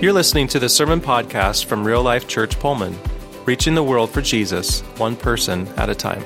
You're 0.00 0.12
listening 0.12 0.46
to 0.48 0.60
the 0.60 0.68
Sermon 0.68 1.00
Podcast 1.00 1.64
from 1.64 1.84
Real 1.84 2.04
Life 2.04 2.28
Church 2.28 2.56
Pullman, 2.60 2.96
reaching 3.46 3.74
the 3.74 3.82
world 3.82 4.10
for 4.10 4.22
Jesus, 4.22 4.82
one 4.96 5.16
person 5.16 5.66
at 5.76 5.90
a 5.90 5.94
time. 5.94 6.22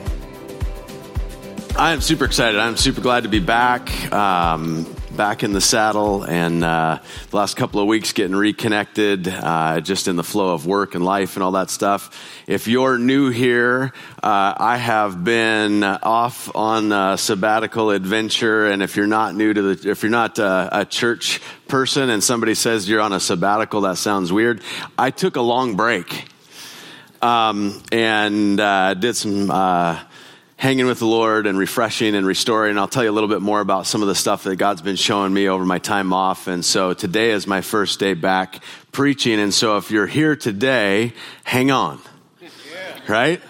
I 1.78 1.92
am 1.92 2.02
super 2.02 2.26
excited. 2.26 2.60
I'm 2.60 2.76
super 2.76 3.00
glad 3.00 3.22
to 3.22 3.30
be 3.30 3.40
back, 3.40 4.12
um, 4.12 4.84
back 5.16 5.42
in 5.42 5.52
the 5.52 5.60
saddle, 5.60 6.24
and 6.24 6.64
uh, 6.64 6.98
the 7.30 7.36
last 7.36 7.54
couple 7.56 7.80
of 7.80 7.86
weeks 7.86 8.12
getting 8.12 8.34
reconnected, 8.34 9.28
uh, 9.28 9.80
just 9.80 10.08
in 10.08 10.16
the 10.16 10.24
flow 10.24 10.54
of 10.54 10.66
work 10.66 10.94
and 10.94 11.04
life 11.04 11.36
and 11.36 11.42
all 11.42 11.52
that 11.52 11.68
stuff. 11.68 12.18
If 12.46 12.66
you're 12.66 12.96
new 12.96 13.28
here, 13.28 13.92
uh, 14.22 14.54
I 14.56 14.78
have 14.78 15.22
been 15.22 15.84
off 15.84 16.54
on 16.56 16.92
a 16.92 17.18
sabbatical 17.18 17.90
adventure, 17.90 18.66
and 18.66 18.82
if 18.82 18.96
you're 18.96 19.06
not 19.06 19.34
new 19.34 19.52
to 19.52 19.74
the, 19.74 19.90
if 19.90 20.02
you're 20.02 20.10
not 20.10 20.38
uh, 20.38 20.70
a 20.72 20.84
church 20.86 21.40
person, 21.68 22.08
and 22.08 22.24
somebody 22.24 22.54
says 22.54 22.88
you're 22.88 23.02
on 23.02 23.12
a 23.12 23.20
sabbatical, 23.20 23.82
that 23.82 23.98
sounds 23.98 24.32
weird. 24.32 24.62
I 24.96 25.10
took 25.10 25.36
a 25.36 25.42
long 25.42 25.76
break, 25.76 26.26
um, 27.20 27.82
and 27.92 28.58
uh, 28.58 28.94
did 28.94 29.14
some 29.14 29.50
uh, 29.50 30.00
hanging 30.62 30.86
with 30.86 31.00
the 31.00 31.06
Lord 31.06 31.48
and 31.48 31.58
refreshing 31.58 32.14
and 32.14 32.24
restoring. 32.24 32.70
And 32.70 32.78
I'll 32.78 32.86
tell 32.86 33.02
you 33.02 33.10
a 33.10 33.12
little 33.12 33.28
bit 33.28 33.42
more 33.42 33.60
about 33.60 33.84
some 33.84 34.00
of 34.00 34.06
the 34.06 34.14
stuff 34.14 34.44
that 34.44 34.54
God's 34.54 34.80
been 34.80 34.94
showing 34.94 35.34
me 35.34 35.48
over 35.48 35.64
my 35.64 35.80
time 35.80 36.12
off. 36.12 36.46
And 36.46 36.64
so 36.64 36.94
today 36.94 37.32
is 37.32 37.48
my 37.48 37.62
first 37.62 37.98
day 37.98 38.14
back 38.14 38.62
preaching. 38.92 39.40
And 39.40 39.52
so 39.52 39.76
if 39.76 39.90
you're 39.90 40.06
here 40.06 40.36
today, 40.36 41.14
hang 41.42 41.72
on. 41.72 42.00
Right? 43.08 43.42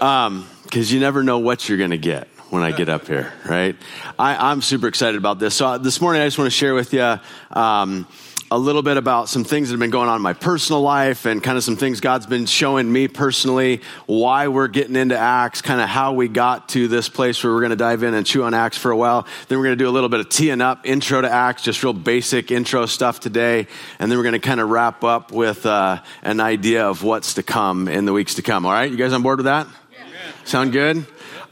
Um, 0.00 0.48
cause 0.70 0.90
you 0.90 1.00
never 1.00 1.22
know 1.22 1.38
what 1.38 1.68
you're 1.68 1.76
going 1.76 1.90
to 1.90 1.98
get 1.98 2.28
when 2.48 2.62
I 2.62 2.72
get 2.72 2.88
up 2.88 3.06
here, 3.06 3.30
right? 3.46 3.76
I, 4.18 4.50
am 4.50 4.62
super 4.62 4.88
excited 4.88 5.18
about 5.18 5.38
this. 5.38 5.54
So 5.54 5.66
uh, 5.66 5.76
this 5.76 6.00
morning, 6.00 6.22
I 6.22 6.26
just 6.26 6.38
want 6.38 6.46
to 6.46 6.56
share 6.56 6.72
with 6.72 6.94
you, 6.94 7.20
um, 7.50 8.06
a 8.50 8.58
little 8.58 8.82
bit 8.82 8.96
about 8.96 9.28
some 9.28 9.44
things 9.44 9.68
that 9.68 9.74
have 9.74 9.80
been 9.80 9.90
going 9.90 10.08
on 10.08 10.16
in 10.16 10.22
my 10.22 10.32
personal 10.32 10.80
life 10.80 11.26
and 11.26 11.42
kind 11.42 11.58
of 11.58 11.64
some 11.64 11.76
things 11.76 12.00
God's 12.00 12.26
been 12.26 12.46
showing 12.46 12.90
me 12.90 13.06
personally, 13.06 13.82
why 14.06 14.48
we're 14.48 14.68
getting 14.68 14.96
into 14.96 15.18
Acts, 15.18 15.60
kind 15.60 15.82
of 15.82 15.88
how 15.88 16.14
we 16.14 16.28
got 16.28 16.70
to 16.70 16.88
this 16.88 17.10
place 17.10 17.44
where 17.44 17.52
we're 17.52 17.60
going 17.60 17.70
to 17.70 17.76
dive 17.76 18.02
in 18.02 18.14
and 18.14 18.26
chew 18.26 18.44
on 18.44 18.54
Acts 18.54 18.78
for 18.78 18.90
a 18.90 18.96
while. 18.96 19.26
Then 19.48 19.58
we're 19.58 19.64
going 19.64 19.78
to 19.78 19.84
do 19.84 19.88
a 19.88 19.92
little 19.92 20.08
bit 20.08 20.20
of 20.20 20.30
teeing 20.30 20.62
up, 20.62 20.86
intro 20.86 21.20
to 21.20 21.30
Acts, 21.30 21.62
just 21.62 21.82
real 21.82 21.92
basic 21.92 22.50
intro 22.50 22.86
stuff 22.86 23.20
today. 23.20 23.66
And 23.98 24.10
then 24.10 24.18
we're 24.18 24.24
going 24.24 24.32
to 24.32 24.38
kind 24.38 24.60
of 24.60 24.70
wrap 24.70 25.04
up 25.04 25.30
with 25.30 25.66
uh, 25.66 26.00
an 26.22 26.40
idea 26.40 26.88
of 26.88 27.02
what's 27.02 27.34
to 27.34 27.42
come 27.42 27.86
in 27.86 28.06
the 28.06 28.14
weeks 28.14 28.36
to 28.36 28.42
come. 28.42 28.64
All 28.64 28.72
right, 28.72 28.90
you 28.90 28.96
guys 28.96 29.12
on 29.12 29.22
board 29.22 29.40
with 29.40 29.46
that? 29.46 29.66
Yeah. 29.92 29.98
Sound 30.44 30.72
good? 30.72 31.06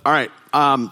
All 0.07 0.13
right. 0.13 0.31
Um, 0.55 0.91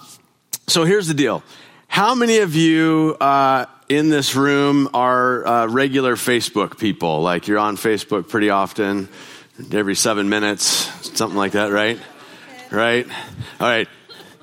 so 0.66 0.84
here's 0.84 1.08
the 1.08 1.14
deal. 1.14 1.42
How 1.88 2.14
many 2.14 2.38
of 2.38 2.54
you 2.56 3.16
uh, 3.20 3.66
in 3.88 4.08
this 4.08 4.34
room 4.34 4.88
are 4.94 5.46
uh, 5.46 5.66
regular 5.66 6.16
Facebook 6.16 6.78
people. 6.78 7.22
Like 7.22 7.48
you're 7.48 7.58
on 7.58 7.76
Facebook 7.76 8.28
pretty 8.28 8.50
often, 8.50 9.08
every 9.72 9.94
seven 9.94 10.28
minutes, 10.28 10.66
something 11.16 11.36
like 11.36 11.52
that, 11.52 11.70
right? 11.70 11.98
Right? 12.70 13.06
All 13.60 13.68
right. 13.68 13.88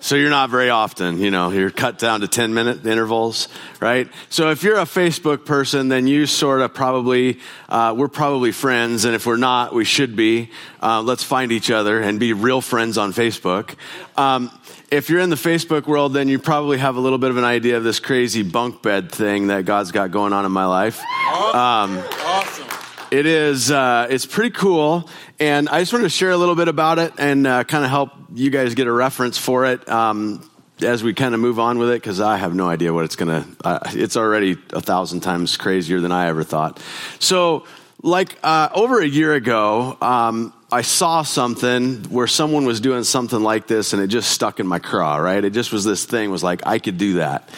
So 0.04 0.16
you're 0.16 0.32
not 0.32 0.50
very 0.50 0.72
often, 0.72 1.20
you 1.20 1.30
know, 1.30 1.52
you're 1.52 1.70
cut 1.70 2.00
down 2.00 2.22
to 2.22 2.28
10 2.28 2.56
minute 2.56 2.88
intervals, 2.88 3.48
right? 3.80 4.10
So 4.30 4.50
if 4.50 4.64
you're 4.64 4.80
a 4.80 4.86
Facebook 4.86 5.46
person, 5.46 5.90
then 5.90 6.08
you 6.08 6.26
sort 6.26 6.62
of 6.62 6.74
probably, 6.74 7.38
uh, 7.70 7.94
we're 7.96 8.08
probably 8.08 8.52
friends. 8.52 9.06
And 9.06 9.14
if 9.14 9.28
we're 9.28 9.38
not, 9.38 9.76
we 9.76 9.86
should 9.86 10.16
be. 10.16 10.50
Uh, 10.82 11.04
let's 11.04 11.24
find 11.24 11.52
each 11.52 11.70
other 11.70 12.02
and 12.02 12.20
be 12.20 12.34
real 12.34 12.62
friends 12.62 12.98
on 12.98 13.14
Facebook. 13.14 13.76
Um, 14.18 14.50
if 14.90 15.12
you're 15.12 15.20
in 15.20 15.30
the 15.30 15.36
Facebook 15.36 15.86
world, 15.86 16.14
then 16.14 16.28
you 16.28 16.40
probably 16.40 16.80
have 16.80 16.96
a 16.96 17.00
little 17.00 17.20
bit 17.20 17.30
of 17.30 17.38
an 17.38 17.44
idea 17.44 17.78
of 17.78 17.84
this 17.84 18.00
crazy 18.00 18.42
bunk 18.42 18.82
bed 18.82 19.12
thing 19.12 19.48
that 19.48 19.66
God's 19.66 19.92
got 19.92 20.10
going 20.10 20.34
on 20.34 20.46
in 20.46 20.52
my 20.52 20.66
life. 20.66 21.00
Um, 21.30 22.04
awesome. 22.26 22.68
It 23.12 23.26
is, 23.26 23.70
uh, 23.70 24.08
it's 24.10 24.26
pretty 24.26 24.52
cool. 24.52 25.10
And 25.42 25.70
I 25.70 25.80
just 25.80 25.92
wanted 25.92 26.04
to 26.04 26.10
share 26.10 26.30
a 26.30 26.38
little 26.38 26.54
bit 26.54 26.68
about 26.68 27.00
it 27.00 27.14
and 27.18 27.48
uh, 27.48 27.64
kind 27.64 27.84
of 27.84 27.90
help 27.90 28.12
you 28.32 28.52
guys 28.52 28.76
get 28.76 28.86
a 28.86 28.92
reference 28.92 29.40
for 29.40 29.66
it. 29.66 29.90
Um, 29.90 30.48
as 30.84 31.04
we 31.04 31.16
kind 31.16 31.34
of 31.34 31.40
move 31.40 31.60
on 31.60 31.80
with 31.80 31.90
it, 31.90 31.96
because 31.96 32.22
I 32.22 32.38
have 32.38 32.54
no 32.54 32.70
idea 32.70 32.94
what 32.94 33.06
it's 33.06 33.16
gonna. 33.16 33.48
Uh, 33.64 33.80
it's 33.86 34.16
already 34.16 34.52
a 34.72 34.82
thousand 34.82 35.22
times 35.22 35.58
crazier 35.58 36.00
than 36.00 36.12
I 36.12 36.28
ever 36.28 36.44
thought. 36.44 36.80
So, 37.18 37.66
like 38.04 38.38
uh, 38.44 38.70
over 38.76 39.00
a 39.02 39.06
year 39.06 39.34
ago, 39.34 39.98
um, 40.00 40.54
I 40.72 40.84
saw 40.84 41.24
something 41.24 42.04
where 42.04 42.28
someone 42.28 42.66
was 42.66 42.80
doing 42.80 43.04
something 43.04 43.42
like 43.42 43.66
this 43.66 43.94
and 43.94 44.02
it 44.02 44.08
just 44.08 44.30
stuck 44.30 44.60
in 44.60 44.68
my 44.68 44.78
craw, 44.78 45.18
right? 45.18 45.44
It 45.44 45.54
just 45.54 45.72
was 45.72 45.84
this 45.84 46.06
thing, 46.06 46.30
was 46.30 46.44
like, 46.44 46.68
I 46.68 46.78
could 46.78 47.00
do 47.00 47.14
that. 47.16 47.50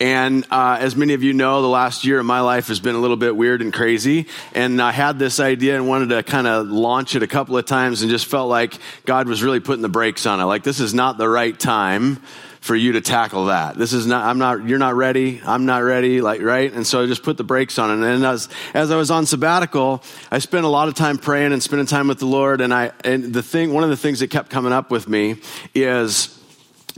And 0.00 0.44
uh, 0.50 0.78
as 0.80 0.96
many 0.96 1.14
of 1.14 1.22
you 1.22 1.32
know, 1.32 1.62
the 1.62 1.68
last 1.68 2.04
year 2.04 2.18
of 2.18 2.26
my 2.26 2.40
life 2.40 2.66
has 2.68 2.80
been 2.80 2.96
a 2.96 2.98
little 2.98 3.16
bit 3.16 3.36
weird 3.36 3.62
and 3.62 3.72
crazy. 3.72 4.26
And 4.52 4.82
I 4.82 4.90
had 4.90 5.18
this 5.18 5.38
idea 5.38 5.76
and 5.76 5.88
wanted 5.88 6.08
to 6.10 6.22
kind 6.24 6.46
of 6.46 6.66
launch 6.66 7.14
it 7.14 7.22
a 7.22 7.28
couple 7.28 7.56
of 7.56 7.64
times 7.64 8.02
and 8.02 8.10
just 8.10 8.26
felt 8.26 8.48
like 8.48 8.74
God 9.04 9.28
was 9.28 9.42
really 9.42 9.60
putting 9.60 9.82
the 9.82 9.88
brakes 9.88 10.26
on 10.26 10.40
it. 10.40 10.44
Like, 10.44 10.64
this 10.64 10.80
is 10.80 10.94
not 10.94 11.16
the 11.16 11.28
right 11.28 11.58
time 11.58 12.16
for 12.60 12.74
you 12.74 12.92
to 12.92 13.00
tackle 13.02 13.46
that. 13.46 13.76
This 13.76 13.92
is 13.92 14.06
not, 14.06 14.24
I'm 14.24 14.38
not, 14.38 14.66
you're 14.66 14.78
not 14.78 14.94
ready. 14.94 15.40
I'm 15.44 15.66
not 15.66 15.82
ready. 15.82 16.22
Like, 16.22 16.40
right? 16.40 16.72
And 16.72 16.86
so 16.86 17.02
I 17.02 17.06
just 17.06 17.22
put 17.22 17.36
the 17.36 17.44
brakes 17.44 17.78
on 17.78 17.90
it. 17.90 18.14
And 18.14 18.24
as, 18.24 18.48
as 18.72 18.90
I 18.90 18.96
was 18.96 19.10
on 19.10 19.26
sabbatical, 19.26 20.02
I 20.30 20.38
spent 20.38 20.64
a 20.64 20.68
lot 20.68 20.88
of 20.88 20.94
time 20.94 21.18
praying 21.18 21.52
and 21.52 21.62
spending 21.62 21.86
time 21.86 22.08
with 22.08 22.18
the 22.18 22.26
Lord. 22.26 22.62
And 22.62 22.72
I, 22.72 22.92
and 23.04 23.34
the 23.34 23.42
thing, 23.42 23.72
one 23.72 23.84
of 23.84 23.90
the 23.90 23.98
things 23.98 24.20
that 24.20 24.30
kept 24.30 24.50
coming 24.50 24.72
up 24.72 24.90
with 24.90 25.08
me 25.08 25.36
is, 25.74 26.40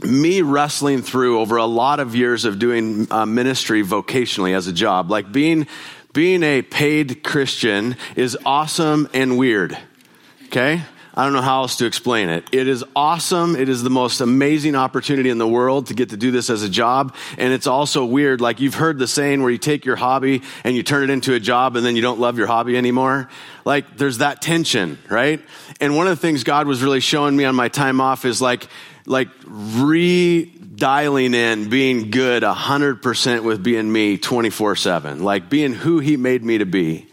me 0.03 0.41
wrestling 0.41 1.01
through 1.01 1.39
over 1.39 1.57
a 1.57 1.65
lot 1.65 1.99
of 1.99 2.15
years 2.15 2.45
of 2.45 2.59
doing 2.59 3.07
uh, 3.11 3.25
ministry 3.25 3.83
vocationally 3.83 4.55
as 4.55 4.67
a 4.67 4.73
job 4.73 5.09
like 5.09 5.31
being 5.31 5.67
being 6.13 6.43
a 6.43 6.61
paid 6.61 7.23
christian 7.23 7.95
is 8.15 8.37
awesome 8.45 9.09
and 9.13 9.37
weird. 9.37 9.77
Okay 10.45 10.83
I 11.17 11.23
don't 11.23 11.33
know 11.33 11.41
how 11.41 11.63
else 11.63 11.77
to 11.77 11.87
explain 11.87 12.29
it. 12.29 12.47
It 12.51 12.67
is 12.67 12.85
awesome. 12.95 13.55
It 13.55 13.69
is 13.69 13.81
the 13.81 13.89
most 13.89 14.21
amazing 14.21 14.75
opportunity 14.75 15.31
in 15.31 15.39
the 15.39 15.47
world 15.47 15.87
to 15.87 15.95
get 15.95 16.11
to 16.11 16.17
do 16.17 16.29
this 16.29 16.51
as 16.51 16.61
a 16.61 16.69
job. 16.69 17.15
And 17.39 17.51
it's 17.51 17.65
also 17.65 18.05
weird. 18.05 18.39
Like 18.39 18.59
you've 18.59 18.75
heard 18.75 18.99
the 18.99 19.07
saying 19.07 19.41
where 19.41 19.49
you 19.49 19.57
take 19.57 19.83
your 19.83 19.95
hobby 19.95 20.43
and 20.63 20.75
you 20.75 20.83
turn 20.83 21.01
it 21.01 21.09
into 21.09 21.33
a 21.33 21.39
job 21.39 21.75
and 21.75 21.83
then 21.83 21.95
you 21.95 22.03
don't 22.03 22.19
love 22.19 22.37
your 22.37 22.45
hobby 22.45 22.77
anymore. 22.77 23.29
Like 23.65 23.97
there's 23.97 24.19
that 24.19 24.43
tension, 24.43 24.99
right? 25.09 25.41
And 25.81 25.97
one 25.97 26.05
of 26.05 26.15
the 26.15 26.21
things 26.21 26.43
God 26.43 26.67
was 26.67 26.83
really 26.83 26.99
showing 26.99 27.35
me 27.35 27.45
on 27.45 27.55
my 27.55 27.67
time 27.67 27.99
off 27.99 28.23
is 28.23 28.39
like, 28.39 28.67
like 29.07 29.29
re 29.47 30.45
dialing 30.45 31.33
in 31.33 31.69
being 31.69 32.11
good 32.11 32.43
100% 32.43 33.43
with 33.43 33.63
being 33.63 33.91
me 33.91 34.19
24 34.19 34.75
7, 34.75 35.23
like 35.23 35.49
being 35.49 35.73
who 35.73 35.97
He 35.97 36.15
made 36.15 36.43
me 36.43 36.59
to 36.59 36.65
be 36.67 37.07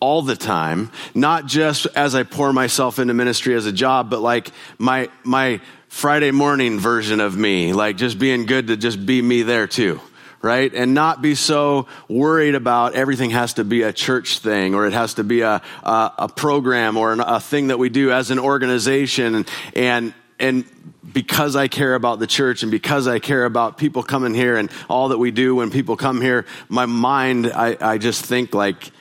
all 0.00 0.22
the 0.22 0.36
time, 0.36 0.90
not 1.14 1.46
just 1.46 1.86
as 1.94 2.14
I 2.14 2.22
pour 2.22 2.52
myself 2.52 2.98
into 2.98 3.14
ministry 3.14 3.54
as 3.54 3.66
a 3.66 3.72
job, 3.72 4.10
but 4.10 4.20
like 4.20 4.50
my, 4.78 5.08
my 5.24 5.60
Friday 5.88 6.30
morning 6.30 6.78
version 6.78 7.20
of 7.20 7.36
me, 7.36 7.72
like 7.72 7.96
just 7.96 8.18
being 8.18 8.46
good 8.46 8.68
to 8.68 8.76
just 8.76 9.04
be 9.04 9.20
me 9.20 9.42
there 9.42 9.66
too. 9.66 10.00
Right? 10.40 10.72
And 10.72 10.94
not 10.94 11.20
be 11.20 11.34
so 11.34 11.88
worried 12.08 12.54
about 12.54 12.94
everything 12.94 13.30
has 13.30 13.54
to 13.54 13.64
be 13.64 13.82
a 13.82 13.92
church 13.92 14.38
thing 14.38 14.72
or 14.72 14.86
it 14.86 14.92
has 14.92 15.14
to 15.14 15.24
be 15.24 15.40
a, 15.40 15.60
a, 15.82 16.12
a 16.16 16.28
program 16.28 16.96
or 16.96 17.12
an, 17.12 17.18
a 17.18 17.40
thing 17.40 17.68
that 17.68 17.78
we 17.80 17.88
do 17.88 18.12
as 18.12 18.30
an 18.30 18.38
organization. 18.38 19.44
And, 19.74 20.14
and, 20.38 20.64
because 21.12 21.56
I 21.56 21.68
care 21.68 21.94
about 21.94 22.18
the 22.18 22.26
church 22.26 22.62
and 22.62 22.70
because 22.70 23.08
I 23.08 23.18
care 23.18 23.44
about 23.44 23.78
people 23.78 24.02
coming 24.02 24.34
here 24.34 24.56
and 24.56 24.70
all 24.88 25.08
that 25.08 25.18
we 25.18 25.30
do 25.30 25.54
when 25.54 25.70
people 25.70 25.96
come 25.96 26.20
here, 26.20 26.44
my 26.68 26.86
mind, 26.86 27.50
I, 27.52 27.76
I 27.80 27.98
just 27.98 28.24
think 28.24 28.54
like, 28.54 28.92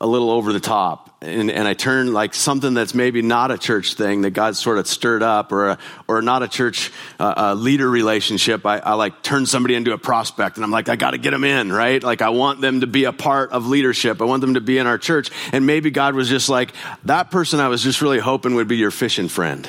a 0.00 0.06
little 0.06 0.30
over 0.30 0.52
the 0.52 0.60
top 0.60 1.10
and, 1.22 1.50
and 1.50 1.68
I 1.68 1.74
turn 1.74 2.14
like 2.14 2.32
something 2.34 2.72
that's 2.72 2.94
maybe 2.94 3.20
not 3.20 3.50
a 3.50 3.58
church 3.58 3.94
thing 3.94 4.22
that 4.22 4.30
God 4.30 4.56
sort 4.56 4.78
of 4.78 4.86
stirred 4.86 5.22
up 5.22 5.52
or, 5.52 5.70
a, 5.70 5.78
or 6.08 6.22
not 6.22 6.42
a 6.42 6.48
church 6.48 6.90
uh, 7.18 7.54
leader 7.54 7.88
relationship. 7.88 8.64
I, 8.64 8.78
I 8.78 8.94
like 8.94 9.22
turn 9.22 9.44
somebody 9.44 9.74
into 9.74 9.92
a 9.92 9.98
prospect 9.98 10.56
and 10.56 10.64
I'm 10.64 10.70
like, 10.70 10.88
I 10.88 10.96
got 10.96 11.10
to 11.10 11.18
get 11.18 11.32
them 11.32 11.44
in, 11.44 11.70
right? 11.70 12.02
Like 12.02 12.22
I 12.22 12.30
want 12.30 12.62
them 12.62 12.80
to 12.80 12.86
be 12.86 13.04
a 13.04 13.12
part 13.12 13.52
of 13.52 13.66
leadership. 13.66 14.22
I 14.22 14.24
want 14.24 14.40
them 14.40 14.54
to 14.54 14.62
be 14.62 14.78
in 14.78 14.86
our 14.86 14.96
church. 14.96 15.30
And 15.52 15.66
maybe 15.66 15.90
God 15.90 16.14
was 16.14 16.28
just 16.28 16.48
like, 16.48 16.72
that 17.04 17.30
person 17.30 17.60
I 17.60 17.68
was 17.68 17.82
just 17.82 18.00
really 18.00 18.18
hoping 18.18 18.54
would 18.54 18.68
be 18.68 18.78
your 18.78 18.90
fishing 18.90 19.28
friend. 19.28 19.68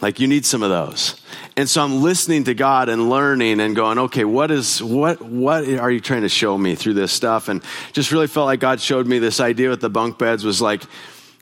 Like 0.00 0.20
you 0.20 0.26
need 0.26 0.44
some 0.44 0.62
of 0.62 0.70
those. 0.70 1.20
And 1.56 1.68
so 1.68 1.82
I'm 1.82 2.02
listening 2.02 2.44
to 2.44 2.54
God 2.54 2.90
and 2.90 3.08
learning 3.08 3.60
and 3.60 3.74
going, 3.74 3.98
okay, 3.98 4.24
what 4.24 4.50
is, 4.50 4.82
what, 4.82 5.22
what 5.22 5.66
are 5.66 5.90
you 5.90 6.00
trying 6.00 6.22
to 6.22 6.28
show 6.28 6.56
me 6.58 6.74
through 6.74 6.94
this 6.94 7.12
stuff? 7.12 7.48
And 7.48 7.62
just 7.92 8.12
really 8.12 8.26
felt 8.26 8.44
like 8.46 8.60
God 8.60 8.80
showed 8.80 9.06
me 9.06 9.18
this 9.18 9.40
idea 9.40 9.70
with 9.70 9.80
the 9.80 9.88
bunk 9.88 10.18
beds 10.18 10.44
was 10.44 10.60
like, 10.60 10.82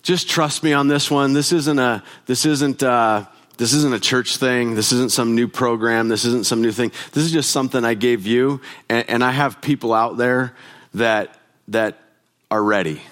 just 0.03 0.29
trust 0.29 0.63
me 0.63 0.73
on 0.73 0.87
this 0.87 1.11
one. 1.11 1.33
This 1.33 1.53
isn't 1.53 1.79
a, 1.79 2.05
this 2.27 2.47
isn't, 2.47 2.83
uh, 2.83 3.25
this 3.57 3.73
isn't 3.73 3.93
a 3.93 3.99
church 3.99 4.37
thing. 4.37 4.75
This 4.75 4.93
isn't 4.93 5.11
some 5.11 5.35
new 5.35 5.49
program. 5.49 6.09
This 6.09 6.25
isn't 6.25 6.47
some 6.47 6.63
new 6.63 6.73
thing. 6.73 6.93
This 7.13 7.25
is 7.25 7.33
just 7.33 7.51
something 7.51 7.85
I 7.85 7.95
gave 7.95 8.27
you. 8.27 8.61
And, 8.89 9.09
and 9.09 9.25
I 9.25 9.33
have 9.33 9.61
people 9.61 9.93
out 9.93 10.17
there 10.17 10.55
that, 10.95 11.37
that 11.69 11.99
are 12.51 12.63
ready. 12.63 13.03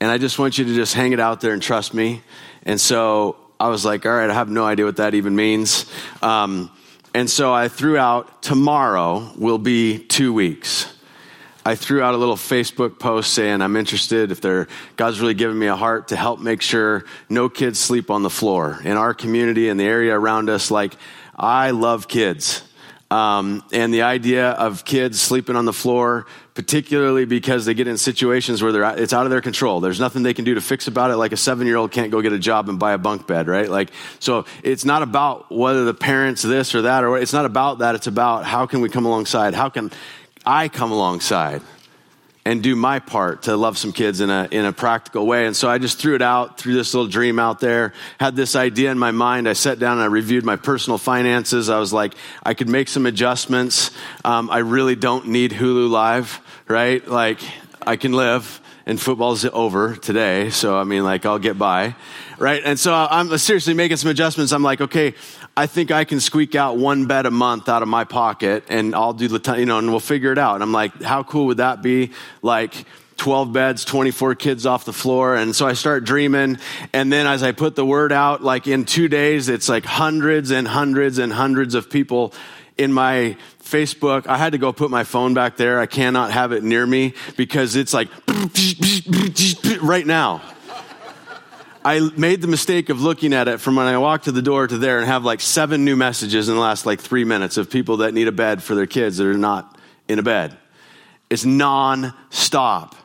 And 0.00 0.10
I 0.10 0.18
just 0.18 0.38
want 0.38 0.58
you 0.58 0.64
to 0.64 0.74
just 0.74 0.94
hang 0.94 1.12
it 1.12 1.20
out 1.20 1.40
there 1.40 1.52
and 1.52 1.62
trust 1.62 1.94
me. 1.94 2.22
And 2.64 2.80
so 2.80 3.36
I 3.58 3.68
was 3.68 3.84
like, 3.84 4.04
all 4.04 4.12
right, 4.12 4.28
I 4.28 4.34
have 4.34 4.50
no 4.50 4.64
idea 4.64 4.84
what 4.84 4.96
that 4.96 5.14
even 5.14 5.34
means. 5.34 5.90
Um, 6.22 6.70
and 7.14 7.30
so 7.30 7.54
I 7.54 7.68
threw 7.68 7.96
out 7.96 8.42
tomorrow 8.42 9.32
will 9.38 9.58
be 9.58 9.98
two 9.98 10.32
weeks. 10.32 10.92
I 11.64 11.74
threw 11.74 12.02
out 12.02 12.14
a 12.14 12.16
little 12.16 12.36
Facebook 12.36 12.98
post 12.98 13.32
saying 13.32 13.60
I'm 13.62 13.74
interested 13.74 14.30
if 14.30 14.40
there 14.40 14.68
God's 14.96 15.20
really 15.20 15.34
given 15.34 15.58
me 15.58 15.66
a 15.66 15.74
heart 15.74 16.08
to 16.08 16.16
help 16.16 16.38
make 16.40 16.62
sure 16.62 17.04
no 17.28 17.48
kids 17.48 17.80
sleep 17.80 18.10
on 18.10 18.22
the 18.22 18.30
floor 18.30 18.78
in 18.84 18.96
our 18.96 19.14
community 19.14 19.68
and 19.68 19.80
the 19.80 19.84
area 19.84 20.16
around 20.16 20.48
us. 20.48 20.70
Like 20.70 20.94
I 21.34 21.70
love 21.70 22.06
kids. 22.06 22.62
Um, 23.08 23.62
and 23.72 23.94
the 23.94 24.02
idea 24.02 24.50
of 24.50 24.84
kids 24.84 25.20
sleeping 25.20 25.54
on 25.54 25.64
the 25.64 25.72
floor, 25.72 26.26
particularly 26.54 27.24
because 27.24 27.64
they 27.64 27.72
get 27.72 27.86
in 27.86 27.98
situations 27.98 28.62
where 28.62 28.72
they're 28.72 28.98
it's 28.98 29.12
out 29.12 29.26
of 29.26 29.30
their 29.30 29.40
control. 29.40 29.78
There's 29.78 30.00
nothing 30.00 30.24
they 30.24 30.34
can 30.34 30.44
do 30.44 30.54
to 30.54 30.60
fix 30.60 30.88
about 30.88 31.12
it. 31.12 31.16
Like 31.16 31.30
a 31.30 31.36
seven 31.36 31.68
year 31.68 31.76
old 31.76 31.92
can't 31.92 32.10
go 32.10 32.20
get 32.20 32.32
a 32.32 32.38
job 32.38 32.68
and 32.68 32.80
buy 32.80 32.94
a 32.94 32.98
bunk 32.98 33.28
bed, 33.28 33.46
right? 33.46 33.70
Like 33.70 33.90
so, 34.18 34.44
it's 34.64 34.84
not 34.84 35.02
about 35.02 35.52
whether 35.52 35.84
the 35.84 35.94
parents 35.94 36.42
this 36.42 36.74
or 36.74 36.82
that, 36.82 37.04
or 37.04 37.16
it's 37.16 37.32
not 37.32 37.44
about 37.44 37.78
that. 37.78 37.94
It's 37.94 38.08
about 38.08 38.44
how 38.44 38.66
can 38.66 38.80
we 38.80 38.88
come 38.88 39.06
alongside? 39.06 39.54
How 39.54 39.68
can 39.68 39.92
I 40.44 40.68
come 40.68 40.90
alongside? 40.90 41.62
And 42.46 42.62
do 42.62 42.76
my 42.76 43.00
part 43.00 43.42
to 43.42 43.56
love 43.56 43.76
some 43.76 43.92
kids 43.92 44.20
in 44.20 44.30
a, 44.30 44.46
in 44.52 44.64
a 44.64 44.72
practical 44.72 45.26
way. 45.26 45.46
And 45.46 45.56
so 45.56 45.68
I 45.68 45.78
just 45.78 45.98
threw 45.98 46.14
it 46.14 46.22
out, 46.22 46.58
threw 46.58 46.74
this 46.74 46.94
little 46.94 47.08
dream 47.08 47.40
out 47.40 47.58
there, 47.58 47.92
had 48.20 48.36
this 48.36 48.54
idea 48.54 48.92
in 48.92 49.00
my 49.00 49.10
mind. 49.10 49.48
I 49.48 49.52
sat 49.52 49.80
down 49.80 49.94
and 49.94 50.02
I 50.02 50.06
reviewed 50.06 50.44
my 50.44 50.54
personal 50.54 50.96
finances. 50.96 51.68
I 51.68 51.80
was 51.80 51.92
like, 51.92 52.14
I 52.44 52.54
could 52.54 52.68
make 52.68 52.86
some 52.86 53.04
adjustments. 53.04 53.90
Um, 54.24 54.48
I 54.48 54.58
really 54.58 54.94
don't 54.94 55.26
need 55.26 55.50
Hulu 55.50 55.90
Live, 55.90 56.40
right? 56.68 57.04
Like, 57.08 57.40
I 57.84 57.96
can 57.96 58.12
live 58.12 58.60
and 58.86 59.00
football's 59.00 59.44
over 59.44 59.96
today. 59.96 60.50
So, 60.50 60.78
I 60.78 60.84
mean, 60.84 61.02
like, 61.02 61.26
I'll 61.26 61.40
get 61.40 61.58
by, 61.58 61.96
right? 62.38 62.62
And 62.64 62.78
so 62.78 62.94
I'm 62.94 63.36
seriously 63.36 63.74
making 63.74 63.96
some 63.96 64.10
adjustments. 64.10 64.52
I'm 64.52 64.62
like, 64.62 64.80
okay, 64.80 65.14
I 65.56 65.66
think 65.66 65.90
I 65.90 66.04
can 66.04 66.20
squeak 66.20 66.54
out 66.54 66.76
one 66.76 67.06
bed 67.06 67.26
a 67.26 67.30
month 67.30 67.68
out 67.68 67.82
of 67.82 67.88
my 67.88 68.04
pocket 68.04 68.64
and 68.68 68.94
I'll 68.94 69.12
do 69.12 69.26
the, 69.26 69.40
time, 69.40 69.58
you 69.58 69.66
know, 69.66 69.78
and 69.78 69.90
we'll 69.90 69.98
figure 69.98 70.30
it 70.30 70.38
out. 70.38 70.54
And 70.54 70.62
I'm 70.62 70.72
like, 70.72 71.02
how 71.02 71.24
cool 71.24 71.46
would 71.46 71.56
that 71.56 71.82
be? 71.82 72.12
Like, 72.42 72.86
12 73.16 73.52
beds, 73.52 73.84
24 73.84 74.34
kids 74.34 74.66
off 74.66 74.84
the 74.84 74.92
floor. 74.92 75.34
And 75.34 75.56
so 75.56 75.66
I 75.66 75.72
start 75.72 76.04
dreaming. 76.04 76.58
And 76.92 77.10
then 77.10 77.26
as 77.26 77.42
I 77.42 77.52
put 77.52 77.74
the 77.74 77.84
word 77.84 78.12
out, 78.12 78.42
like 78.42 78.66
in 78.66 78.84
two 78.84 79.08
days, 79.08 79.48
it's 79.48 79.68
like 79.68 79.84
hundreds 79.84 80.50
and 80.50 80.68
hundreds 80.68 81.18
and 81.18 81.32
hundreds 81.32 81.74
of 81.74 81.88
people 81.88 82.34
in 82.76 82.92
my 82.92 83.36
Facebook. 83.66 84.26
I 84.26 84.38
had 84.38 84.52
to 84.52 84.58
go 84.58 84.72
put 84.72 84.90
my 84.90 85.04
phone 85.04 85.34
back 85.34 85.56
there. 85.56 85.80
I 85.80 85.86
cannot 85.86 86.30
have 86.30 86.52
it 86.52 86.62
near 86.62 86.86
me 86.86 87.14
because 87.36 87.76
it's 87.76 87.92
like 87.92 88.08
right 89.82 90.06
now. 90.06 90.42
I 91.84 92.00
made 92.16 92.40
the 92.40 92.48
mistake 92.48 92.88
of 92.88 93.00
looking 93.00 93.32
at 93.32 93.46
it 93.46 93.60
from 93.60 93.76
when 93.76 93.86
I 93.86 93.96
walked 93.98 94.24
to 94.24 94.32
the 94.32 94.42
door 94.42 94.66
to 94.66 94.76
there 94.76 94.98
and 94.98 95.06
have 95.06 95.24
like 95.24 95.40
seven 95.40 95.84
new 95.84 95.94
messages 95.94 96.48
in 96.48 96.56
the 96.56 96.60
last 96.60 96.84
like 96.84 97.00
three 97.00 97.22
minutes 97.22 97.58
of 97.58 97.70
people 97.70 97.98
that 97.98 98.12
need 98.12 98.26
a 98.26 98.32
bed 98.32 98.60
for 98.60 98.74
their 98.74 98.88
kids 98.88 99.18
that 99.18 99.26
are 99.28 99.34
not 99.34 99.78
in 100.08 100.18
a 100.18 100.22
bed. 100.22 100.56
It's 101.30 101.44
non 101.44 102.12
stop. 102.30 102.96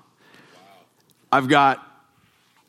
I've 1.31 1.47
got 1.47 1.87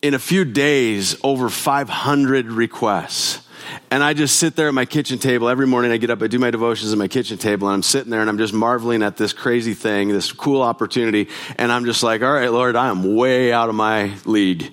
in 0.02 0.14
a 0.14 0.18
few 0.18 0.44
days 0.44 1.16
over 1.22 1.48
500 1.48 2.46
requests. 2.52 3.41
And 3.90 4.02
I 4.02 4.14
just 4.14 4.38
sit 4.38 4.56
there 4.56 4.68
at 4.68 4.74
my 4.74 4.84
kitchen 4.84 5.18
table 5.18 5.48
every 5.48 5.66
morning. 5.66 5.92
I 5.92 5.96
get 5.96 6.10
up, 6.10 6.22
I 6.22 6.26
do 6.26 6.38
my 6.38 6.50
devotions 6.50 6.92
at 6.92 6.98
my 6.98 7.08
kitchen 7.08 7.38
table, 7.38 7.68
and 7.68 7.74
I'm 7.74 7.82
sitting 7.82 8.10
there 8.10 8.20
and 8.20 8.28
I'm 8.30 8.38
just 8.38 8.54
marveling 8.54 9.02
at 9.02 9.16
this 9.16 9.32
crazy 9.32 9.74
thing, 9.74 10.08
this 10.08 10.32
cool 10.32 10.62
opportunity. 10.62 11.28
And 11.56 11.70
I'm 11.70 11.84
just 11.84 12.02
like, 12.02 12.22
all 12.22 12.32
right, 12.32 12.50
Lord, 12.50 12.76
I 12.76 12.88
am 12.88 13.16
way 13.16 13.52
out 13.52 13.68
of 13.68 13.74
my 13.74 14.12
league 14.24 14.72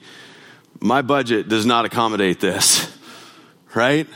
my 0.82 1.02
budget 1.02 1.50
does 1.50 1.66
not 1.66 1.86
accommodate 1.86 2.40
this, 2.40 2.92
right? 3.76 4.08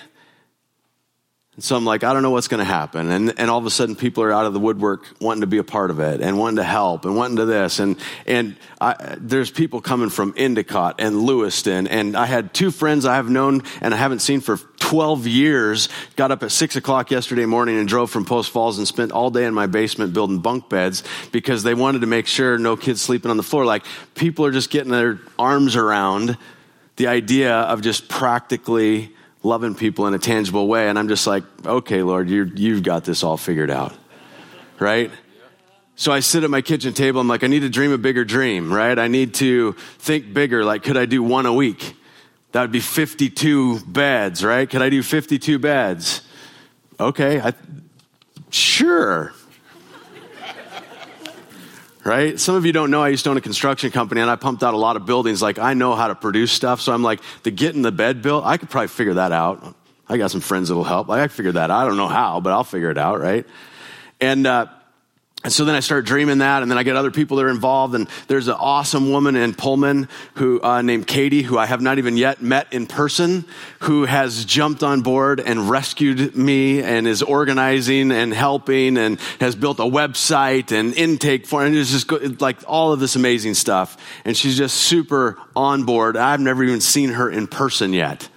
And 1.55 1.63
so 1.63 1.75
I'm 1.75 1.85
like, 1.85 2.03
I 2.03 2.13
don't 2.13 2.23
know 2.23 2.31
what's 2.31 2.47
going 2.47 2.59
to 2.59 2.65
happen. 2.65 3.11
And, 3.11 3.39
and 3.39 3.47
all 3.47 3.59
of 3.59 3.65
a 3.67 3.69
sudden 3.69 3.95
people 3.95 4.23
are 4.23 4.31
out 4.31 4.47
of 4.47 4.53
the 4.53 4.59
woodwork 4.59 5.05
wanting 5.21 5.41
to 5.41 5.47
be 5.47 5.59
a 5.59 5.63
part 5.63 5.91
of 5.91 5.99
it 5.99 6.19
and 6.19 6.39
wanting 6.39 6.55
to 6.55 6.63
help 6.63 7.05
and 7.05 7.15
wanting 7.15 7.37
to 7.37 7.45
this. 7.45 7.77
And, 7.77 7.95
and 8.25 8.55
I, 8.81 9.17
there's 9.19 9.51
people 9.51 9.79
coming 9.79 10.09
from 10.09 10.33
Endicott 10.35 10.95
and 10.97 11.21
Lewiston. 11.21 11.85
And 11.87 12.17
I 12.17 12.25
had 12.25 12.55
two 12.55 12.71
friends 12.71 13.05
I 13.05 13.17
have 13.17 13.29
known 13.29 13.61
and 13.81 13.93
I 13.93 13.97
haven't 13.97 14.19
seen 14.19 14.41
for 14.41 14.57
12 14.79 15.27
years, 15.27 15.89
got 16.15 16.31
up 16.31 16.41
at 16.41 16.51
six 16.51 16.75
o'clock 16.75 17.11
yesterday 17.11 17.45
morning 17.45 17.77
and 17.77 17.87
drove 17.87 18.09
from 18.09 18.25
Post 18.25 18.49
Falls 18.49 18.79
and 18.79 18.87
spent 18.87 19.11
all 19.11 19.29
day 19.29 19.45
in 19.45 19.53
my 19.53 19.67
basement 19.67 20.11
building 20.11 20.39
bunk 20.39 20.69
beds 20.69 21.03
because 21.31 21.61
they 21.61 21.75
wanted 21.75 22.01
to 22.01 22.07
make 22.07 22.25
sure 22.25 22.57
no 22.57 22.75
kids 22.75 22.99
sleeping 22.99 23.29
on 23.29 23.37
the 23.37 23.43
floor. 23.43 23.63
Like 23.63 23.85
people 24.15 24.43
are 24.45 24.51
just 24.51 24.71
getting 24.71 24.91
their 24.91 25.19
arms 25.37 25.75
around 25.75 26.35
the 26.95 27.07
idea 27.07 27.53
of 27.53 27.81
just 27.81 28.07
practically 28.07 29.13
loving 29.43 29.75
people 29.75 30.07
in 30.07 30.13
a 30.13 30.19
tangible 30.19 30.67
way. 30.67 30.89
And 30.89 30.97
I'm 30.97 31.07
just 31.07 31.27
like, 31.27 31.43
okay, 31.65 32.01
Lord, 32.01 32.29
you 32.29 32.49
you've 32.55 32.83
got 32.83 33.03
this 33.03 33.23
all 33.23 33.37
figured 33.37 33.69
out, 33.69 33.93
right? 34.79 35.11
So 35.95 36.11
I 36.11 36.21
sit 36.21 36.43
at 36.43 36.49
my 36.49 36.61
kitchen 36.61 36.93
table. 36.93 37.21
I'm 37.21 37.27
like, 37.27 37.43
I 37.43 37.47
need 37.47 37.59
to 37.59 37.69
dream 37.69 37.91
a 37.91 37.97
bigger 37.97 38.25
dream, 38.25 38.73
right? 38.73 38.97
I 38.97 39.07
need 39.07 39.35
to 39.35 39.73
think 39.99 40.33
bigger. 40.33 40.65
Like, 40.65 40.81
could 40.81 40.97
I 40.97 41.05
do 41.05 41.21
one 41.21 41.45
a 41.45 41.53
week? 41.53 41.95
That 42.51 42.61
would 42.61 42.71
be 42.71 42.79
52 42.79 43.81
beds, 43.85 44.43
right? 44.43 44.67
Could 44.67 44.81
I 44.81 44.89
do 44.89 45.03
52 45.03 45.59
beds? 45.59 46.21
Okay, 46.99 47.39
I, 47.41 47.53
sure 48.49 49.33
right? 52.03 52.39
Some 52.39 52.55
of 52.55 52.65
you 52.65 52.71
don't 52.71 52.91
know 52.91 53.01
I 53.01 53.09
used 53.09 53.23
to 53.23 53.29
own 53.29 53.37
a 53.37 53.41
construction 53.41 53.91
company 53.91 54.21
and 54.21 54.29
I 54.29 54.35
pumped 54.35 54.63
out 54.63 54.73
a 54.73 54.77
lot 54.77 54.95
of 54.95 55.05
buildings. 55.05 55.41
Like 55.41 55.59
I 55.59 55.73
know 55.73 55.95
how 55.95 56.07
to 56.07 56.15
produce 56.15 56.51
stuff. 56.51 56.81
So 56.81 56.93
I'm 56.93 57.03
like, 57.03 57.21
the 57.43 57.51
getting 57.51 57.81
the 57.81 57.91
bed 57.91 58.21
built, 58.21 58.45
I 58.45 58.57
could 58.57 58.69
probably 58.69 58.89
figure 58.89 59.15
that 59.15 59.31
out. 59.31 59.75
I 60.07 60.17
got 60.17 60.31
some 60.31 60.41
friends 60.41 60.67
that'll 60.67 60.83
help. 60.83 61.07
Like 61.07 61.21
I 61.21 61.27
can 61.27 61.35
figure 61.35 61.51
that 61.53 61.71
out. 61.71 61.83
I 61.83 61.87
don't 61.87 61.97
know 61.97 62.07
how, 62.07 62.39
but 62.39 62.51
I'll 62.51 62.63
figure 62.63 62.91
it 62.91 62.97
out, 62.97 63.19
right? 63.19 63.45
And, 64.19 64.45
uh, 64.45 64.67
and 65.43 65.51
so 65.51 65.65
then 65.65 65.75
I 65.75 65.81
start 65.81 66.05
dreaming 66.05 66.37
that, 66.37 66.61
and 66.61 66.71
then 66.71 66.77
I 66.77 66.83
get 66.83 66.95
other 66.95 67.11
people 67.11 67.35
that 67.35 67.43
are 67.43 67.49
involved. 67.49 67.95
And 67.95 68.07
there's 68.27 68.47
an 68.47 68.55
awesome 68.57 69.11
woman 69.11 69.35
in 69.35 69.53
Pullman 69.53 70.07
who 70.35 70.61
uh, 70.61 70.81
named 70.81 71.05
Katie, 71.05 71.41
who 71.41 71.57
I 71.57 71.65
have 71.65 71.81
not 71.81 71.97
even 71.97 72.15
yet 72.15 72.41
met 72.41 72.71
in 72.71 72.87
person, 72.87 73.43
who 73.79 74.05
has 74.05 74.45
jumped 74.45 74.83
on 74.83 75.01
board 75.01 75.41
and 75.41 75.69
rescued 75.69 76.37
me, 76.37 76.81
and 76.81 77.05
is 77.05 77.21
organizing 77.21 78.13
and 78.13 78.33
helping, 78.33 78.97
and 78.97 79.19
has 79.41 79.53
built 79.53 79.79
a 79.79 79.83
website 79.83 80.71
and 80.71 80.93
intake 80.93 81.45
for, 81.45 81.65
and 81.65 81.75
it's 81.75 81.91
just 81.91 82.09
like 82.39 82.59
all 82.65 82.93
of 82.93 83.01
this 83.01 83.17
amazing 83.17 83.55
stuff. 83.55 83.97
And 84.23 84.37
she's 84.37 84.57
just 84.57 84.77
super 84.77 85.37
on 85.57 85.83
board. 85.83 86.15
I've 86.15 86.39
never 86.39 86.63
even 86.63 86.79
seen 86.79 87.09
her 87.09 87.29
in 87.29 87.47
person 87.47 87.91
yet, 87.91 88.29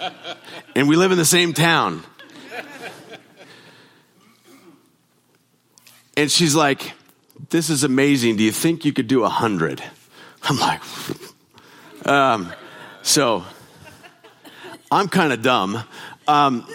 and 0.76 0.86
we 0.86 0.96
live 0.96 1.12
in 1.12 1.18
the 1.18 1.24
same 1.24 1.54
town. 1.54 2.02
And 6.16 6.30
she's 6.30 6.54
like, 6.54 6.92
This 7.50 7.70
is 7.70 7.84
amazing. 7.84 8.36
Do 8.36 8.44
you 8.44 8.52
think 8.52 8.84
you 8.84 8.92
could 8.92 9.08
do 9.08 9.24
a 9.24 9.28
hundred? 9.28 9.82
I'm 10.42 10.58
like, 10.58 10.82
um, 12.06 12.52
so 13.02 13.44
I'm 14.90 15.08
kind 15.08 15.32
of 15.32 15.42
dumb. 15.42 15.82
Um, 16.28 16.66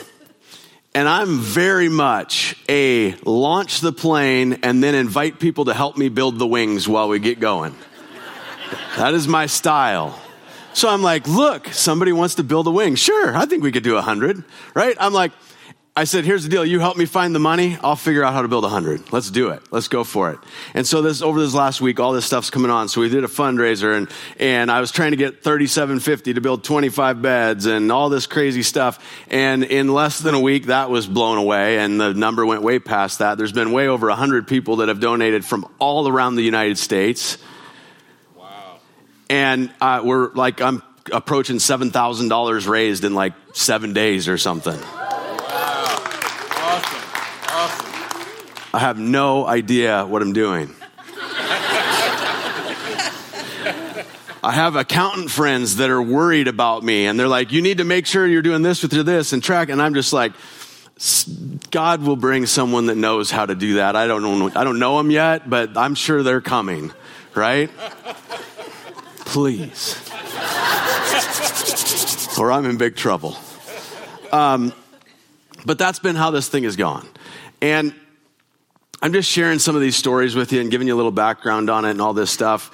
and 0.95 1.07
I'm 1.07 1.37
very 1.37 1.87
much 1.87 2.55
a 2.67 3.13
launch 3.23 3.81
the 3.81 3.91
plane 3.91 4.59
and 4.63 4.83
then 4.83 4.95
invite 4.95 5.39
people 5.39 5.65
to 5.65 5.73
help 5.73 5.97
me 5.97 6.09
build 6.09 6.39
the 6.39 6.47
wings 6.47 6.87
while 6.87 7.07
we 7.07 7.19
get 7.19 7.39
going. 7.39 7.75
That 8.97 9.13
is 9.13 9.27
my 9.27 9.45
style. 9.45 10.19
So 10.73 10.89
I'm 10.89 11.01
like, 11.01 11.27
look, 11.27 11.67
somebody 11.67 12.11
wants 12.11 12.35
to 12.35 12.43
build 12.43 12.65
a 12.67 12.71
wing. 12.71 12.95
Sure, 12.95 13.35
I 13.35 13.45
think 13.45 13.63
we 13.63 13.71
could 13.71 13.83
do 13.83 13.97
a 13.97 14.01
hundred, 14.01 14.43
right? 14.73 14.95
I'm 14.99 15.13
like, 15.13 15.31
I 15.99 16.05
said, 16.05 16.23
here's 16.23 16.43
the 16.43 16.49
deal. 16.49 16.63
You 16.63 16.79
help 16.79 16.95
me 16.95 17.05
find 17.05 17.35
the 17.35 17.39
money. 17.39 17.77
I'll 17.83 17.97
figure 17.97 18.23
out 18.23 18.31
how 18.31 18.41
to 18.41 18.47
build 18.47 18.63
a 18.63 18.69
hundred. 18.69 19.11
Let's 19.11 19.29
do 19.29 19.49
it. 19.49 19.61
Let's 19.69 19.89
go 19.89 20.05
for 20.05 20.31
it. 20.31 20.39
And 20.73 20.87
so 20.87 21.01
this, 21.01 21.21
over 21.21 21.41
this 21.41 21.53
last 21.53 21.81
week, 21.81 21.99
all 21.99 22.13
this 22.13 22.25
stuff's 22.25 22.49
coming 22.49 22.71
on. 22.71 22.87
So 22.87 23.01
we 23.01 23.09
did 23.09 23.25
a 23.25 23.27
fundraiser 23.27 23.97
and, 23.97 24.09
and 24.39 24.71
I 24.71 24.79
was 24.79 24.91
trying 24.91 25.11
to 25.11 25.17
get 25.17 25.43
3750 25.43 26.35
to 26.35 26.39
build 26.39 26.63
25 26.63 27.21
beds 27.21 27.65
and 27.65 27.91
all 27.91 28.07
this 28.07 28.27
crazy 28.27 28.63
stuff. 28.63 29.05
And 29.29 29.65
in 29.65 29.93
less 29.93 30.19
than 30.19 30.35
a 30.35 30.39
week, 30.39 30.67
that 30.67 30.89
was 30.89 31.05
blown 31.05 31.37
away 31.37 31.79
and 31.79 31.99
the 31.99 32.13
number 32.13 32.45
went 32.45 32.61
way 32.61 32.79
past 32.79 33.19
that. 33.19 33.37
There's 33.37 33.51
been 33.51 33.73
way 33.73 33.89
over 33.89 34.07
a 34.07 34.15
hundred 34.15 34.47
people 34.47 34.77
that 34.77 34.87
have 34.87 35.01
donated 35.01 35.43
from 35.43 35.69
all 35.79 36.07
around 36.07 36.35
the 36.35 36.43
United 36.43 36.77
States. 36.77 37.37
Wow. 38.37 38.77
And 39.29 39.69
uh, 39.81 40.01
we're 40.05 40.31
like, 40.31 40.61
I'm 40.61 40.81
approaching 41.11 41.57
$7,000 41.57 42.67
raised 42.69 43.03
in 43.03 43.15
like 43.15 43.33
seven 43.51 43.91
days 43.91 44.29
or 44.29 44.37
something. 44.37 44.79
I 48.73 48.79
have 48.79 48.99
no 48.99 49.47
idea 49.47 50.05
what 50.05 50.21
I'm 50.21 50.33
doing. 50.33 50.75
I 54.41 54.51
have 54.53 54.75
accountant 54.75 55.31
friends 55.31 55.77
that 55.77 55.89
are 55.89 56.01
worried 56.01 56.47
about 56.47 56.83
me 56.83 57.07
and 57.07 57.19
they're 57.19 57.27
like, 57.27 57.51
you 57.51 57.61
need 57.61 57.79
to 57.79 57.83
make 57.83 58.05
sure 58.05 58.25
you're 58.25 58.41
doing 58.41 58.61
this 58.61 58.81
with 58.83 58.93
your 58.93 59.03
this 59.03 59.33
and 59.33 59.43
track. 59.43 59.69
And 59.69 59.81
I'm 59.81 59.93
just 59.93 60.13
like, 60.13 60.31
God 61.71 62.03
will 62.03 62.15
bring 62.15 62.45
someone 62.45 62.85
that 62.85 62.95
knows 62.95 63.31
how 63.31 63.45
to 63.45 63.55
do 63.55 63.75
that. 63.75 63.95
I 63.95 64.07
don't 64.07 64.21
know, 64.21 64.51
I 64.55 64.63
don't 64.63 64.79
know 64.79 64.97
them 64.97 65.11
yet, 65.11 65.49
but 65.49 65.77
I'm 65.77 65.95
sure 65.95 66.23
they're 66.23 66.41
coming, 66.41 66.93
right? 67.35 67.69
Please. 69.25 69.97
or 72.39 72.51
I'm 72.51 72.65
in 72.65 72.77
big 72.77 72.95
trouble. 72.95 73.35
Um, 74.31 74.73
but 75.65 75.77
that's 75.77 75.99
been 75.99 76.15
how 76.15 76.31
this 76.31 76.47
thing 76.47 76.63
has 76.63 76.75
gone. 76.75 77.07
And 77.61 77.93
I'm 79.01 79.13
just 79.13 79.29
sharing 79.29 79.59
some 79.59 79.75
of 79.75 79.81
these 79.81 79.95
stories 79.95 80.35
with 80.35 80.51
you 80.51 80.59
and 80.59 80.69
giving 80.69 80.85
you 80.87 80.93
a 80.93 80.97
little 80.97 81.11
background 81.11 81.69
on 81.69 81.85
it 81.85 81.91
and 81.91 82.01
all 82.01 82.13
this 82.13 82.31
stuff 82.31 82.71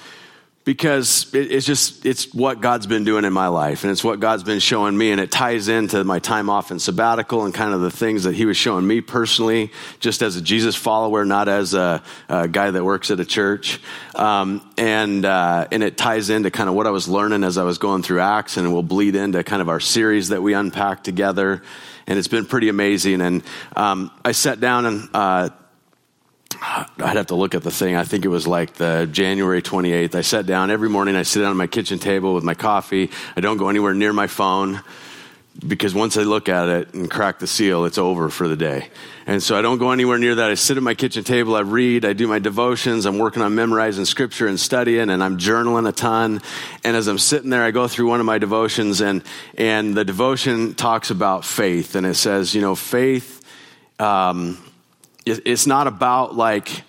because 0.66 1.32
it's 1.32 1.64
just 1.64 2.04
it's 2.04 2.34
what 2.34 2.60
god's 2.60 2.88
been 2.88 3.04
doing 3.04 3.24
in 3.24 3.32
my 3.32 3.46
life 3.46 3.84
and 3.84 3.92
it's 3.92 4.02
what 4.02 4.18
god's 4.18 4.42
been 4.42 4.58
showing 4.58 4.98
me 4.98 5.12
and 5.12 5.20
it 5.20 5.30
ties 5.30 5.68
into 5.68 6.02
my 6.02 6.18
time 6.18 6.50
off 6.50 6.72
in 6.72 6.80
sabbatical 6.80 7.44
and 7.44 7.54
kind 7.54 7.72
of 7.72 7.80
the 7.80 7.90
things 7.90 8.24
that 8.24 8.34
he 8.34 8.44
was 8.44 8.56
showing 8.56 8.84
me 8.84 9.00
personally 9.00 9.70
just 10.00 10.22
as 10.22 10.34
a 10.34 10.42
jesus 10.42 10.74
follower 10.74 11.24
not 11.24 11.46
as 11.46 11.72
a, 11.72 12.02
a 12.28 12.48
guy 12.48 12.72
that 12.72 12.82
works 12.82 13.12
at 13.12 13.20
a 13.20 13.24
church. 13.24 13.80
Um, 14.16 14.68
and 14.76 15.24
uh, 15.24 15.68
and 15.70 15.84
it 15.84 15.96
ties 15.96 16.28
into 16.30 16.50
kind 16.50 16.68
of 16.68 16.74
what 16.74 16.88
i 16.88 16.90
was 16.90 17.06
learning 17.06 17.44
as 17.44 17.56
i 17.56 17.62
was 17.62 17.78
going 17.78 18.02
through 18.02 18.20
acts 18.20 18.56
and 18.56 18.66
it 18.66 18.70
will 18.70 18.82
bleed 18.82 19.14
into 19.14 19.44
kind 19.44 19.62
of 19.62 19.68
our 19.68 19.80
series 19.80 20.30
that 20.30 20.42
we 20.42 20.54
unpack 20.54 21.04
together. 21.04 21.62
And 22.08 22.18
it's 22.18 22.28
been 22.28 22.46
pretty 22.46 22.68
amazing. 22.68 23.20
And 23.20 23.44
um, 23.76 24.10
i 24.24 24.32
sat 24.32 24.58
down 24.58 24.86
and 24.86 25.08
uh, 25.14 25.50
I'd 26.62 27.16
have 27.16 27.26
to 27.26 27.34
look 27.34 27.54
at 27.54 27.62
the 27.62 27.70
thing. 27.70 27.96
I 27.96 28.04
think 28.04 28.24
it 28.24 28.28
was 28.28 28.46
like 28.46 28.74
the 28.74 29.08
January 29.10 29.62
28th. 29.62 30.14
I 30.14 30.20
sat 30.20 30.46
down 30.46 30.70
every 30.70 30.88
morning. 30.88 31.16
I 31.16 31.22
sit 31.22 31.40
down 31.40 31.50
at 31.50 31.56
my 31.56 31.66
kitchen 31.66 31.98
table 31.98 32.34
with 32.34 32.44
my 32.44 32.54
coffee. 32.54 33.10
I 33.36 33.40
don't 33.40 33.56
go 33.56 33.68
anywhere 33.68 33.94
near 33.94 34.12
my 34.12 34.26
phone 34.26 34.82
because 35.66 35.94
once 35.94 36.16
I 36.16 36.22
look 36.22 36.48
at 36.48 36.68
it 36.68 36.94
and 36.94 37.10
crack 37.10 37.38
the 37.38 37.46
seal, 37.46 37.84
it's 37.84 37.98
over 37.98 38.28
for 38.28 38.48
the 38.48 38.56
day. 38.56 38.88
And 39.26 39.42
so 39.42 39.58
I 39.58 39.62
don't 39.62 39.78
go 39.78 39.90
anywhere 39.90 40.18
near 40.18 40.36
that. 40.36 40.50
I 40.50 40.54
sit 40.54 40.76
at 40.76 40.82
my 40.82 40.94
kitchen 40.94 41.24
table. 41.24 41.56
I 41.56 41.60
read. 41.60 42.04
I 42.04 42.12
do 42.12 42.28
my 42.28 42.38
devotions. 42.38 43.06
I'm 43.06 43.18
working 43.18 43.42
on 43.42 43.54
memorizing 43.54 44.04
scripture 44.04 44.46
and 44.46 44.58
studying, 44.58 45.10
and 45.10 45.22
I'm 45.22 45.38
journaling 45.38 45.88
a 45.88 45.92
ton. 45.92 46.42
And 46.84 46.96
as 46.96 47.08
I'm 47.08 47.18
sitting 47.18 47.50
there, 47.50 47.64
I 47.64 47.70
go 47.70 47.88
through 47.88 48.08
one 48.08 48.20
of 48.20 48.26
my 48.26 48.38
devotions, 48.38 49.00
and 49.00 49.22
and 49.56 49.94
the 49.94 50.04
devotion 50.04 50.74
talks 50.74 51.10
about 51.10 51.44
faith, 51.44 51.96
and 51.96 52.06
it 52.06 52.14
says, 52.14 52.54
you 52.54 52.60
know, 52.60 52.74
faith. 52.76 53.42
Um, 53.98 54.58
it's 55.26 55.66
not 55.66 55.86
about 55.86 56.34
like 56.36 56.84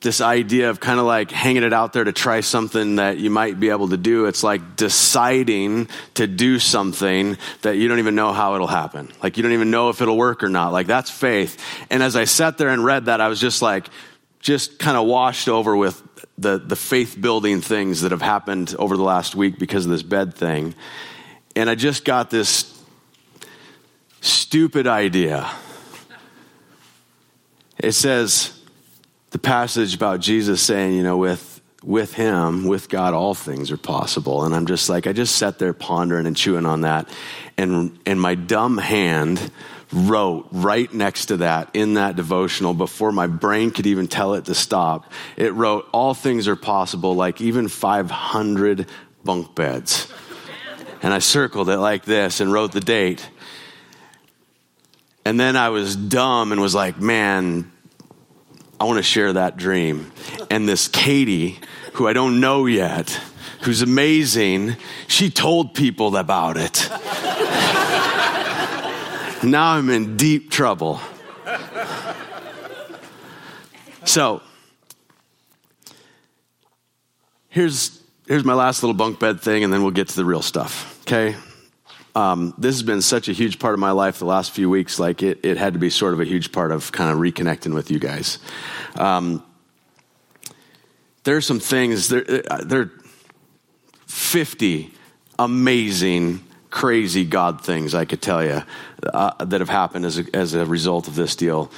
this 0.00 0.20
idea 0.20 0.70
of 0.70 0.78
kind 0.78 1.00
of 1.00 1.06
like 1.06 1.32
hanging 1.32 1.64
it 1.64 1.72
out 1.72 1.92
there 1.92 2.04
to 2.04 2.12
try 2.12 2.40
something 2.40 2.96
that 2.96 3.18
you 3.18 3.28
might 3.28 3.58
be 3.58 3.70
able 3.70 3.88
to 3.88 3.96
do. 3.96 4.26
It's 4.26 4.44
like 4.44 4.76
deciding 4.76 5.88
to 6.14 6.28
do 6.28 6.60
something 6.60 7.36
that 7.62 7.76
you 7.76 7.88
don't 7.88 7.98
even 7.98 8.14
know 8.14 8.32
how 8.32 8.54
it'll 8.54 8.66
happen. 8.66 9.10
Like 9.22 9.36
you 9.36 9.42
don't 9.42 9.52
even 9.52 9.70
know 9.70 9.88
if 9.88 10.00
it'll 10.00 10.16
work 10.16 10.44
or 10.44 10.48
not. 10.48 10.72
Like 10.72 10.86
that's 10.86 11.10
faith. 11.10 11.60
And 11.90 12.02
as 12.02 12.14
I 12.14 12.24
sat 12.24 12.56
there 12.56 12.68
and 12.68 12.84
read 12.84 13.06
that, 13.06 13.20
I 13.20 13.28
was 13.28 13.40
just 13.40 13.62
like, 13.62 13.88
just 14.38 14.78
kind 14.78 14.96
of 14.96 15.06
washed 15.06 15.48
over 15.48 15.76
with 15.76 16.00
the, 16.38 16.58
the 16.58 16.76
faith 16.76 17.20
building 17.20 17.60
things 17.60 18.02
that 18.02 18.12
have 18.12 18.22
happened 18.22 18.76
over 18.78 18.96
the 18.96 19.02
last 19.02 19.34
week 19.34 19.58
because 19.58 19.86
of 19.86 19.90
this 19.90 20.04
bed 20.04 20.34
thing. 20.34 20.74
And 21.56 21.68
I 21.68 21.74
just 21.74 22.04
got 22.04 22.30
this 22.30 22.72
stupid 24.20 24.86
idea 24.86 25.50
it 27.78 27.92
says 27.92 28.58
the 29.30 29.38
passage 29.38 29.94
about 29.94 30.20
Jesus 30.20 30.62
saying, 30.62 30.94
you 30.94 31.02
know, 31.02 31.16
with 31.16 31.56
with 31.86 32.14
him, 32.14 32.66
with 32.66 32.88
God, 32.88 33.14
all 33.14 33.32
things 33.32 33.70
are 33.70 33.76
possible. 33.76 34.44
And 34.44 34.54
I'm 34.54 34.66
just 34.66 34.88
like, 34.88 35.06
I 35.06 35.12
just 35.12 35.36
sat 35.36 35.60
there 35.60 35.72
pondering 35.72 36.26
and 36.26 36.36
chewing 36.36 36.66
on 36.66 36.80
that. 36.80 37.08
And, 37.56 37.96
and 38.04 38.20
my 38.20 38.34
dumb 38.34 38.76
hand 38.76 39.52
wrote 39.92 40.48
right 40.50 40.92
next 40.92 41.26
to 41.26 41.36
that 41.38 41.70
in 41.74 41.94
that 41.94 42.16
devotional 42.16 42.74
before 42.74 43.12
my 43.12 43.28
brain 43.28 43.70
could 43.70 43.86
even 43.86 44.08
tell 44.08 44.34
it 44.34 44.46
to 44.46 44.54
stop. 44.54 45.12
It 45.36 45.54
wrote, 45.54 45.88
All 45.92 46.12
things 46.12 46.48
are 46.48 46.56
possible, 46.56 47.14
like 47.14 47.40
even 47.40 47.68
500 47.68 48.90
bunk 49.24 49.54
beds. 49.54 50.12
And 51.02 51.14
I 51.14 51.20
circled 51.20 51.68
it 51.68 51.78
like 51.78 52.04
this 52.04 52.40
and 52.40 52.52
wrote 52.52 52.72
the 52.72 52.80
date. 52.80 53.30
And 55.26 55.40
then 55.40 55.56
I 55.56 55.70
was 55.70 55.96
dumb 55.96 56.52
and 56.52 56.60
was 56.60 56.72
like, 56.72 57.00
man, 57.00 57.72
I 58.78 58.84
want 58.84 58.98
to 58.98 59.02
share 59.02 59.32
that 59.32 59.56
dream. 59.56 60.12
And 60.52 60.68
this 60.68 60.86
Katie, 60.86 61.58
who 61.94 62.06
I 62.06 62.12
don't 62.12 62.38
know 62.38 62.66
yet, 62.66 63.10
who's 63.62 63.82
amazing, 63.82 64.76
she 65.08 65.28
told 65.28 65.74
people 65.74 66.16
about 66.16 66.56
it. 66.56 66.88
now 69.42 69.72
I'm 69.72 69.90
in 69.90 70.16
deep 70.16 70.52
trouble. 70.52 71.00
So, 74.04 74.42
here's, 77.48 78.00
here's 78.28 78.44
my 78.44 78.54
last 78.54 78.84
little 78.84 78.94
bunk 78.94 79.18
bed 79.18 79.40
thing, 79.40 79.64
and 79.64 79.72
then 79.72 79.82
we'll 79.82 79.90
get 79.90 80.06
to 80.06 80.14
the 80.14 80.24
real 80.24 80.42
stuff, 80.42 81.00
okay? 81.02 81.34
Um, 82.16 82.54
this 82.56 82.74
has 82.74 82.82
been 82.82 83.02
such 83.02 83.28
a 83.28 83.32
huge 83.32 83.58
part 83.58 83.74
of 83.74 83.80
my 83.80 83.90
life 83.90 84.18
the 84.18 84.24
last 84.24 84.50
few 84.52 84.70
weeks. 84.70 84.98
Like 84.98 85.22
it, 85.22 85.44
it 85.44 85.58
had 85.58 85.74
to 85.74 85.78
be 85.78 85.90
sort 85.90 86.14
of 86.14 86.20
a 86.20 86.24
huge 86.24 86.50
part 86.50 86.72
of 86.72 86.90
kind 86.90 87.10
of 87.10 87.18
reconnecting 87.18 87.74
with 87.74 87.90
you 87.90 87.98
guys. 87.98 88.38
Um, 88.96 89.44
there 91.24 91.36
are 91.36 91.42
some 91.42 91.60
things. 91.60 92.08
There, 92.08 92.24
uh, 92.50 92.64
there 92.64 92.80
are 92.80 92.92
fifty 94.06 94.92
amazing, 95.38 96.42
crazy 96.70 97.24
God 97.24 97.62
things 97.62 97.94
I 97.94 98.06
could 98.06 98.22
tell 98.22 98.42
you 98.42 98.62
uh, 99.02 99.44
that 99.44 99.60
have 99.60 99.68
happened 99.68 100.06
as 100.06 100.18
a, 100.18 100.24
as 100.34 100.54
a 100.54 100.64
result 100.64 101.08
of 101.08 101.14
this 101.14 101.36
deal. 101.36 101.70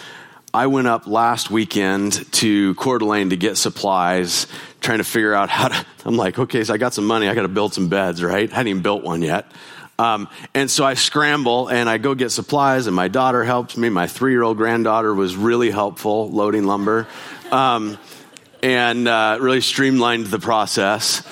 I 0.54 0.68
went 0.68 0.87
up 0.87 1.07
last 1.07 1.50
weekend 1.50 2.33
to 2.35 2.75
Coeur 2.76 2.99
d'Alene 2.99 3.30
to 3.30 3.37
get 3.37 3.57
supplies, 3.57 4.47
trying 4.80 4.99
to 4.99 5.04
figure 5.04 5.35
out 5.35 5.50
how 5.50 5.68
to. 5.68 5.87
I'm 6.04 6.16
like, 6.16 6.38
okay, 6.38 6.62
so 6.62 6.75
I 6.75 6.76
got 6.78 6.95
some 6.95 7.07
money. 7.07 7.28
I 7.28 7.35
got 7.35 7.42
to 7.42 7.49
build 7.49 7.75
some 7.75 7.88
beds, 7.88 8.23
right? 8.23 8.50
I 8.50 8.54
hadn't 8.54 8.68
even 8.68 8.83
built 8.83 9.02
one 9.02 9.21
yet. 9.23 9.50
Um, 9.99 10.28
and 10.55 10.71
so 10.71 10.85
I 10.85 10.95
scramble 10.95 11.69
and 11.69 11.88
I 11.90 11.99
go 11.99 12.14
get 12.14 12.31
supplies, 12.31 12.87
and 12.87 12.95
my 12.95 13.09
daughter 13.09 13.43
helps 13.43 13.76
me. 13.76 13.88
My 13.88 14.07
three 14.07 14.31
year 14.31 14.45
old 14.45 14.57
granddaughter 14.57 15.12
was 15.12 15.35
really 15.35 15.71
helpful 15.71 16.31
loading 16.31 16.64
lumber 16.64 17.09
um, 17.50 17.99
and 18.62 19.09
uh, 19.09 19.38
really 19.40 19.61
streamlined 19.61 20.26
the 20.26 20.38
process. 20.38 21.26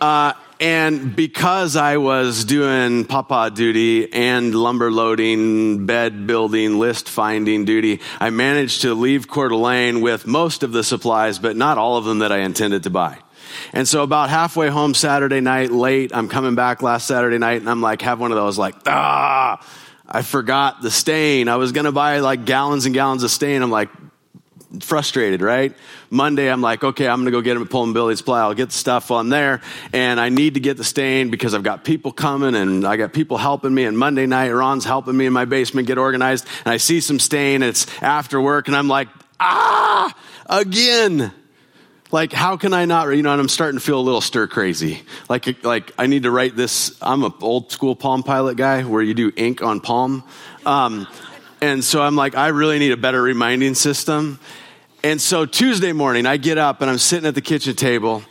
Uh, 0.00 0.32
and 0.60 1.14
because 1.14 1.76
I 1.76 1.98
was 1.98 2.44
doing 2.44 3.04
papa 3.04 3.52
duty 3.54 4.12
and 4.12 4.52
lumber 4.52 4.90
loading, 4.90 5.86
bed 5.86 6.26
building, 6.26 6.80
list 6.80 7.08
finding 7.08 7.64
duty, 7.64 8.00
I 8.18 8.30
managed 8.30 8.82
to 8.82 8.94
leave 8.94 9.28
Coeur 9.28 9.50
d'Alene 9.50 10.00
with 10.00 10.26
most 10.26 10.64
of 10.64 10.72
the 10.72 10.82
supplies, 10.82 11.38
but 11.38 11.56
not 11.56 11.78
all 11.78 11.96
of 11.96 12.04
them 12.06 12.18
that 12.20 12.32
I 12.32 12.38
intended 12.38 12.82
to 12.82 12.90
buy. 12.90 13.18
And 13.72 13.86
so 13.86 14.02
about 14.02 14.30
halfway 14.30 14.68
home 14.68 14.94
Saturday 14.94 15.40
night, 15.40 15.70
late, 15.70 16.10
I'm 16.14 16.28
coming 16.28 16.54
back 16.54 16.82
last 16.82 17.06
Saturday 17.06 17.38
night 17.38 17.60
and 17.60 17.68
I'm 17.68 17.80
like, 17.80 18.02
have 18.02 18.20
one 18.20 18.32
of 18.32 18.36
those 18.36 18.58
like, 18.58 18.74
ah, 18.86 19.64
I 20.06 20.22
forgot 20.22 20.82
the 20.82 20.90
stain. 20.90 21.48
I 21.48 21.56
was 21.56 21.72
going 21.72 21.84
to 21.84 21.92
buy 21.92 22.20
like 22.20 22.44
gallons 22.44 22.86
and 22.86 22.94
gallons 22.94 23.22
of 23.22 23.30
stain. 23.30 23.62
I'm 23.62 23.70
like, 23.70 23.90
frustrated, 24.80 25.40
right? 25.40 25.74
Monday, 26.10 26.50
I'm 26.50 26.60
like, 26.60 26.84
okay, 26.84 27.08
I'm 27.08 27.24
to 27.24 27.30
go 27.30 27.40
get 27.40 27.56
him 27.56 27.62
at 27.62 27.70
Pullman 27.70 27.94
Building 27.94 28.16
Supply. 28.16 28.40
I'll 28.40 28.54
get 28.54 28.68
the 28.70 28.74
stuff 28.74 29.10
on 29.10 29.28
there. 29.28 29.60
And 29.92 30.20
I 30.20 30.28
need 30.28 30.54
to 30.54 30.60
get 30.60 30.76
the 30.76 30.84
stain 30.84 31.30
because 31.30 31.54
I've 31.54 31.62
got 31.62 31.84
people 31.84 32.12
coming 32.12 32.54
and 32.54 32.86
I 32.86 32.96
got 32.96 33.12
people 33.12 33.38
helping 33.38 33.74
me. 33.74 33.84
And 33.84 33.96
Monday 33.96 34.26
night, 34.26 34.50
Ron's 34.50 34.84
helping 34.84 35.16
me 35.16 35.26
in 35.26 35.32
my 35.32 35.44
basement 35.44 35.86
get 35.86 35.98
organized. 35.98 36.46
And 36.64 36.72
I 36.72 36.76
see 36.76 37.00
some 37.00 37.18
stain. 37.18 37.62
It's 37.62 37.86
after 38.02 38.40
work. 38.40 38.68
And 38.68 38.76
I'm 38.76 38.88
like, 38.88 39.08
ah, 39.40 40.14
again. 40.46 41.32
Like, 42.10 42.32
how 42.32 42.56
can 42.56 42.72
I 42.72 42.86
not, 42.86 43.06
you 43.08 43.22
know, 43.22 43.32
and 43.32 43.40
I'm 43.40 43.48
starting 43.48 43.78
to 43.78 43.84
feel 43.84 44.00
a 44.00 44.00
little 44.00 44.22
stir 44.22 44.46
crazy. 44.46 45.02
Like, 45.28 45.62
like 45.62 45.92
I 45.98 46.06
need 46.06 46.22
to 46.22 46.30
write 46.30 46.56
this. 46.56 46.96
I'm 47.02 47.22
an 47.22 47.34
old 47.42 47.70
school 47.70 47.94
Palm 47.94 48.22
Pilot 48.22 48.56
guy 48.56 48.82
where 48.82 49.02
you 49.02 49.12
do 49.12 49.30
ink 49.36 49.60
on 49.62 49.80
palm. 49.80 50.24
Um, 50.64 51.06
and 51.60 51.84
so 51.84 52.00
I'm 52.00 52.16
like, 52.16 52.34
I 52.34 52.48
really 52.48 52.78
need 52.78 52.92
a 52.92 52.96
better 52.96 53.20
reminding 53.20 53.74
system. 53.74 54.40
And 55.02 55.20
so 55.20 55.44
Tuesday 55.44 55.92
morning, 55.92 56.24
I 56.24 56.38
get 56.38 56.56
up 56.56 56.80
and 56.80 56.90
I'm 56.90 56.98
sitting 56.98 57.26
at 57.26 57.34
the 57.34 57.42
kitchen 57.42 57.76
table. 57.76 58.22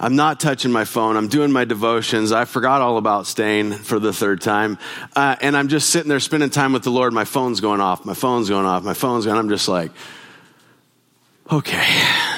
I'm 0.00 0.16
not 0.16 0.40
touching 0.40 0.72
my 0.72 0.84
phone. 0.84 1.16
I'm 1.16 1.28
doing 1.28 1.52
my 1.52 1.64
devotions. 1.64 2.32
I 2.32 2.46
forgot 2.46 2.80
all 2.80 2.96
about 2.96 3.26
staying 3.26 3.72
for 3.72 3.98
the 3.98 4.12
third 4.12 4.40
time. 4.40 4.78
Uh, 5.14 5.36
and 5.40 5.56
I'm 5.56 5.68
just 5.68 5.90
sitting 5.90 6.08
there 6.08 6.20
spending 6.20 6.50
time 6.50 6.72
with 6.72 6.84
the 6.84 6.90
Lord. 6.90 7.12
My 7.12 7.24
phone's 7.24 7.60
going 7.60 7.80
off. 7.80 8.04
My 8.04 8.14
phone's 8.14 8.48
going 8.48 8.66
off. 8.66 8.82
My 8.82 8.94
phone's 8.94 9.26
going 9.26 9.36
off. 9.36 9.42
I'm 9.42 9.48
just 9.50 9.68
like, 9.68 9.92
okay 11.50 12.35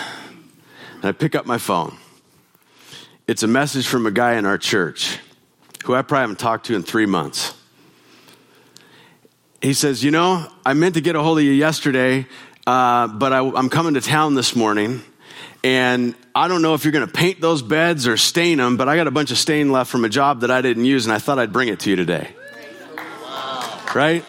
I 1.09 1.13
pick 1.13 1.35
up 1.35 1.47
my 1.47 1.59
phone. 1.59 1.97
It's 3.27 3.43
a 3.43 3.47
message 3.47 3.87
from 3.87 4.07
a 4.07 4.11
guy 4.11 4.35
in 4.35 4.47
our 4.47 4.59
church 4.59 5.19
who 5.85 5.95
I 5.95 6.03
probably 6.03 6.23
haven't 6.23 6.39
talked 6.39 6.67
to 6.67 6.75
in 6.75 6.83
three 6.83 7.07
months. 7.07 7.55
He 9.61 9.75
says, 9.75 10.05
You 10.05 10.11
know, 10.11 10.47
I 10.65 10.75
meant 10.75 10.95
to 10.95 11.01
get 11.01 11.17
a 11.17 11.23
hold 11.23 11.39
of 11.39 11.45
you 11.45 11.53
yesterday, 11.53 12.27
uh, 12.67 13.09
but 13.09 13.33
I, 13.33 13.39
I'm 13.39 13.69
coming 13.69 13.95
to 13.95 14.01
town 14.01 14.35
this 14.35 14.55
morning. 14.55 15.03
And 15.65 16.15
I 16.35 16.47
don't 16.47 16.63
know 16.63 16.75
if 16.75 16.85
you're 16.85 16.93
going 16.93 17.07
to 17.07 17.13
paint 17.13 17.41
those 17.41 17.63
beds 17.63 18.07
or 18.07 18.17
stain 18.17 18.59
them, 18.59 18.77
but 18.77 18.89
I 18.89 18.97
got 18.97 19.09
a 19.09 19.11
bunch 19.11 19.31
of 19.31 19.39
stain 19.39 19.73
left 19.73 19.91
from 19.91 20.05
a 20.05 20.09
job 20.09 20.41
that 20.43 20.51
I 20.51 20.61
didn't 20.63 20.85
use, 20.85 21.07
and 21.07 21.13
I 21.13 21.19
thought 21.19 21.39
I'd 21.39 21.53
bring 21.53 21.69
it 21.69 21.81
to 21.81 21.91
you 21.91 21.97
today. 21.97 22.29
Right? 23.95 24.25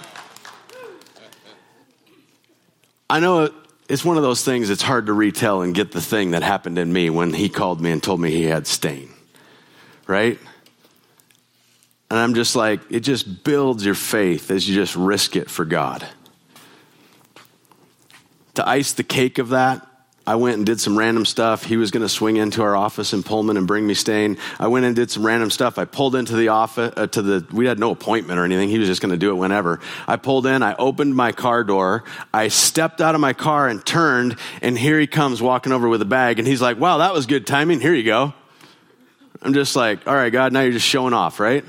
I 3.09 3.19
know 3.19 3.49
it's 3.89 4.05
one 4.05 4.17
of 4.17 4.23
those 4.23 4.45
things 4.45 4.69
it's 4.69 4.83
hard 4.83 5.07
to 5.07 5.13
retell 5.13 5.63
and 5.63 5.73
get 5.73 5.91
the 5.91 6.01
thing 6.01 6.31
that 6.31 6.43
happened 6.43 6.77
in 6.77 6.93
me 6.93 7.09
when 7.09 7.33
he 7.33 7.49
called 7.49 7.81
me 7.81 7.89
and 7.91 8.01
told 8.01 8.21
me 8.21 8.29
he 8.29 8.43
had 8.43 8.67
stain. 8.67 9.09
Right? 10.05 10.39
And 12.11 12.19
I'm 12.19 12.35
just 12.35 12.55
like, 12.55 12.79
it 12.89 13.01
just 13.01 13.43
builds 13.43 13.83
your 13.83 13.95
faith 13.95 14.51
as 14.51 14.69
you 14.69 14.75
just 14.75 14.95
risk 14.95 15.35
it 15.35 15.49
for 15.49 15.65
God. 15.65 16.07
to 18.55 18.67
ice 18.67 18.91
the 18.91 19.03
cake 19.03 19.37
of 19.37 19.49
that, 19.49 19.87
I 20.29 20.35
went 20.35 20.57
and 20.57 20.63
did 20.63 20.79
some 20.79 20.95
random 20.95 21.25
stuff. 21.25 21.63
He 21.63 21.75
was 21.75 21.89
going 21.89 22.03
to 22.03 22.07
swing 22.07 22.37
into 22.37 22.61
our 22.61 22.75
office 22.75 23.13
in 23.13 23.23
Pullman 23.23 23.57
and 23.57 23.65
bring 23.65 23.87
me 23.87 23.95
stain. 23.95 24.37
I 24.59 24.67
went 24.67 24.85
and 24.85 24.95
did 24.95 25.09
some 25.09 25.25
random 25.25 25.49
stuff. 25.49 25.79
I 25.79 25.85
pulled 25.85 26.15
into 26.15 26.35
the 26.35 26.49
office, 26.49 26.93
uh, 26.95 27.07
to 27.07 27.23
the, 27.23 27.47
we 27.51 27.65
had 27.65 27.79
no 27.79 27.89
appointment 27.89 28.39
or 28.39 28.45
anything. 28.45 28.69
He 28.69 28.77
was 28.77 28.87
just 28.87 29.01
going 29.01 29.09
to 29.09 29.17
do 29.17 29.31
it 29.31 29.33
whenever. 29.33 29.79
I 30.07 30.17
pulled 30.17 30.45
in, 30.45 30.61
I 30.61 30.75
opened 30.75 31.15
my 31.15 31.31
car 31.31 31.63
door, 31.63 32.03
I 32.31 32.49
stepped 32.49 33.01
out 33.01 33.15
of 33.15 33.21
my 33.21 33.33
car 33.33 33.67
and 33.67 33.83
turned, 33.83 34.35
and 34.61 34.77
here 34.77 34.99
he 34.99 35.07
comes 35.07 35.41
walking 35.41 35.71
over 35.71 35.89
with 35.89 36.03
a 36.03 36.05
bag, 36.05 36.37
and 36.37 36.47
he's 36.47 36.61
like, 36.61 36.79
wow, 36.79 36.99
that 36.99 37.11
was 37.11 37.25
good 37.25 37.47
timing. 37.47 37.79
Here 37.79 37.95
you 37.95 38.03
go. 38.03 38.35
I'm 39.41 39.55
just 39.55 39.75
like, 39.75 40.07
all 40.07 40.13
right, 40.13 40.31
God, 40.31 40.53
now 40.53 40.61
you're 40.61 40.73
just 40.73 40.85
showing 40.85 41.15
off, 41.15 41.39
right? 41.39 41.65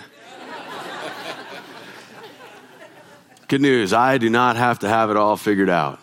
good 3.48 3.62
news, 3.62 3.94
I 3.94 4.18
do 4.18 4.28
not 4.28 4.56
have 4.56 4.80
to 4.80 4.88
have 4.90 5.08
it 5.08 5.16
all 5.16 5.38
figured 5.38 5.70
out. 5.70 5.98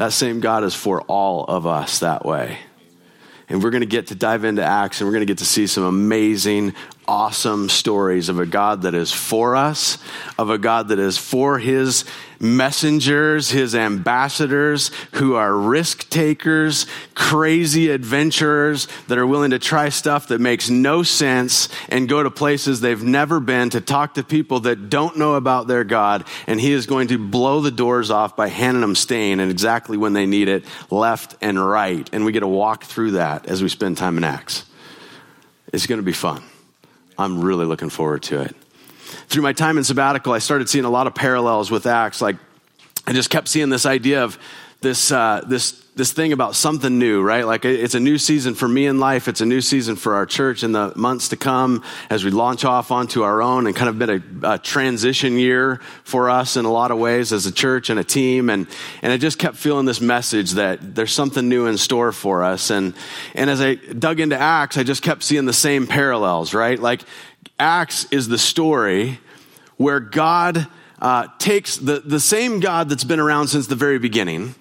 That 0.00 0.14
same 0.14 0.40
God 0.40 0.64
is 0.64 0.74
for 0.74 1.02
all 1.02 1.44
of 1.44 1.66
us 1.66 1.98
that 1.98 2.24
way. 2.24 2.56
And 3.50 3.62
we're 3.62 3.68
going 3.68 3.82
to 3.82 3.86
get 3.86 4.06
to 4.06 4.14
dive 4.14 4.44
into 4.44 4.64
Acts 4.64 4.98
and 4.98 5.06
we're 5.06 5.12
going 5.12 5.26
to 5.26 5.30
get 5.30 5.36
to 5.38 5.44
see 5.44 5.66
some 5.66 5.84
amazing, 5.84 6.72
awesome 7.06 7.68
stories 7.68 8.30
of 8.30 8.40
a 8.40 8.46
God 8.46 8.80
that 8.82 8.94
is 8.94 9.12
for 9.12 9.56
us, 9.56 9.98
of 10.38 10.48
a 10.48 10.56
God 10.56 10.88
that 10.88 10.98
is 10.98 11.18
for 11.18 11.58
his 11.58 12.06
messengers, 12.40 13.50
his 13.50 13.74
ambassadors 13.74 14.90
who 15.12 15.34
are 15.34 15.54
risk 15.54 16.08
takers, 16.08 16.86
crazy 17.14 17.90
adventurers 17.90 18.88
that 19.08 19.18
are 19.18 19.26
willing 19.26 19.50
to 19.50 19.58
try 19.58 19.90
stuff 19.90 20.28
that 20.28 20.40
makes 20.40 20.70
no 20.70 21.02
sense 21.02 21.68
and 21.90 22.08
go 22.08 22.22
to 22.22 22.30
places 22.30 22.80
they've 22.80 23.02
never 23.02 23.38
been 23.40 23.68
to 23.70 23.80
talk 23.80 24.14
to 24.14 24.24
people 24.24 24.60
that 24.60 24.88
don't 24.88 25.18
know 25.18 25.34
about 25.34 25.66
their 25.66 25.84
God. 25.84 26.24
And 26.46 26.58
he 26.58 26.72
is 26.72 26.86
going 26.86 27.08
to 27.08 27.18
blow 27.18 27.60
the 27.60 27.70
doors 27.70 28.10
off 28.10 28.36
by 28.36 28.48
handing 28.48 28.80
them 28.80 28.94
stain 28.94 29.38
and 29.38 29.50
exactly 29.50 29.98
when 29.98 30.14
they 30.14 30.24
need 30.24 30.48
it, 30.48 30.64
left 30.90 31.36
and 31.42 31.62
right. 31.62 32.08
And 32.12 32.24
we 32.24 32.32
get 32.32 32.40
to 32.40 32.48
walk 32.48 32.84
through 32.84 33.12
that 33.12 33.46
as 33.46 33.62
we 33.62 33.68
spend 33.68 33.98
time 33.98 34.16
in 34.16 34.24
Acts. 34.24 34.64
It's 35.72 35.86
going 35.86 36.00
to 36.00 36.04
be 36.04 36.12
fun. 36.12 36.42
I'm 37.18 37.42
really 37.42 37.66
looking 37.66 37.90
forward 37.90 38.22
to 38.24 38.40
it 38.40 38.56
through 39.28 39.42
my 39.42 39.52
time 39.52 39.78
in 39.78 39.84
sabbatical, 39.84 40.32
I 40.32 40.38
started 40.38 40.68
seeing 40.68 40.84
a 40.84 40.90
lot 40.90 41.06
of 41.06 41.14
parallels 41.14 41.70
with 41.70 41.86
Acts. 41.86 42.20
Like, 42.20 42.36
I 43.06 43.12
just 43.12 43.30
kept 43.30 43.48
seeing 43.48 43.70
this 43.70 43.86
idea 43.86 44.22
of 44.24 44.38
this, 44.80 45.12
uh, 45.12 45.44
this, 45.46 45.84
this 45.94 46.12
thing 46.12 46.32
about 46.32 46.54
something 46.54 46.98
new, 46.98 47.20
right? 47.20 47.44
Like, 47.44 47.66
it's 47.66 47.94
a 47.94 48.00
new 48.00 48.16
season 48.16 48.54
for 48.54 48.66
me 48.66 48.86
in 48.86 48.98
life. 48.98 49.28
It's 49.28 49.42
a 49.42 49.46
new 49.46 49.60
season 49.60 49.96
for 49.96 50.14
our 50.14 50.24
church 50.24 50.62
in 50.62 50.72
the 50.72 50.94
months 50.96 51.28
to 51.28 51.36
come 51.36 51.84
as 52.08 52.24
we 52.24 52.30
launch 52.30 52.64
off 52.64 52.90
onto 52.90 53.22
our 53.22 53.42
own 53.42 53.66
and 53.66 53.76
kind 53.76 53.90
of 53.90 53.98
been 53.98 54.42
a, 54.42 54.54
a 54.54 54.58
transition 54.58 55.34
year 55.34 55.80
for 56.04 56.30
us 56.30 56.56
in 56.56 56.64
a 56.64 56.72
lot 56.72 56.90
of 56.90 56.98
ways 56.98 57.32
as 57.32 57.44
a 57.44 57.52
church 57.52 57.90
and 57.90 58.00
a 58.00 58.04
team. 58.04 58.48
And, 58.48 58.66
and 59.02 59.12
I 59.12 59.18
just 59.18 59.38
kept 59.38 59.56
feeling 59.56 59.84
this 59.84 60.00
message 60.00 60.52
that 60.52 60.94
there's 60.94 61.12
something 61.12 61.46
new 61.46 61.66
in 61.66 61.76
store 61.76 62.12
for 62.12 62.42
us. 62.42 62.70
And, 62.70 62.94
and 63.34 63.50
as 63.50 63.60
I 63.60 63.74
dug 63.74 64.20
into 64.20 64.38
Acts, 64.38 64.78
I 64.78 64.82
just 64.82 65.02
kept 65.02 65.22
seeing 65.22 65.44
the 65.44 65.52
same 65.52 65.86
parallels, 65.86 66.54
right? 66.54 66.78
Like, 66.78 67.02
Acts 67.60 68.06
is 68.10 68.26
the 68.26 68.38
story 68.38 69.20
where 69.76 70.00
God 70.00 70.66
uh, 71.00 71.28
takes 71.38 71.76
the, 71.76 72.00
the 72.00 72.18
same 72.18 72.58
God 72.60 72.88
that's 72.88 73.04
been 73.04 73.20
around 73.20 73.48
since 73.48 73.66
the 73.66 73.74
very 73.76 73.98
beginning 73.98 74.54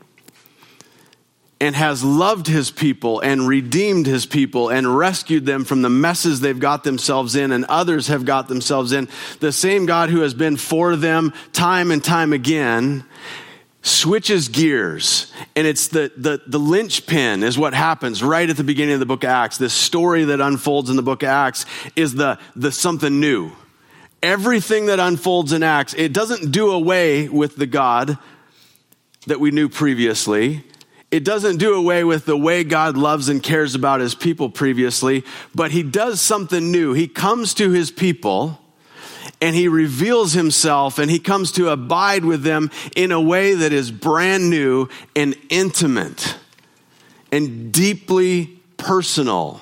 and 1.61 1.75
has 1.75 2.03
loved 2.03 2.47
his 2.47 2.71
people 2.71 3.19
and 3.19 3.47
redeemed 3.47 4.05
his 4.05 4.25
people 4.25 4.69
and 4.69 4.97
rescued 4.97 5.45
them 5.45 5.65
from 5.65 5.81
the 5.81 5.89
messes 5.89 6.39
they've 6.39 6.59
got 6.59 6.83
themselves 6.83 7.35
in 7.35 7.51
and 7.51 7.65
others 7.65 8.07
have 8.07 8.23
got 8.23 8.47
themselves 8.47 8.91
in. 8.91 9.09
The 9.39 9.51
same 9.51 9.85
God 9.85 10.09
who 10.09 10.21
has 10.21 10.33
been 10.33 10.55
for 10.55 10.95
them 10.95 11.33
time 11.51 11.91
and 11.91 12.03
time 12.03 12.31
again 12.31 13.03
switches 13.81 14.49
gears 14.49 15.31
and 15.55 15.65
it's 15.65 15.87
the, 15.87 16.11
the, 16.17 16.41
the 16.47 16.59
linchpin 16.59 17.43
is 17.43 17.57
what 17.57 17.73
happens 17.73 18.21
right 18.21 18.49
at 18.49 18.57
the 18.57 18.63
beginning 18.63 18.93
of 18.93 18.99
the 18.99 19.05
book 19.05 19.23
of 19.23 19.29
acts. 19.29 19.57
This 19.57 19.73
story 19.73 20.25
that 20.25 20.41
unfolds 20.41 20.89
in 20.89 20.95
the 20.95 21.01
book 21.01 21.23
of 21.23 21.29
acts 21.29 21.65
is 21.95 22.13
the, 22.13 22.39
the 22.55 22.71
something 22.71 23.19
new. 23.19 23.51
Everything 24.21 24.87
that 24.87 24.99
unfolds 24.99 25.53
in 25.53 25.63
acts 25.63 25.93
it 25.93 26.11
doesn't 26.11 26.51
do 26.51 26.71
away 26.71 27.29
with 27.29 27.55
the 27.55 27.67
god 27.67 28.17
that 29.27 29.39
we 29.39 29.51
knew 29.51 29.69
previously. 29.69 30.63
It 31.11 31.23
doesn't 31.23 31.57
do 31.57 31.73
away 31.73 32.03
with 32.03 32.25
the 32.25 32.37
way 32.37 32.63
God 32.63 32.95
loves 32.95 33.29
and 33.29 33.41
cares 33.41 33.73
about 33.73 33.99
his 33.99 34.13
people 34.13 34.49
previously, 34.49 35.23
but 35.55 35.71
he 35.71 35.81
does 35.81 36.21
something 36.21 36.71
new. 36.71 36.93
He 36.93 37.07
comes 37.07 37.55
to 37.55 37.71
his 37.71 37.89
people 37.89 38.59
and 39.41 39.55
he 39.55 39.67
reveals 39.67 40.33
himself 40.33 40.99
and 40.99 41.09
he 41.09 41.19
comes 41.19 41.51
to 41.53 41.69
abide 41.69 42.25
with 42.25 42.43
them 42.43 42.69
in 42.95 43.11
a 43.11 43.21
way 43.21 43.53
that 43.55 43.71
is 43.71 43.91
brand 43.91 44.49
new 44.49 44.89
and 45.15 45.35
intimate 45.49 46.35
and 47.31 47.71
deeply 47.71 48.59
personal, 48.77 49.61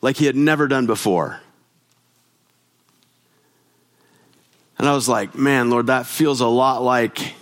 like 0.00 0.16
he 0.16 0.26
had 0.26 0.36
never 0.36 0.66
done 0.66 0.86
before. 0.86 1.40
And 4.78 4.88
I 4.88 4.94
was 4.94 5.08
like, 5.08 5.36
man, 5.36 5.70
Lord, 5.70 5.86
that 5.86 6.06
feels 6.06 6.40
a 6.40 6.46
lot 6.46 6.82
like 6.82 7.34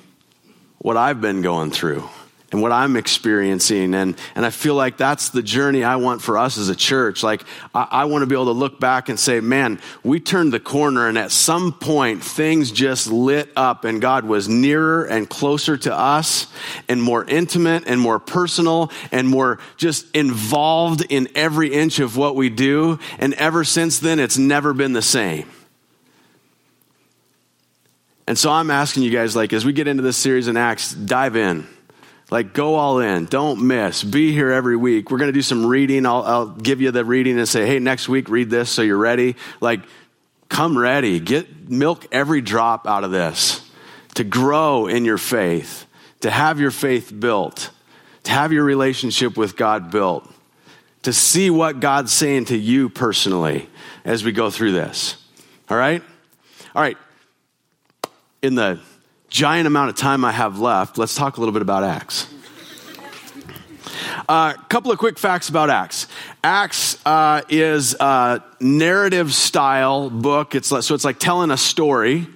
what 0.79 0.97
I've 0.97 1.21
been 1.21 1.41
going 1.41 1.71
through 1.71 2.09
and 2.53 2.61
what 2.61 2.73
I'm 2.73 2.97
experiencing. 2.97 3.95
And, 3.95 4.17
and 4.35 4.45
I 4.45 4.51
feel 4.51 4.75
like 4.75 4.97
that's 4.97 5.31
the 5.31 5.43
journey 5.43 5.85
I 5.85 5.97
want 5.97 6.21
for 6.21 6.37
us 6.37 6.59
as 6.59 6.69
a 6.69 6.75
church. 6.75 7.23
Like, 7.23 7.45
I, 7.75 7.87
I 7.91 8.05
want 8.07 8.23
to 8.23 8.27
be 8.27 8.35
able 8.35 8.47
to 8.47 8.51
look 8.53 8.81
back 8.81 9.09
and 9.09 9.19
say, 9.19 9.41
man, 9.41 9.81
we 10.03 10.21
turned 10.21 10.53
the 10.53 10.61
corner 10.61 11.07
and 11.07 11.17
at 11.17 11.31
some 11.31 11.73
point 11.73 12.25
things 12.25 12.73
just 12.73 13.11
lit 13.11 13.51
up 13.57 13.85
and 13.85 14.01
God 14.01 14.25
was 14.25 14.49
nearer 14.49 15.05
and 15.05 15.29
closer 15.29 15.77
to 15.77 15.97
us 15.97 16.49
and 16.89 17.03
more 17.03 17.25
intimate 17.25 17.85
and 17.87 18.01
more 18.01 18.19
personal 18.19 18.91
and 19.13 19.29
more 19.29 19.59
just 19.77 20.11
involved 20.15 21.05
in 21.09 21.29
every 21.35 21.73
inch 21.73 22.01
of 22.01 22.17
what 22.17 22.35
we 22.35 22.51
do. 22.51 22.99
And 23.19 23.35
ever 23.35 23.63
since 23.65 24.01
then, 24.01 24.19
it's 24.19 24.39
never 24.39 24.73
been 24.73 24.93
the 24.93 25.03
same. 25.03 25.49
And 28.27 28.39
so 28.39 28.51
I'm 28.51 28.71
asking 28.71 29.03
you 29.03 29.11
guys, 29.11 29.35
like, 29.35 29.53
as 29.53 29.65
we 29.65 29.73
get 29.73 29.89
into 29.89 30.05
this 30.05 30.17
series 30.17 30.47
in 30.47 30.57
Acts, 30.57 30.93
dive 30.93 31.35
in 31.35 31.67
like, 32.31 32.53
go 32.53 32.77
all 32.77 33.01
in. 33.01 33.25
Don't 33.27 33.67
miss. 33.67 34.05
Be 34.05 34.33
here 34.33 34.51
every 34.51 34.77
week. 34.77 35.11
We're 35.11 35.19
going 35.19 35.29
to 35.29 35.33
do 35.33 35.43
some 35.43 35.67
reading. 35.67 36.07
I'll, 36.07 36.23
I'll, 36.23 36.47
give 36.47 36.81
you 36.81 36.93
the 36.93 37.05
reading 37.05 37.39
and 37.39 37.49
say, 37.49 37.67
hey, 37.67 37.79
next 37.81 38.09
week, 38.09 38.29
read 38.29 38.51
this 38.51 38.71
so 38.71 38.83
you're 38.83 38.97
ready. 38.97 39.35
Like, 39.61 39.81
come 40.49 40.79
ready. 40.79 41.19
Get 41.19 41.69
milk 41.69 42.07
every 42.13 42.41
drop 42.41 42.87
out 42.87 43.03
of 43.03 43.11
this 43.11 43.69
to 44.15 44.25
grow 44.25 44.87
in 44.87 45.05
your 45.05 45.19
faith, 45.19 45.87
to 46.21 46.31
have 46.31 46.61
your 46.61 46.71
faith 46.71 47.13
built, 47.19 47.71
to 48.25 48.31
have 48.31 48.53
your 48.53 48.65
relationship 48.65 49.37
with 49.37 49.57
God 49.57 49.91
built, 49.91 50.31
to 51.03 51.13
see 51.13 51.51
what 51.51 51.81
God's 51.81 52.13
saying 52.13 52.47
to 52.47 52.57
you 52.57 52.89
personally 52.89 53.69
as 54.05 54.23
we 54.23 54.31
go 54.31 54.51
through 54.51 54.73
this. 54.73 55.17
All 55.69 55.77
right? 55.77 56.03
All 56.75 56.83
right. 56.83 56.99
In 58.43 58.55
the 58.55 58.81
giant 59.31 59.67
amount 59.67 59.89
of 59.89 59.97
time 59.97 60.25
I 60.25 60.33
have 60.33 60.59
left, 60.59 60.99
let's 60.99 61.15
talk 61.15 61.37
a 61.37 61.41
little 61.41 61.53
bit 61.53 61.63
about 61.63 61.85
Acts. 61.85 62.27
A 64.29 64.33
uh, 64.33 64.53
couple 64.69 64.93
of 64.93 64.99
quick 64.99 65.19
facts 65.19 65.49
about 65.49 65.71
Acts. 65.71 66.07
Acts 66.45 67.05
uh, 67.07 67.43
is 67.49 67.95
a 67.95 68.43
narrative 68.61 69.33
style 69.33 70.11
book. 70.11 70.55
It's 70.55 70.69
so 70.69 70.95
it's 70.95 71.05
like 71.05 71.19
telling 71.19 71.51
a 71.51 71.57
story 71.57 72.27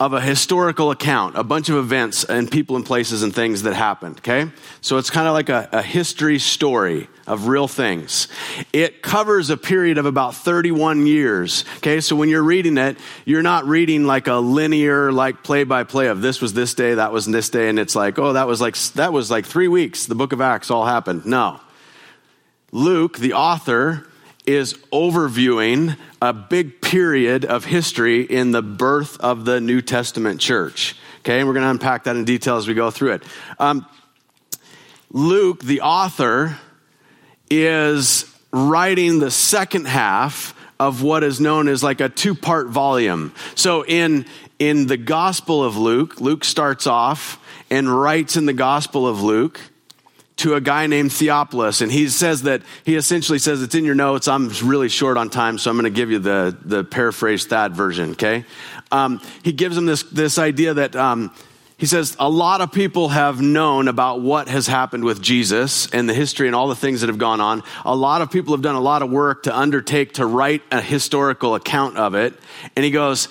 of 0.00 0.12
a 0.12 0.20
historical 0.20 0.92
account, 0.92 1.36
a 1.36 1.42
bunch 1.42 1.68
of 1.68 1.76
events 1.76 2.22
and 2.22 2.48
people 2.48 2.76
and 2.76 2.86
places 2.86 3.24
and 3.24 3.34
things 3.34 3.62
that 3.64 3.74
happened, 3.74 4.18
okay? 4.18 4.48
So 4.80 4.96
it's 4.96 5.10
kind 5.10 5.26
of 5.26 5.34
like 5.34 5.48
a, 5.48 5.68
a, 5.72 5.82
history 5.82 6.38
story 6.38 7.08
of 7.26 7.48
real 7.48 7.66
things. 7.66 8.28
It 8.72 9.02
covers 9.02 9.50
a 9.50 9.56
period 9.56 9.98
of 9.98 10.06
about 10.06 10.36
31 10.36 11.08
years, 11.08 11.64
okay? 11.78 12.00
So 12.00 12.14
when 12.14 12.28
you're 12.28 12.44
reading 12.44 12.78
it, 12.78 12.96
you're 13.24 13.42
not 13.42 13.64
reading 13.66 14.04
like 14.04 14.28
a 14.28 14.36
linear, 14.36 15.10
like 15.10 15.42
play 15.42 15.64
by 15.64 15.82
play 15.82 16.06
of 16.06 16.20
this 16.20 16.40
was 16.40 16.52
this 16.52 16.74
day, 16.74 16.94
that 16.94 17.12
was 17.12 17.26
this 17.26 17.48
day, 17.48 17.68
and 17.68 17.76
it's 17.76 17.96
like, 17.96 18.20
oh, 18.20 18.34
that 18.34 18.46
was 18.46 18.60
like, 18.60 18.76
that 18.94 19.12
was 19.12 19.32
like 19.32 19.46
three 19.46 19.68
weeks, 19.68 20.06
the 20.06 20.14
book 20.14 20.32
of 20.32 20.40
Acts 20.40 20.70
all 20.70 20.86
happened. 20.86 21.26
No. 21.26 21.58
Luke, 22.70 23.18
the 23.18 23.32
author, 23.32 24.07
is 24.48 24.72
overviewing 24.90 25.94
a 26.22 26.32
big 26.32 26.80
period 26.80 27.44
of 27.44 27.66
history 27.66 28.22
in 28.22 28.50
the 28.50 28.62
birth 28.62 29.20
of 29.20 29.44
the 29.44 29.60
New 29.60 29.82
Testament 29.82 30.40
church. 30.40 30.96
Okay, 31.18 31.38
and 31.38 31.46
we're 31.46 31.52
going 31.52 31.64
to 31.64 31.70
unpack 31.70 32.04
that 32.04 32.16
in 32.16 32.24
detail 32.24 32.56
as 32.56 32.66
we 32.66 32.72
go 32.72 32.90
through 32.90 33.12
it. 33.12 33.22
Um, 33.58 33.84
Luke, 35.10 35.62
the 35.62 35.82
author, 35.82 36.56
is 37.50 38.24
writing 38.50 39.18
the 39.18 39.30
second 39.30 39.86
half 39.86 40.54
of 40.80 41.02
what 41.02 41.24
is 41.24 41.40
known 41.40 41.68
as 41.68 41.82
like 41.82 42.00
a 42.00 42.08
two 42.08 42.34
part 42.34 42.68
volume. 42.68 43.34
So 43.54 43.84
in, 43.84 44.24
in 44.58 44.86
the 44.86 44.96
Gospel 44.96 45.62
of 45.62 45.76
Luke, 45.76 46.22
Luke 46.22 46.42
starts 46.42 46.86
off 46.86 47.38
and 47.68 47.86
writes 47.86 48.34
in 48.34 48.46
the 48.46 48.54
Gospel 48.54 49.06
of 49.06 49.22
Luke 49.22 49.60
to 50.38 50.54
a 50.54 50.60
guy 50.60 50.86
named 50.86 51.12
Theophilus, 51.12 51.80
and 51.80 51.90
he 51.90 52.08
says 52.08 52.42
that 52.42 52.62
he 52.84 52.96
essentially 52.96 53.38
says 53.38 53.62
it's 53.62 53.74
in 53.74 53.84
your 53.84 53.94
notes. 53.94 54.28
I'm 54.28 54.48
really 54.62 54.88
short 54.88 55.16
on 55.16 55.30
time, 55.30 55.58
so 55.58 55.70
I'm 55.70 55.76
going 55.76 55.92
to 55.92 55.96
give 55.96 56.10
you 56.10 56.18
the 56.18 56.56
the 56.64 56.84
paraphrased 56.84 57.48
Thad 57.48 57.74
version. 57.74 58.10
Okay, 58.12 58.44
um, 58.90 59.20
he 59.42 59.52
gives 59.52 59.76
him 59.76 59.86
this 59.86 60.02
this 60.04 60.38
idea 60.38 60.74
that 60.74 60.96
um, 60.96 61.32
he 61.78 61.86
says 61.86 62.16
a 62.18 62.28
lot 62.28 62.60
of 62.60 62.72
people 62.72 63.08
have 63.08 63.40
known 63.40 63.86
about 63.86 64.20
what 64.20 64.48
has 64.48 64.66
happened 64.66 65.04
with 65.04 65.22
Jesus 65.22 65.88
and 65.92 66.08
the 66.08 66.14
history 66.14 66.48
and 66.48 66.56
all 66.56 66.66
the 66.66 66.76
things 66.76 67.02
that 67.02 67.08
have 67.08 67.18
gone 67.18 67.40
on. 67.40 67.62
A 67.84 67.94
lot 67.94 68.20
of 68.20 68.32
people 68.32 68.52
have 68.52 68.62
done 68.62 68.74
a 68.74 68.80
lot 68.80 69.02
of 69.02 69.10
work 69.10 69.44
to 69.44 69.56
undertake 69.56 70.14
to 70.14 70.26
write 70.26 70.62
a 70.72 70.80
historical 70.80 71.54
account 71.54 71.96
of 71.96 72.16
it. 72.16 72.34
And 72.74 72.84
he 72.84 72.90
goes, 72.90 73.28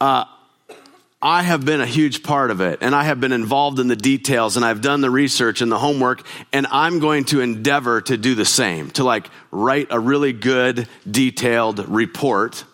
uh, 0.00 0.24
I 1.26 1.42
have 1.42 1.64
been 1.64 1.80
a 1.80 1.86
huge 1.86 2.22
part 2.22 2.52
of 2.52 2.60
it 2.60 2.78
and 2.82 2.94
I 2.94 3.02
have 3.02 3.20
been 3.20 3.32
involved 3.32 3.80
in 3.80 3.88
the 3.88 3.96
details 3.96 4.54
and 4.54 4.64
I've 4.64 4.80
done 4.80 5.00
the 5.00 5.10
research 5.10 5.60
and 5.60 5.72
the 5.72 5.76
homework 5.76 6.24
and 6.52 6.68
I'm 6.70 7.00
going 7.00 7.24
to 7.24 7.40
endeavor 7.40 8.00
to 8.02 8.16
do 8.16 8.36
the 8.36 8.44
same, 8.44 8.92
to 8.92 9.02
like 9.02 9.28
write 9.50 9.88
a 9.90 9.98
really 9.98 10.32
good 10.32 10.86
detailed 11.10 11.88
report 11.88 12.64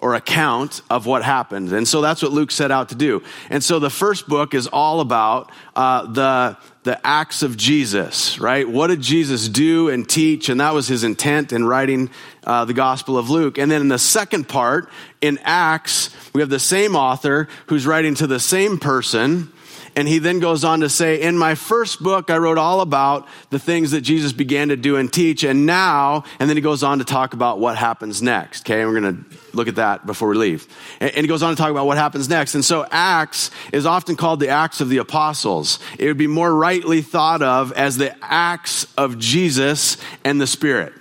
or 0.00 0.16
account 0.16 0.82
of 0.90 1.06
what 1.06 1.22
happened. 1.22 1.70
And 1.72 1.86
so 1.86 2.00
that's 2.00 2.20
what 2.20 2.32
Luke 2.32 2.50
set 2.50 2.72
out 2.72 2.88
to 2.88 2.96
do. 2.96 3.22
And 3.48 3.62
so 3.62 3.78
the 3.78 3.90
first 3.90 4.26
book 4.26 4.54
is 4.54 4.66
all 4.66 5.00
about 5.00 5.52
uh, 5.76 6.10
the 6.10 6.56
the 6.84 7.04
acts 7.04 7.42
of 7.42 7.56
Jesus, 7.56 8.38
right? 8.38 8.68
What 8.68 8.88
did 8.88 9.00
Jesus 9.00 9.48
do 9.48 9.88
and 9.88 10.08
teach? 10.08 10.50
And 10.50 10.60
that 10.60 10.74
was 10.74 10.86
his 10.86 11.02
intent 11.02 11.52
in 11.52 11.64
writing 11.64 12.10
uh, 12.46 12.66
the 12.66 12.74
Gospel 12.74 13.16
of 13.16 13.30
Luke. 13.30 13.56
And 13.56 13.70
then 13.70 13.80
in 13.80 13.88
the 13.88 13.98
second 13.98 14.48
part, 14.48 14.90
in 15.22 15.38
Acts, 15.42 16.10
we 16.34 16.42
have 16.42 16.50
the 16.50 16.58
same 16.58 16.94
author 16.94 17.48
who's 17.66 17.86
writing 17.86 18.14
to 18.16 18.26
the 18.26 18.38
same 18.38 18.78
person 18.78 19.50
and 19.96 20.08
he 20.08 20.18
then 20.18 20.40
goes 20.40 20.64
on 20.64 20.80
to 20.80 20.88
say, 20.88 21.20
In 21.20 21.38
my 21.38 21.54
first 21.54 22.02
book, 22.02 22.30
I 22.30 22.38
wrote 22.38 22.58
all 22.58 22.80
about 22.80 23.28
the 23.50 23.58
things 23.58 23.92
that 23.92 24.00
Jesus 24.00 24.32
began 24.32 24.68
to 24.68 24.76
do 24.76 24.96
and 24.96 25.12
teach. 25.12 25.44
And 25.44 25.66
now, 25.66 26.24
and 26.40 26.48
then 26.48 26.56
he 26.56 26.60
goes 26.60 26.82
on 26.82 26.98
to 26.98 27.04
talk 27.04 27.32
about 27.32 27.60
what 27.60 27.76
happens 27.76 28.20
next. 28.20 28.62
Okay, 28.62 28.84
we're 28.84 29.00
going 29.00 29.24
to 29.24 29.36
look 29.56 29.68
at 29.68 29.76
that 29.76 30.04
before 30.04 30.28
we 30.28 30.36
leave. 30.36 30.66
And 31.00 31.12
he 31.12 31.26
goes 31.26 31.42
on 31.42 31.50
to 31.50 31.56
talk 31.56 31.70
about 31.70 31.86
what 31.86 31.96
happens 31.96 32.28
next. 32.28 32.54
And 32.56 32.64
so 32.64 32.86
Acts 32.90 33.50
is 33.72 33.86
often 33.86 34.16
called 34.16 34.40
the 34.40 34.48
Acts 34.48 34.80
of 34.80 34.88
the 34.88 34.98
Apostles. 34.98 35.78
It 35.98 36.06
would 36.06 36.18
be 36.18 36.26
more 36.26 36.52
rightly 36.52 37.00
thought 37.00 37.42
of 37.42 37.72
as 37.72 37.96
the 37.96 38.16
Acts 38.22 38.92
of 38.98 39.18
Jesus 39.18 39.96
and 40.24 40.40
the 40.40 40.46
Spirit, 40.46 40.92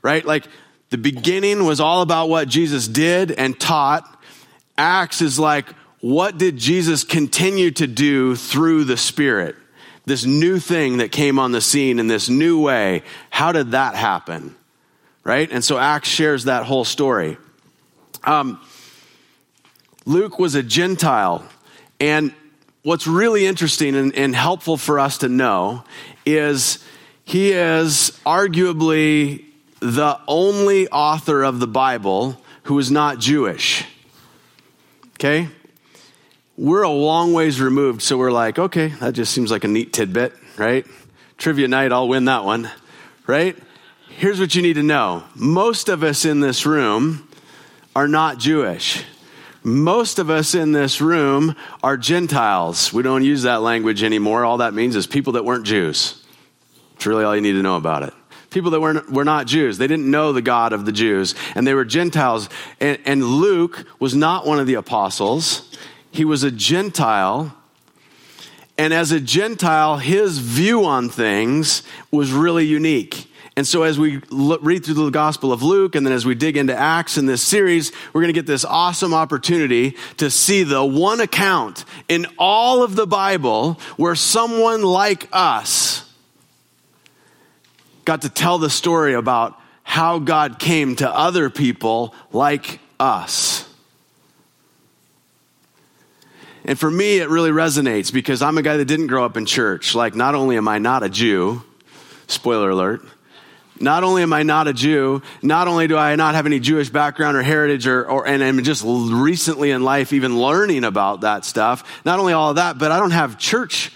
right? 0.00 0.24
Like 0.24 0.46
the 0.88 0.98
beginning 0.98 1.64
was 1.64 1.80
all 1.80 2.00
about 2.00 2.30
what 2.30 2.48
Jesus 2.48 2.88
did 2.88 3.30
and 3.30 3.58
taught. 3.58 4.08
Acts 4.78 5.20
is 5.20 5.38
like, 5.38 5.66
what 6.02 6.36
did 6.36 6.56
Jesus 6.56 7.04
continue 7.04 7.70
to 7.70 7.86
do 7.86 8.34
through 8.34 8.84
the 8.84 8.96
Spirit? 8.96 9.54
This 10.04 10.24
new 10.24 10.58
thing 10.58 10.96
that 10.96 11.12
came 11.12 11.38
on 11.38 11.52
the 11.52 11.60
scene 11.60 12.00
in 12.00 12.08
this 12.08 12.28
new 12.28 12.60
way. 12.60 13.04
How 13.30 13.52
did 13.52 13.70
that 13.70 13.94
happen? 13.94 14.56
Right? 15.22 15.48
And 15.50 15.64
so 15.64 15.78
Acts 15.78 16.08
shares 16.08 16.44
that 16.44 16.66
whole 16.66 16.84
story. 16.84 17.38
Um, 18.24 18.60
Luke 20.04 20.40
was 20.40 20.56
a 20.56 20.62
Gentile. 20.62 21.46
And 22.00 22.34
what's 22.82 23.06
really 23.06 23.46
interesting 23.46 23.94
and, 23.94 24.12
and 24.16 24.34
helpful 24.34 24.76
for 24.76 24.98
us 24.98 25.18
to 25.18 25.28
know 25.28 25.84
is 26.26 26.84
he 27.24 27.52
is 27.52 28.18
arguably 28.26 29.44
the 29.78 30.18
only 30.26 30.88
author 30.88 31.44
of 31.44 31.60
the 31.60 31.68
Bible 31.68 32.42
who 32.64 32.76
is 32.80 32.90
not 32.90 33.20
Jewish. 33.20 33.84
Okay? 35.14 35.48
We're 36.62 36.82
a 36.82 36.88
long 36.88 37.32
ways 37.32 37.60
removed, 37.60 38.02
so 38.02 38.16
we're 38.16 38.30
like, 38.30 38.56
okay, 38.56 38.88
that 39.00 39.14
just 39.14 39.34
seems 39.34 39.50
like 39.50 39.64
a 39.64 39.68
neat 39.68 39.92
tidbit, 39.92 40.32
right? 40.56 40.86
Trivia 41.36 41.66
night, 41.66 41.90
I'll 41.90 42.06
win 42.06 42.26
that 42.26 42.44
one, 42.44 42.70
right? 43.26 43.58
Here's 44.10 44.38
what 44.38 44.54
you 44.54 44.62
need 44.62 44.74
to 44.74 44.82
know 44.84 45.24
most 45.34 45.88
of 45.88 46.04
us 46.04 46.24
in 46.24 46.38
this 46.38 46.64
room 46.64 47.26
are 47.96 48.06
not 48.06 48.38
Jewish. 48.38 49.02
Most 49.64 50.20
of 50.20 50.30
us 50.30 50.54
in 50.54 50.70
this 50.70 51.00
room 51.00 51.56
are 51.82 51.96
Gentiles. 51.96 52.92
We 52.92 53.02
don't 53.02 53.24
use 53.24 53.42
that 53.42 53.60
language 53.62 54.04
anymore. 54.04 54.44
All 54.44 54.58
that 54.58 54.72
means 54.72 54.94
is 54.94 55.08
people 55.08 55.32
that 55.32 55.44
weren't 55.44 55.66
Jews. 55.66 56.24
It's 56.94 57.06
really 57.06 57.24
all 57.24 57.34
you 57.34 57.42
need 57.42 57.52
to 57.52 57.62
know 57.62 57.76
about 57.76 58.04
it 58.04 58.14
people 58.50 58.70
that 58.72 58.80
were, 58.80 59.02
were 59.10 59.24
not 59.24 59.46
Jews. 59.46 59.78
They 59.78 59.86
didn't 59.86 60.10
know 60.10 60.34
the 60.34 60.42
God 60.42 60.74
of 60.74 60.84
the 60.84 60.92
Jews, 60.92 61.34
and 61.54 61.66
they 61.66 61.72
were 61.72 61.86
Gentiles. 61.86 62.50
And, 62.80 62.98
and, 63.06 63.24
Luke 63.24 63.86
was 63.98 64.14
not 64.14 64.46
one 64.46 64.60
of 64.60 64.66
the 64.66 64.74
apostles. 64.74 65.72
He 66.12 66.24
was 66.24 66.44
a 66.44 66.50
Gentile. 66.50 67.56
And 68.78 68.94
as 68.94 69.10
a 69.10 69.20
Gentile, 69.20 69.98
his 69.98 70.38
view 70.38 70.84
on 70.84 71.08
things 71.08 71.82
was 72.10 72.32
really 72.32 72.64
unique. 72.66 73.28
And 73.54 73.66
so, 73.66 73.82
as 73.82 73.98
we 73.98 74.20
look, 74.30 74.60
read 74.62 74.84
through 74.84 74.94
the 74.94 75.10
Gospel 75.10 75.52
of 75.52 75.62
Luke, 75.62 75.94
and 75.94 76.06
then 76.06 76.12
as 76.12 76.24
we 76.24 76.34
dig 76.34 76.56
into 76.56 76.74
Acts 76.74 77.18
in 77.18 77.26
this 77.26 77.42
series, 77.42 77.92
we're 78.12 78.22
going 78.22 78.32
to 78.32 78.38
get 78.38 78.46
this 78.46 78.64
awesome 78.64 79.12
opportunity 79.12 79.96
to 80.16 80.30
see 80.30 80.62
the 80.62 80.82
one 80.82 81.20
account 81.20 81.84
in 82.08 82.26
all 82.38 82.82
of 82.82 82.96
the 82.96 83.06
Bible 83.06 83.78
where 83.98 84.14
someone 84.14 84.82
like 84.82 85.28
us 85.32 86.10
got 88.06 88.22
to 88.22 88.30
tell 88.30 88.58
the 88.58 88.70
story 88.70 89.12
about 89.12 89.60
how 89.82 90.18
God 90.18 90.58
came 90.58 90.96
to 90.96 91.14
other 91.14 91.50
people 91.50 92.14
like 92.32 92.80
us. 92.98 93.51
And 96.64 96.78
for 96.78 96.90
me, 96.90 97.18
it 97.18 97.28
really 97.28 97.50
resonates 97.50 98.12
because 98.12 98.40
I'm 98.42 98.56
a 98.58 98.62
guy 98.62 98.76
that 98.76 98.84
didn't 98.84 99.08
grow 99.08 99.24
up 99.24 99.36
in 99.36 99.46
church. 99.46 99.94
Like, 99.94 100.14
not 100.14 100.34
only 100.34 100.56
am 100.56 100.68
I 100.68 100.78
not 100.78 101.02
a 101.02 101.08
Jew, 101.08 101.62
spoiler 102.28 102.70
alert, 102.70 103.04
not 103.80 104.04
only 104.04 104.22
am 104.22 104.32
I 104.32 104.44
not 104.44 104.68
a 104.68 104.72
Jew, 104.72 105.22
not 105.42 105.66
only 105.66 105.88
do 105.88 105.96
I 105.96 106.14
not 106.14 106.36
have 106.36 106.46
any 106.46 106.60
Jewish 106.60 106.88
background 106.88 107.36
or 107.36 107.42
heritage 107.42 107.86
or, 107.86 108.08
or 108.08 108.26
and 108.26 108.42
I'm 108.42 108.62
just 108.62 108.84
recently 108.86 109.72
in 109.72 109.82
life 109.82 110.12
even 110.12 110.38
learning 110.38 110.84
about 110.84 111.22
that 111.22 111.44
stuff, 111.44 112.00
not 112.04 112.20
only 112.20 112.32
all 112.32 112.50
of 112.50 112.56
that, 112.56 112.78
but 112.78 112.92
I 112.92 112.98
don't 113.00 113.10
have 113.10 113.38
church, 113.38 113.92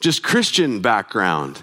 just 0.00 0.22
Christian 0.22 0.80
background. 0.80 1.62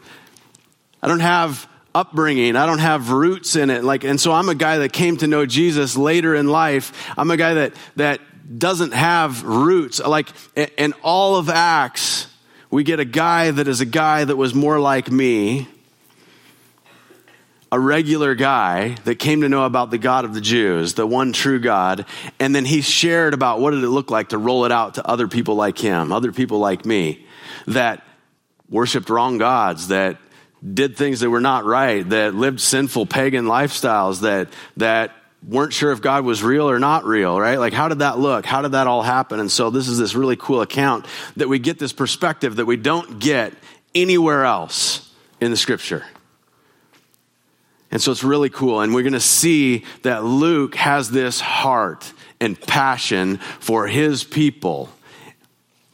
I 1.01 1.07
don't 1.07 1.19
have 1.19 1.67
upbringing. 1.95 2.55
I 2.55 2.65
don't 2.65 2.79
have 2.79 3.11
roots 3.11 3.55
in 3.55 3.69
it. 3.69 3.83
Like, 3.83 4.03
and 4.03 4.19
so 4.19 4.31
I'm 4.31 4.49
a 4.49 4.55
guy 4.55 4.77
that 4.79 4.93
came 4.93 5.17
to 5.17 5.27
know 5.27 5.45
Jesus 5.45 5.97
later 5.97 6.35
in 6.35 6.47
life. 6.47 7.11
I'm 7.17 7.31
a 7.31 7.37
guy 7.37 7.55
that, 7.55 7.73
that 7.95 8.21
doesn't 8.57 8.93
have 8.93 9.43
roots. 9.43 9.99
Like 9.99 10.29
in 10.55 10.93
all 11.03 11.35
of 11.35 11.49
Acts, 11.49 12.27
we 12.69 12.83
get 12.83 12.99
a 12.99 13.05
guy 13.05 13.51
that 13.51 13.67
is 13.67 13.81
a 13.81 13.85
guy 13.85 14.23
that 14.23 14.35
was 14.35 14.53
more 14.53 14.79
like 14.79 15.11
me, 15.11 15.67
a 17.71 17.79
regular 17.79 18.35
guy 18.35 18.95
that 19.05 19.15
came 19.15 19.41
to 19.41 19.49
know 19.49 19.63
about 19.63 19.91
the 19.91 19.97
God 19.97 20.25
of 20.25 20.33
the 20.33 20.41
Jews, 20.41 20.93
the 20.93 21.07
one 21.07 21.33
true 21.33 21.59
God, 21.59 22.05
and 22.39 22.53
then 22.55 22.65
he 22.65 22.81
shared 22.81 23.33
about 23.33 23.59
what 23.59 23.71
did 23.71 23.83
it 23.83 23.89
look 23.89 24.11
like 24.11 24.29
to 24.29 24.37
roll 24.37 24.65
it 24.65 24.71
out 24.71 24.95
to 24.95 25.07
other 25.07 25.27
people 25.27 25.55
like 25.55 25.77
him, 25.77 26.11
other 26.11 26.31
people 26.31 26.59
like 26.59 26.85
me, 26.85 27.25
that 27.67 28.03
worshiped 28.69 29.09
wrong 29.09 29.37
gods, 29.37 29.89
that 29.89 30.17
did 30.73 30.95
things 30.95 31.21
that 31.21 31.29
were 31.29 31.41
not 31.41 31.65
right, 31.65 32.07
that 32.09 32.35
lived 32.35 32.59
sinful 32.59 33.05
pagan 33.05 33.45
lifestyles, 33.45 34.21
that 34.21 34.49
that 34.77 35.11
weren't 35.47 35.73
sure 35.73 35.91
if 35.91 36.01
God 36.01 36.23
was 36.23 36.43
real 36.43 36.69
or 36.69 36.79
not 36.79 37.05
real, 37.05 37.39
right? 37.39 37.57
Like, 37.57 37.73
how 37.73 37.87
did 37.87 37.99
that 37.99 38.19
look? 38.19 38.45
How 38.45 38.61
did 38.61 38.73
that 38.73 38.87
all 38.87 39.01
happen? 39.01 39.39
And 39.39 39.51
so, 39.51 39.69
this 39.69 39.87
is 39.87 39.97
this 39.97 40.15
really 40.15 40.35
cool 40.35 40.61
account 40.61 41.05
that 41.37 41.49
we 41.49 41.59
get 41.59 41.79
this 41.79 41.93
perspective 41.93 42.57
that 42.57 42.65
we 42.65 42.77
don't 42.77 43.19
get 43.19 43.53
anywhere 43.95 44.45
else 44.45 45.11
in 45.39 45.51
the 45.51 45.57
scripture. 45.57 46.05
And 47.89 48.01
so, 48.01 48.11
it's 48.11 48.23
really 48.23 48.49
cool. 48.49 48.81
And 48.81 48.93
we're 48.93 49.03
going 49.03 49.13
to 49.13 49.19
see 49.19 49.85
that 50.03 50.23
Luke 50.23 50.75
has 50.75 51.09
this 51.09 51.39
heart 51.39 52.13
and 52.39 52.59
passion 52.59 53.37
for 53.37 53.87
his 53.87 54.23
people 54.23 54.89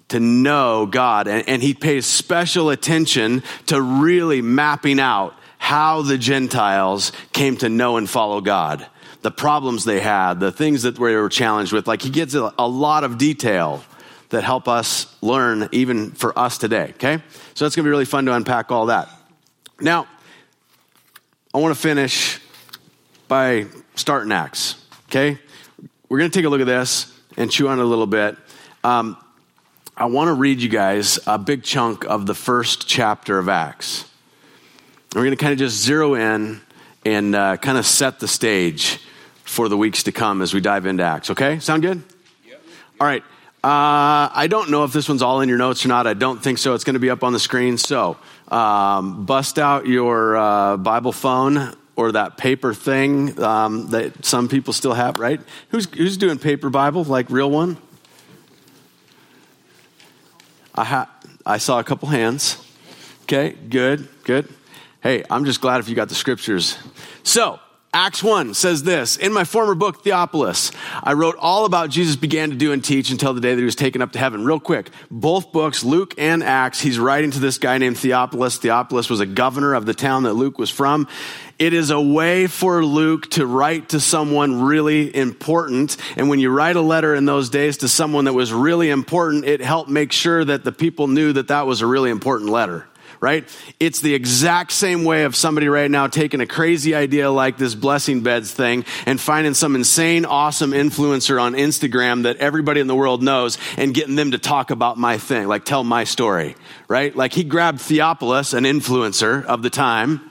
to 0.09 0.19
know 0.19 0.85
God. 0.85 1.27
And, 1.27 1.47
and 1.47 1.61
he 1.61 1.73
pays 1.73 2.05
special 2.05 2.69
attention 2.69 3.43
to 3.67 3.81
really 3.81 4.41
mapping 4.41 4.99
out 4.99 5.35
how 5.57 6.01
the 6.01 6.17
Gentiles 6.17 7.11
came 7.33 7.57
to 7.57 7.67
know 7.67 7.97
and 7.97 8.09
follow 8.09 8.41
God 8.41 8.87
the 9.27 9.31
problems 9.31 9.83
they 9.83 9.99
had, 9.99 10.39
the 10.39 10.53
things 10.53 10.83
that 10.83 10.95
they 10.95 11.01
were 11.01 11.27
challenged 11.27 11.73
with. 11.73 11.85
Like 11.85 12.01
he 12.01 12.09
gives 12.09 12.33
a, 12.33 12.53
a 12.57 12.65
lot 12.65 13.03
of 13.03 13.17
detail 13.17 13.83
that 14.29 14.45
help 14.45 14.69
us 14.69 15.13
learn 15.21 15.67
even 15.73 16.11
for 16.11 16.39
us 16.39 16.57
today, 16.57 16.91
okay? 16.91 17.21
So 17.53 17.65
that's 17.65 17.75
going 17.75 17.83
to 17.83 17.87
be 17.87 17.89
really 17.89 18.05
fun 18.05 18.25
to 18.27 18.33
unpack 18.33 18.71
all 18.71 18.85
that. 18.85 19.09
Now, 19.81 20.07
I 21.53 21.57
want 21.57 21.75
to 21.75 21.81
finish 21.81 22.39
by 23.27 23.65
starting 23.95 24.31
Acts, 24.31 24.81
okay? 25.09 25.37
We're 26.07 26.19
going 26.19 26.31
to 26.31 26.39
take 26.39 26.45
a 26.45 26.49
look 26.49 26.61
at 26.61 26.67
this 26.67 27.13
and 27.35 27.51
chew 27.51 27.67
on 27.67 27.79
it 27.79 27.81
a 27.81 27.85
little 27.85 28.07
bit. 28.07 28.37
Um, 28.81 29.17
I 29.97 30.05
want 30.05 30.29
to 30.29 30.35
read 30.35 30.61
you 30.61 30.69
guys 30.69 31.19
a 31.27 31.37
big 31.37 31.63
chunk 31.63 32.05
of 32.05 32.27
the 32.27 32.33
first 32.33 32.87
chapter 32.87 33.39
of 33.39 33.49
Acts. 33.49 34.05
We're 35.13 35.23
going 35.23 35.31
to 35.31 35.35
kind 35.35 35.51
of 35.51 35.59
just 35.59 35.83
zero 35.83 36.15
in 36.15 36.61
and 37.03 37.35
uh, 37.35 37.57
kind 37.57 37.77
of 37.77 37.85
set 37.85 38.21
the 38.21 38.27
stage 38.29 39.01
for 39.47 39.69
the 39.69 39.77
weeks 39.77 40.03
to 40.03 40.11
come 40.11 40.41
as 40.41 40.53
we 40.53 40.59
dive 40.59 40.85
into 40.85 41.03
Acts. 41.03 41.29
Okay? 41.31 41.59
Sound 41.59 41.81
good? 41.81 42.03
Yep. 42.47 42.61
All 42.99 43.07
right. 43.07 43.23
Uh, 43.63 44.29
I 44.33 44.47
don't 44.49 44.69
know 44.69 44.83
if 44.83 44.93
this 44.93 45.09
one's 45.09 45.21
all 45.21 45.41
in 45.41 45.49
your 45.49 45.57
notes 45.57 45.83
or 45.83 45.87
not. 45.87 46.05
I 46.05 46.13
don't 46.13 46.41
think 46.41 46.57
so. 46.57 46.73
It's 46.73 46.83
going 46.83 46.93
to 46.93 46.99
be 46.99 47.09
up 47.09 47.23
on 47.23 47.33
the 47.33 47.39
screen. 47.39 47.77
So 47.77 48.17
um, 48.49 49.25
bust 49.25 49.57
out 49.57 49.87
your 49.87 50.37
uh, 50.37 50.77
Bible 50.77 51.11
phone 51.11 51.75
or 51.95 52.11
that 52.11 52.37
paper 52.37 52.73
thing 52.73 53.41
um, 53.41 53.89
that 53.89 54.23
some 54.23 54.47
people 54.47 54.73
still 54.73 54.93
have, 54.93 55.17
right? 55.17 55.41
Who's, 55.69 55.87
who's 55.93 56.17
doing 56.17 56.37
paper 56.37 56.69
Bible, 56.69 57.03
like 57.03 57.29
real 57.29 57.49
one? 57.49 57.77
I, 60.75 60.83
ha- 60.83 61.11
I 61.45 61.57
saw 61.57 61.79
a 61.79 61.83
couple 61.83 62.09
hands. 62.09 62.63
Okay, 63.23 63.55
good, 63.69 64.07
good. 64.23 64.47
Hey, 65.01 65.23
I'm 65.29 65.45
just 65.45 65.61
glad 65.61 65.79
if 65.79 65.89
you 65.89 65.95
got 65.95 66.09
the 66.09 66.15
scriptures. 66.15 66.77
So, 67.23 67.59
Acts 67.93 68.21
1 68.21 68.53
says 68.53 68.83
this 68.83 69.15
In 69.15 69.31
my 69.31 69.45
former 69.45 69.73
book, 69.73 70.03
Theophilus, 70.03 70.71
I 71.01 71.13
wrote 71.13 71.35
all 71.39 71.63
about 71.63 71.89
Jesus 71.89 72.17
began 72.17 72.49
to 72.49 72.55
do 72.55 72.73
and 72.73 72.83
teach 72.83 73.11
until 73.11 73.33
the 73.33 73.39
day 73.39 73.51
that 73.51 73.59
he 73.59 73.65
was 73.65 73.75
taken 73.75 74.01
up 74.01 74.11
to 74.11 74.19
heaven. 74.19 74.43
Real 74.43 74.59
quick, 74.59 74.89
both 75.09 75.53
books, 75.53 75.85
Luke 75.85 76.13
and 76.17 76.43
Acts, 76.43 76.81
he's 76.81 76.99
writing 76.99 77.31
to 77.31 77.39
this 77.39 77.57
guy 77.57 77.77
named 77.77 77.97
Theophilus. 77.97 78.57
Theophilus 78.57 79.09
was 79.09 79.21
a 79.21 79.25
governor 79.25 79.73
of 79.73 79.85
the 79.85 79.93
town 79.93 80.23
that 80.23 80.33
Luke 80.33 80.59
was 80.59 80.69
from. 80.69 81.07
It 81.59 81.73
is 81.73 81.89
a 81.89 81.99
way 81.99 82.47
for 82.47 82.83
Luke 82.83 83.29
to 83.31 83.45
write 83.45 83.89
to 83.89 84.01
someone 84.01 84.61
really 84.61 85.15
important. 85.15 85.95
And 86.17 86.29
when 86.29 86.39
you 86.39 86.49
write 86.49 86.75
a 86.75 86.81
letter 86.81 87.15
in 87.15 87.25
those 87.25 87.49
days 87.49 87.77
to 87.77 87.87
someone 87.87 88.25
that 88.25 88.33
was 88.33 88.51
really 88.51 88.89
important, 88.89 89.45
it 89.45 89.61
helped 89.61 89.89
make 89.89 90.11
sure 90.11 90.43
that 90.43 90.65
the 90.65 90.73
people 90.73 91.07
knew 91.07 91.31
that 91.33 91.47
that 91.47 91.65
was 91.65 91.81
a 91.81 91.87
really 91.87 92.11
important 92.11 92.49
letter 92.49 92.85
right? 93.19 93.47
It's 93.79 94.01
the 94.01 94.13
exact 94.13 94.71
same 94.71 95.03
way 95.03 95.23
of 95.23 95.35
somebody 95.35 95.67
right 95.67 95.89
now 95.89 96.07
taking 96.07 96.41
a 96.41 96.45
crazy 96.45 96.95
idea 96.95 97.31
like 97.31 97.57
this 97.57 97.75
blessing 97.75 98.21
beds 98.21 98.51
thing 98.51 98.85
and 99.05 99.19
finding 99.19 99.53
some 99.53 99.75
insane, 99.75 100.25
awesome 100.25 100.71
influencer 100.71 101.41
on 101.41 101.53
Instagram 101.53 102.23
that 102.23 102.37
everybody 102.37 102.79
in 102.79 102.87
the 102.87 102.95
world 102.95 103.23
knows 103.23 103.57
and 103.77 103.93
getting 103.93 104.15
them 104.15 104.31
to 104.31 104.37
talk 104.37 104.71
about 104.71 104.97
my 104.97 105.17
thing, 105.17 105.47
like 105.47 105.65
tell 105.65 105.83
my 105.83 106.03
story, 106.03 106.55
right? 106.87 107.15
Like 107.15 107.33
he 107.33 107.43
grabbed 107.43 107.81
Theophilus, 107.81 108.53
an 108.53 108.63
influencer 108.63 109.43
of 109.45 109.61
the 109.63 109.69
time, 109.69 110.29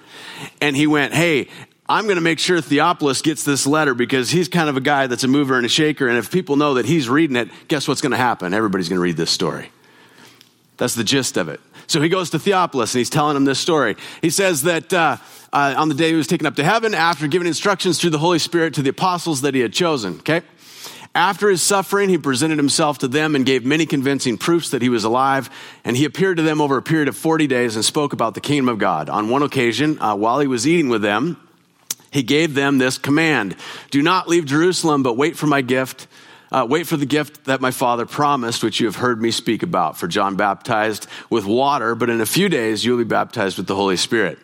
and 0.61 0.77
he 0.77 0.87
went, 0.87 1.15
Hey, 1.15 1.49
I'm 1.89 2.05
going 2.05 2.17
to 2.17 2.23
make 2.23 2.41
sure 2.41 2.61
Theophilus 2.61 3.23
gets 3.23 3.45
this 3.45 3.67
letter 3.67 3.95
because 3.95 4.31
he's 4.31 4.49
kind 4.49 4.69
of 4.69 4.77
a 4.77 4.81
guy 4.81 5.07
that's 5.07 5.23
a 5.23 5.29
mover 5.29 5.57
and 5.57 5.65
a 5.65 5.69
shaker. 5.69 6.09
And 6.09 6.19
if 6.19 6.33
people 6.33 6.57
know 6.57 6.75
that 6.75 6.85
he's 6.85 7.09
reading 7.09 7.37
it, 7.37 7.49
guess 7.69 7.87
what's 7.87 8.01
going 8.01 8.11
to 8.11 8.17
happen? 8.17 8.53
Everybody's 8.53 8.89
going 8.89 8.97
to 8.97 9.03
read 9.03 9.17
this 9.17 9.31
story. 9.31 9.71
That's 10.79 10.95
the 10.95 11.05
gist 11.05 11.37
of 11.37 11.49
it. 11.49 11.61
So 11.87 12.01
he 12.01 12.09
goes 12.09 12.31
to 12.31 12.39
Theophilus 12.39 12.95
and 12.95 12.99
he's 12.99 13.11
telling 13.11 13.37
him 13.37 13.45
this 13.45 13.59
story. 13.59 13.97
He 14.23 14.31
says 14.31 14.63
that 14.63 14.93
uh, 14.93 15.17
uh, 15.53 15.75
on 15.77 15.89
the 15.89 15.95
day 15.95 16.09
he 16.11 16.15
was 16.15 16.27
taken 16.27 16.47
up 16.47 16.57
to 16.57 16.65
heaven, 16.65 16.95
after 16.95 17.29
giving 17.29 17.47
instructions 17.47 18.01
through 18.01 18.11
the 18.11 18.19
Holy 18.19 18.39
Spirit 18.39 18.75
to 18.75 18.83
the 18.83 18.91
apostles 18.91 19.43
that 19.43 19.55
he 19.55 19.61
had 19.61 19.73
chosen, 19.73 20.19
okay? 20.19 20.43
After 21.15 21.49
his 21.49 21.63
suffering, 21.63 22.11
he 22.11 22.19
presented 22.19 22.59
himself 22.59 22.99
to 22.99 23.09
them 23.09 23.35
and 23.35 23.47
gave 23.47 23.65
many 23.65 23.87
convincing 23.87 24.37
proofs 24.37 24.69
that 24.71 24.83
he 24.83 24.91
was 24.91 25.05
alive. 25.05 25.49
And 25.83 25.97
he 25.97 26.05
appeared 26.05 26.37
to 26.37 26.43
them 26.43 26.61
over 26.61 26.77
a 26.77 26.83
period 26.83 27.09
of 27.09 27.17
40 27.17 27.47
days 27.47 27.75
and 27.75 27.83
spoke 27.83 28.13
about 28.13 28.35
the 28.35 28.43
kingdom 28.43 28.69
of 28.69 28.79
God. 28.79 29.09
On 29.09 29.31
one 29.31 29.43
occasion, 29.43 29.99
uh, 29.99 30.15
while 30.15 30.41
he 30.41 30.47
was 30.47 30.69
eating 30.69 30.91
with 30.91 31.01
them, 31.01 31.39
he 32.11 32.23
gave 32.23 32.53
them 32.55 32.77
this 32.77 32.99
command 32.99 33.57
Do 33.91 34.03
not 34.03 34.29
leave 34.29 34.45
Jerusalem, 34.45 35.03
but 35.03 35.17
wait 35.17 35.39
for 35.39 35.47
my 35.47 35.63
gift. 35.63 36.07
Uh, 36.51 36.67
wait 36.69 36.87
for 36.87 36.97
the 36.97 37.07
gift 37.07 37.45
that 37.45 37.61
my 37.61 37.71
father 37.71 38.07
promised, 38.07 38.63
which 38.63 38.81
you 38.81 38.87
have 38.87 38.97
heard 38.97 39.21
me 39.21 39.31
speak 39.31 39.63
about. 39.63 39.99
For 39.99 40.07
John 40.07 40.37
baptized 40.37 41.07
with 41.29 41.45
water, 41.45 41.95
but 41.95 42.11
in 42.11 42.21
a 42.21 42.27
few 42.27 42.49
days 42.49 42.85
you'll 42.85 42.99
be 42.99 43.05
baptized 43.05 43.59
with 43.59 43.67
the 43.67 43.75
Holy 43.75 43.97
Spirit. 43.97 44.39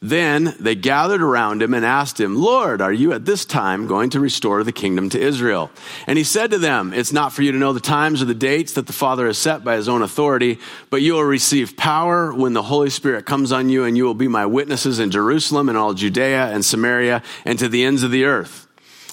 Then 0.00 0.54
they 0.58 0.74
gathered 0.74 1.22
around 1.22 1.62
him 1.62 1.74
and 1.74 1.84
asked 1.84 2.20
him, 2.20 2.36
Lord, 2.36 2.80
are 2.82 2.92
you 2.92 3.12
at 3.12 3.24
this 3.24 3.44
time 3.44 3.86
going 3.86 4.10
to 4.10 4.20
restore 4.20 4.64
the 4.64 4.72
kingdom 4.72 5.08
to 5.10 5.20
Israel? 5.20 5.70
And 6.06 6.18
he 6.18 6.24
said 6.24 6.50
to 6.50 6.58
them, 6.58 6.92
It's 6.92 7.12
not 7.12 7.32
for 7.32 7.42
you 7.42 7.52
to 7.52 7.58
know 7.58 7.72
the 7.72 7.80
times 7.80 8.20
or 8.20 8.24
the 8.24 8.34
dates 8.34 8.72
that 8.74 8.86
the 8.86 8.92
Father 8.92 9.26
has 9.26 9.38
set 9.38 9.64
by 9.64 9.76
his 9.76 9.88
own 9.88 10.02
authority, 10.02 10.58
but 10.90 11.02
you 11.02 11.14
will 11.14 11.24
receive 11.24 11.76
power 11.76 12.34
when 12.34 12.52
the 12.52 12.64
Holy 12.64 12.90
Spirit 12.90 13.26
comes 13.26 13.52
on 13.52 13.68
you, 13.68 13.84
and 13.84 13.96
you 13.96 14.04
will 14.04 14.14
be 14.14 14.28
my 14.28 14.44
witnesses 14.44 14.98
in 14.98 15.10
Jerusalem 15.10 15.68
and 15.68 15.78
all 15.78 15.94
Judea 15.94 16.48
and 16.48 16.64
Samaria 16.64 17.22
and 17.44 17.58
to 17.58 17.68
the 17.68 17.84
ends 17.84 18.02
of 18.02 18.10
the 18.10 18.24
earth. 18.24 18.66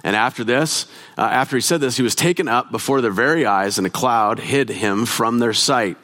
And 0.03 0.15
after 0.15 0.43
this, 0.43 0.85
uh, 1.17 1.21
after 1.21 1.57
he 1.57 1.62
said 1.62 1.81
this, 1.81 1.97
he 1.97 2.03
was 2.03 2.15
taken 2.15 2.47
up 2.47 2.71
before 2.71 3.01
their 3.01 3.12
very 3.12 3.45
eyes, 3.45 3.77
and 3.77 3.85
a 3.85 3.89
cloud 3.89 4.39
hid 4.39 4.69
him 4.69 5.05
from 5.05 5.39
their 5.39 5.53
sight. 5.53 5.97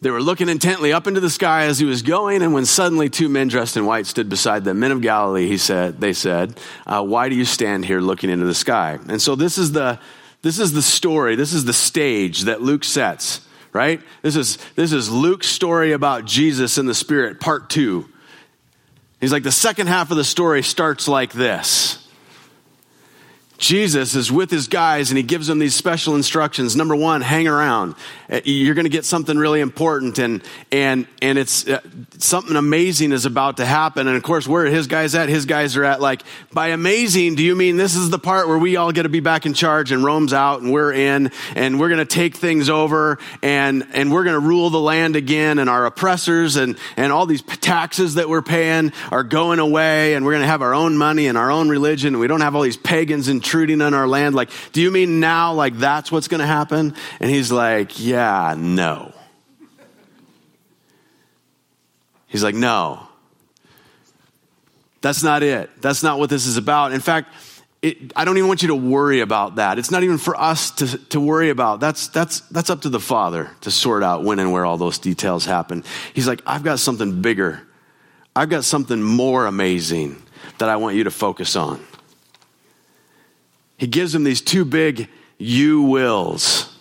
They 0.00 0.10
were 0.10 0.22
looking 0.22 0.48
intently 0.48 0.92
up 0.92 1.08
into 1.08 1.20
the 1.20 1.28
sky 1.28 1.64
as 1.64 1.80
he 1.80 1.84
was 1.84 2.02
going, 2.02 2.40
and 2.40 2.54
when 2.54 2.64
suddenly 2.64 3.10
two 3.10 3.28
men 3.28 3.48
dressed 3.48 3.76
in 3.76 3.84
white 3.84 4.06
stood 4.06 4.28
beside 4.28 4.64
them, 4.64 4.78
men 4.78 4.92
of 4.92 5.00
Galilee, 5.00 5.48
he 5.48 5.58
said, 5.58 6.00
they 6.00 6.12
said, 6.12 6.58
uh, 6.86 7.02
"Why 7.02 7.28
do 7.28 7.34
you 7.34 7.44
stand 7.44 7.84
here 7.84 8.00
looking 8.00 8.30
into 8.30 8.46
the 8.46 8.54
sky?" 8.54 8.98
And 9.08 9.20
so 9.20 9.34
this 9.34 9.58
is 9.58 9.72
the 9.72 9.98
this 10.42 10.60
is 10.60 10.72
the 10.72 10.82
story, 10.82 11.34
this 11.34 11.52
is 11.52 11.64
the 11.64 11.72
stage 11.72 12.42
that 12.42 12.62
Luke 12.62 12.84
sets, 12.84 13.40
right? 13.72 14.00
This 14.22 14.36
is 14.36 14.58
this 14.76 14.92
is 14.92 15.10
Luke's 15.10 15.48
story 15.48 15.90
about 15.90 16.24
Jesus 16.24 16.78
and 16.78 16.88
the 16.88 16.94
Spirit, 16.94 17.40
part 17.40 17.68
two. 17.68 18.08
He's 19.20 19.32
like 19.32 19.42
the 19.42 19.50
second 19.50 19.88
half 19.88 20.12
of 20.12 20.16
the 20.16 20.22
story 20.22 20.62
starts 20.62 21.08
like 21.08 21.32
this. 21.32 21.97
Jesus 23.58 24.14
is 24.14 24.30
with 24.30 24.52
his 24.52 24.68
guys 24.68 25.10
and 25.10 25.18
he 25.18 25.24
gives 25.24 25.48
them 25.48 25.58
these 25.58 25.74
special 25.74 26.14
instructions. 26.14 26.76
Number 26.76 26.94
one, 26.94 27.20
hang 27.22 27.48
around. 27.48 27.96
Uh, 28.30 28.40
you're 28.44 28.76
going 28.76 28.84
to 28.84 28.90
get 28.90 29.04
something 29.04 29.36
really 29.36 29.60
important 29.60 30.18
and, 30.20 30.44
and, 30.70 31.08
and 31.20 31.36
it's 31.38 31.66
uh, 31.66 31.80
something 32.18 32.54
amazing 32.54 33.10
is 33.10 33.26
about 33.26 33.56
to 33.56 33.66
happen. 33.66 34.06
And 34.06 34.16
of 34.16 34.22
course, 34.22 34.46
where 34.46 34.66
his 34.66 34.86
guys 34.86 35.16
at? 35.16 35.28
His 35.28 35.44
guys 35.44 35.76
are 35.76 35.82
at 35.82 36.00
like, 36.00 36.22
by 36.52 36.68
amazing, 36.68 37.34
do 37.34 37.42
you 37.42 37.56
mean 37.56 37.76
this 37.76 37.96
is 37.96 38.10
the 38.10 38.18
part 38.18 38.46
where 38.46 38.58
we 38.58 38.76
all 38.76 38.92
get 38.92 39.02
to 39.02 39.08
be 39.08 39.20
back 39.20 39.44
in 39.44 39.54
charge 39.54 39.90
and 39.90 40.04
Rome's 40.04 40.32
out 40.32 40.62
and 40.62 40.72
we're 40.72 40.92
in 40.92 41.32
and 41.56 41.80
we're 41.80 41.88
going 41.88 41.98
to 41.98 42.04
take 42.04 42.36
things 42.36 42.70
over 42.70 43.18
and, 43.42 43.84
and 43.92 44.12
we're 44.12 44.24
going 44.24 44.40
to 44.40 44.46
rule 44.46 44.70
the 44.70 44.80
land 44.80 45.16
again 45.16 45.58
and 45.58 45.68
our 45.68 45.84
oppressors 45.84 46.54
and, 46.54 46.78
and 46.96 47.12
all 47.12 47.26
these 47.26 47.42
taxes 47.42 48.14
that 48.14 48.28
we're 48.28 48.40
paying 48.40 48.92
are 49.10 49.24
going 49.24 49.58
away 49.58 50.14
and 50.14 50.24
we're 50.24 50.32
going 50.32 50.42
to 50.42 50.48
have 50.48 50.62
our 50.62 50.74
own 50.74 50.96
money 50.96 51.26
and 51.26 51.36
our 51.36 51.50
own 51.50 51.68
religion 51.68 52.14
and 52.14 52.20
we 52.20 52.28
don't 52.28 52.40
have 52.40 52.54
all 52.54 52.62
these 52.62 52.76
pagans 52.76 53.26
and 53.26 53.42
intruding 53.48 53.80
on 53.80 53.94
our 53.94 54.06
land. 54.06 54.34
Like, 54.34 54.50
do 54.72 54.82
you 54.82 54.90
mean 54.90 55.20
now, 55.20 55.54
like, 55.54 55.78
that's 55.78 56.12
what's 56.12 56.28
going 56.28 56.40
to 56.40 56.46
happen? 56.46 56.94
And 57.18 57.30
he's 57.30 57.50
like, 57.50 57.98
yeah, 57.98 58.54
no. 58.58 59.12
He's 62.26 62.44
like, 62.44 62.54
no. 62.54 63.08
That's 65.00 65.22
not 65.22 65.42
it. 65.42 65.70
That's 65.80 66.02
not 66.02 66.18
what 66.18 66.28
this 66.28 66.46
is 66.46 66.58
about. 66.58 66.92
In 66.92 67.00
fact, 67.00 67.32
it, 67.80 68.12
I 68.14 68.26
don't 68.26 68.36
even 68.36 68.48
want 68.48 68.60
you 68.60 68.68
to 68.68 68.74
worry 68.74 69.20
about 69.20 69.56
that. 69.56 69.78
It's 69.78 69.90
not 69.90 70.02
even 70.02 70.18
for 70.18 70.38
us 70.38 70.72
to, 70.72 70.98
to 71.06 71.20
worry 71.20 71.48
about. 71.48 71.80
That's, 71.80 72.08
that's, 72.08 72.40
that's 72.40 72.68
up 72.68 72.82
to 72.82 72.90
the 72.90 73.00
Father 73.00 73.50
to 73.62 73.70
sort 73.70 74.02
out 74.02 74.24
when 74.24 74.40
and 74.40 74.52
where 74.52 74.66
all 74.66 74.76
those 74.76 74.98
details 74.98 75.46
happen. 75.46 75.84
He's 76.12 76.28
like, 76.28 76.42
I've 76.44 76.64
got 76.64 76.80
something 76.80 77.22
bigger. 77.22 77.62
I've 78.36 78.50
got 78.50 78.64
something 78.64 79.00
more 79.00 79.46
amazing 79.46 80.20
that 80.58 80.68
I 80.68 80.76
want 80.76 80.96
you 80.96 81.04
to 81.04 81.10
focus 81.10 81.56
on 81.56 81.80
he 83.78 83.86
gives 83.86 84.12
them 84.12 84.24
these 84.24 84.42
two 84.42 84.64
big 84.64 85.08
you 85.38 85.82
wills. 85.82 86.76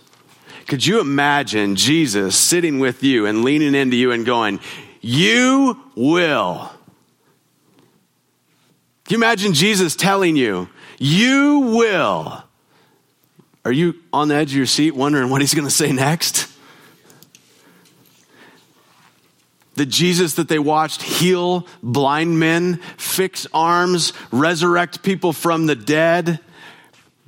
Could 0.67 0.85
you 0.85 0.99
imagine 0.99 1.75
Jesus 1.75 2.35
sitting 2.35 2.79
with 2.79 3.01
you 3.03 3.25
and 3.25 3.43
leaning 3.43 3.73
into 3.73 3.95
you 3.95 4.11
and 4.11 4.25
going, 4.25 4.59
You 4.99 5.79
will? 5.95 6.71
Can 9.05 9.13
you 9.13 9.17
imagine 9.17 9.53
Jesus 9.53 9.95
telling 9.95 10.35
you, 10.35 10.67
You 10.97 11.59
will? 11.77 12.43
Are 13.63 13.71
you 13.71 13.95
on 14.11 14.27
the 14.27 14.35
edge 14.35 14.51
of 14.51 14.57
your 14.57 14.65
seat 14.65 14.95
wondering 14.95 15.29
what 15.29 15.39
he's 15.41 15.53
going 15.53 15.67
to 15.67 15.73
say 15.73 15.91
next? 15.91 16.51
The 19.75 19.85
Jesus 19.85 20.33
that 20.33 20.49
they 20.49 20.57
watched 20.57 21.03
heal 21.03 21.67
blind 21.83 22.39
men, 22.39 22.77
fix 22.97 23.45
arms, 23.53 24.11
resurrect 24.31 25.03
people 25.03 25.33
from 25.33 25.67
the 25.67 25.75
dead 25.75 26.39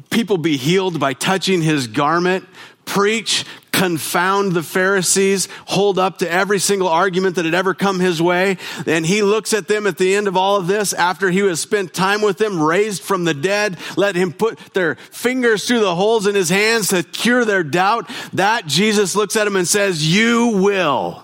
people 0.10 0.38
be 0.38 0.58
healed 0.58 1.00
by 1.00 1.14
touching 1.14 1.62
his 1.62 1.88
garment, 1.88 2.48
preach, 2.86 3.46
confound 3.72 4.52
the 4.52 4.64
Pharisees, 4.64 5.48
hold 5.66 5.98
up 5.98 6.18
to 6.18 6.30
every 6.30 6.60
single 6.60 6.90
argument 6.90 7.36
that 7.36 7.46
had 7.46 7.54
ever 7.54 7.74
come 7.74 8.00
his 8.00 8.22
way. 8.22 8.58
And 8.86 9.06
he 9.06 9.22
looks 9.22 9.54
at 9.54 9.70
them 9.70 9.88
at 9.88 9.98
the 9.98 10.16
end 10.16 10.28
of 10.28 10.36
all 10.36 10.58
of 10.58 10.68
this 10.68 10.92
after 10.92 11.30
he 11.30 11.40
has 11.40 11.62
spent 11.62 11.94
time 11.94 12.22
with 12.22 12.38
them, 12.38 12.62
raised 12.62 13.02
from 13.02 13.24
the 13.24 13.34
dead, 13.34 13.78
let 13.96 14.16
him 14.16 14.34
put 14.34 14.58
their 14.74 14.96
fingers 14.96 15.66
through 15.66 15.80
the 15.80 15.96
holes 15.96 16.28
in 16.28 16.36
his 16.36 16.50
hands 16.50 16.90
to 16.90 17.04
cure 17.04 17.46
their 17.46 17.64
doubt. 17.64 18.10
That 18.34 18.66
Jesus 18.66 19.16
looks 19.16 19.38
at 19.38 19.48
him 19.48 19.56
and 19.56 19.68
says, 19.68 20.06
You 20.06 20.58
will. 20.62 21.24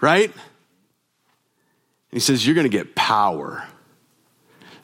Right? 0.00 0.32
he 2.10 2.18
says, 2.18 2.44
You're 2.44 2.56
going 2.56 2.70
to 2.70 2.76
get 2.76 2.96
power 2.96 3.64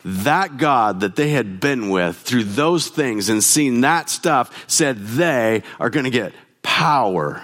that 0.05 0.57
God 0.57 1.01
that 1.01 1.17
they 1.17 1.31
had 1.31 1.61
been 1.61 1.91
with 1.91 2.17
through 2.17 2.45
those 2.45 2.89
things 2.89 3.29
and 3.29 3.43
seen 3.43 3.81
that 3.83 4.09
stuff 4.09 4.65
said 4.69 4.99
they 4.99 5.63
are 5.81 5.91
going 5.91 6.05
to 6.05 6.11
get 6.11 6.33
power 6.63 7.43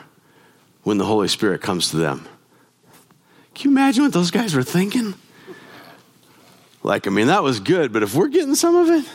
when 0.83 0.99
the 0.99 1.05
Holy 1.05 1.29
Spirit 1.29 1.61
comes 1.61 1.91
to 1.91 1.97
them. 1.97 2.27
Can 3.55 3.71
you 3.71 3.77
imagine 3.77 4.05
what 4.05 4.13
those 4.13 4.31
guys 4.31 4.55
were 4.55 4.63
thinking? 4.63 5.15
Like, 6.83 7.07
I 7.07 7.11
mean, 7.11 7.29
that 7.29 7.43
was 7.43 7.61
good, 7.61 7.93
but 7.93 8.03
if 8.03 8.15
we're 8.15 8.29
getting 8.29 8.55
some 8.55 8.77
of 8.77 8.91
it, 8.91 9.09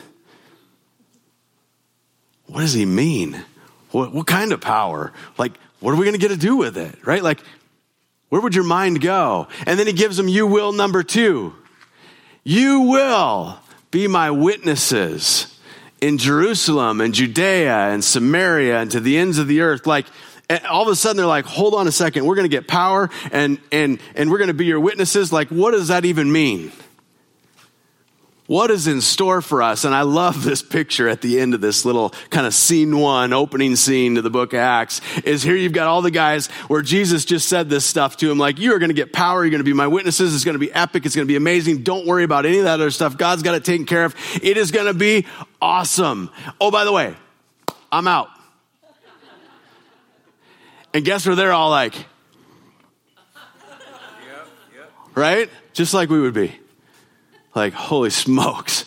what 2.48 2.62
does 2.62 2.74
he 2.74 2.86
mean? 2.86 3.44
What, 3.92 4.12
what 4.14 4.26
kind 4.26 4.52
of 4.52 4.60
power? 4.60 5.14
Like, 5.38 5.54
what 5.80 5.92
are 5.92 5.96
we 5.96 6.06
going 6.06 6.16
to 6.16 6.20
get 6.20 6.30
to 6.30 6.38
do 6.38 6.56
with 6.56 6.78
it? 6.78 7.06
Right? 7.06 7.22
Like, 7.22 7.40
where 8.30 8.42
would 8.42 8.56
your 8.56 8.64
mind 8.64 9.02
go? 9.02 9.48
And 9.66 9.80
then 9.80 9.88
he 9.88 9.94
gives 9.94 10.18
them, 10.18 10.28
you 10.28 10.48
will 10.48 10.72
number 10.72 11.04
two. 11.04 11.54
You 12.44 12.82
will 12.82 13.60
be 13.92 14.08
my 14.08 14.32
witnesses 14.32 15.60
in 16.02 16.18
Jerusalem 16.18 17.02
and 17.02 17.14
Judea 17.14 17.90
and 17.90 18.04
Samaria 18.04 18.80
and 18.80 18.92
to 18.92 19.00
the 19.00 19.18
ends 19.18 19.38
of 19.38 19.48
the 19.48 19.62
earth. 19.62 19.86
Like, 19.86 20.06
all 20.70 20.82
of 20.82 20.88
a 20.88 20.96
sudden 20.96 21.18
they're 21.18 21.26
like, 21.26 21.46
hold 21.46 21.76
on 21.76 21.88
a 21.88 21.92
second, 21.92 22.26
we're 22.26 22.36
going 22.36 22.50
to 22.50 22.56
get 22.56 22.68
power 22.68 23.10
and, 23.32 23.60
and, 23.72 24.00
and 24.16 24.32
we're 24.32 24.38
going 24.38 24.48
to 24.48 24.54
be 24.54 24.66
your 24.66 24.80
witnesses. 24.80 25.32
Like, 25.32 25.50
what 25.50 25.72
does 25.72 25.90
that 25.90 26.06
even 26.06 26.32
mean? 26.32 26.72
What 28.50 28.72
is 28.72 28.88
in 28.88 29.00
store 29.02 29.44
for 29.44 29.62
us? 29.62 29.86
And 29.86 29.94
I 29.94 30.02
love 30.02 30.44
this 30.44 30.64
picture 30.64 31.08
at 31.08 31.22
the 31.22 31.40
end 31.40 31.54
of 31.54 31.62
this 31.62 31.86
little 31.86 32.10
kind 32.32 32.48
of 32.48 32.54
scene 32.56 32.98
one, 32.98 33.32
opening 33.32 33.76
scene 33.76 34.16
to 34.16 34.24
the 34.24 34.32
book 34.32 34.54
of 34.54 34.60
Acts, 34.60 35.02
is 35.24 35.44
here 35.44 35.56
you've 35.56 35.72
got 35.72 35.86
all 35.86 36.02
the 36.02 36.10
guys 36.10 36.48
where 36.68 36.82
Jesus 36.82 37.26
just 37.26 37.48
said 37.48 37.70
this 37.70 37.86
stuff 37.86 38.18
to 38.18 38.32
him, 38.32 38.40
like, 38.40 38.58
you 38.58 38.74
are 38.74 38.80
going 38.80 38.90
to 38.90 38.96
get 38.96 39.14
power, 39.14 39.44
you're 39.44 39.52
going 39.52 39.60
to 39.60 39.64
be 39.64 39.74
my 39.74 39.86
witnesses, 39.86 40.34
it's 40.34 40.46
going 40.46 40.56
to 40.56 40.60
be 40.60 40.74
epic, 40.74 41.06
it's 41.06 41.16
going 41.16 41.28
to 41.28 41.32
be 41.32 41.36
amazing. 41.36 41.84
Don't 41.84 42.08
worry 42.08 42.24
about 42.24 42.48
any 42.48 42.58
of 42.58 42.64
that 42.64 42.74
other 42.74 42.90
stuff. 42.90 43.16
God's 43.20 43.44
got 43.44 43.54
it 43.54 43.64
taken 43.64 43.86
care 43.86 44.04
of. 44.04 44.16
It 44.42 44.58
is 44.58 44.72
going 44.72 44.88
to 44.88 44.96
be 44.96 45.28
awesome. 45.62 46.32
Oh, 46.60 46.72
by 46.72 46.86
the 46.86 46.92
way, 46.92 47.16
I'm 47.92 48.08
out. 48.08 48.30
And 50.92 51.06
guess 51.06 51.28
where 51.28 51.36
they're 51.36 51.54
all 51.54 51.70
like? 51.70 51.94
Right? 55.14 55.52
Just 55.74 55.94
like 55.94 56.10
we 56.10 56.20
would 56.20 56.34
be. 56.34 56.60
Like, 57.60 57.74
holy 57.74 58.10
smokes. 58.10 58.86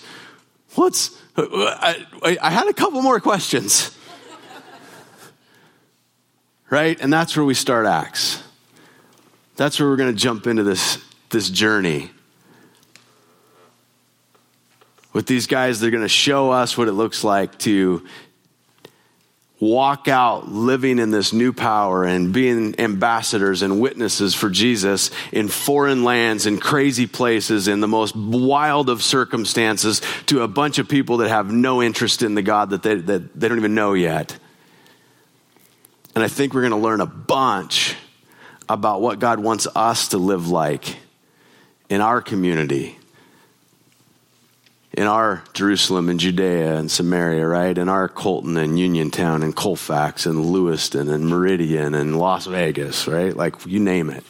What's, 0.77 1.15
I, 1.37 2.07
I 2.41 2.49
had 2.49 2.69
a 2.69 2.73
couple 2.73 3.03
more 3.03 3.21
questions. 3.21 3.95
right? 6.71 6.99
And 6.99 7.13
that's 7.13 7.37
where 7.37 7.45
we 7.45 7.53
start 7.53 7.85
Acts. 7.85 8.43
That's 9.57 9.79
where 9.79 9.91
we're 9.91 9.97
going 9.97 10.15
to 10.15 10.19
jump 10.19 10.47
into 10.47 10.63
this, 10.63 10.97
this 11.29 11.51
journey. 11.51 12.13
With 15.13 15.27
these 15.27 15.47
guys, 15.47 15.79
they're 15.79 15.91
going 15.91 16.03
to 16.03 16.09
show 16.09 16.51
us 16.51 16.79
what 16.79 16.89
it 16.89 16.93
looks 16.93 17.23
like 17.23 17.59
to 17.59 18.07
walk 19.63 20.09
out 20.09 20.51
living 20.51 20.99
in 20.99 21.13
this 21.13 21.33
new 21.33 21.53
power 21.53 22.03
and 22.03 22.33
being 22.33 22.75
ambassadors 22.81 23.63
and 23.63 23.81
witnesses 23.81 24.35
for 24.35 24.51
Jesus 24.51 25.13
in 25.31 25.47
foreign 25.47 26.03
lands 26.03 26.47
and 26.47 26.61
crazy 26.61 27.07
places 27.07 27.69
in 27.69 27.79
the 27.79 27.87
most 27.87 28.17
wild 28.17 28.91
of 28.91 29.05
circumstances 29.05 30.03
to 30.27 30.43
a 30.43 30.49
bunch 30.49 30.81
of 30.81 30.89
people 30.89 31.19
that 31.19 31.29
have 31.29 31.53
no 31.53 31.81
interest 31.81 32.25
in 32.25 32.35
the 32.35 32.43
God 32.43 32.71
that 32.71 32.83
they, 32.83 32.97
that 32.97 33.39
they 33.39 33.47
don't 33.47 33.59
even 33.59 33.77
know 33.77 33.95
yet. 33.95 34.37
And 36.17 36.25
I 36.25 36.29
think 36.29 36.55
we're 36.55 36.63
going 36.63 36.73
to 36.73 36.77
learn 36.79 37.01
a 37.01 37.07
bunch 37.07 37.95
about 38.69 39.01
what 39.01 39.21
God 39.21 39.39
wants 39.39 39.69
us 39.77 40.09
to 40.09 40.19
live 40.19 40.49
like 40.49 40.97
in 41.89 42.01
our 42.01 42.21
community 42.21 42.99
in 44.95 45.07
our 45.07 45.43
Jerusalem 45.55 46.09
and 46.09 46.21
Judea 46.21 46.77
and 46.77 46.91
Samaria, 46.91 47.47
right? 47.47 47.77
In 47.77 47.89
our 47.89 48.09
Colton 48.09 48.57
and 48.57 48.79
Uniontown 48.79 49.43
and 49.43 49.57
Colfax 49.57 50.27
and 50.27 50.47
Lewiston 50.47 51.09
and 51.09 51.27
Meridian 51.27 51.95
and 51.95 52.19
Las 52.19 52.47
Vegas, 52.47 53.07
right? 53.07 53.35
Like 53.35 53.65
you 53.67 53.81
name 53.81 54.11
it. 54.11 54.25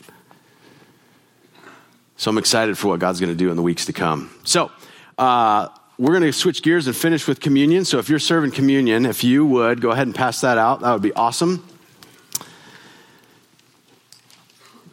So 2.16 2.30
I'm 2.30 2.38
excited 2.38 2.78
for 2.78 2.88
what 2.88 3.00
God's 3.00 3.18
going 3.18 3.32
to 3.32 3.36
do 3.36 3.50
in 3.50 3.56
the 3.56 3.62
weeks 3.62 3.86
to 3.86 3.92
come. 3.92 4.30
So, 4.44 4.70
uh, 5.18 5.68
we're 5.98 6.12
going 6.12 6.22
to 6.22 6.32
switch 6.32 6.62
gears 6.62 6.86
and 6.86 6.96
finish 6.96 7.28
with 7.28 7.40
communion. 7.40 7.84
So, 7.84 7.98
if 7.98 8.08
you're 8.08 8.18
serving 8.18 8.52
communion, 8.52 9.06
if 9.06 9.22
you 9.24 9.44
would 9.44 9.80
go 9.80 9.90
ahead 9.90 10.06
and 10.06 10.14
pass 10.14 10.40
that 10.40 10.56
out, 10.56 10.80
that 10.80 10.92
would 10.92 11.02
be 11.02 11.12
awesome. 11.12 11.64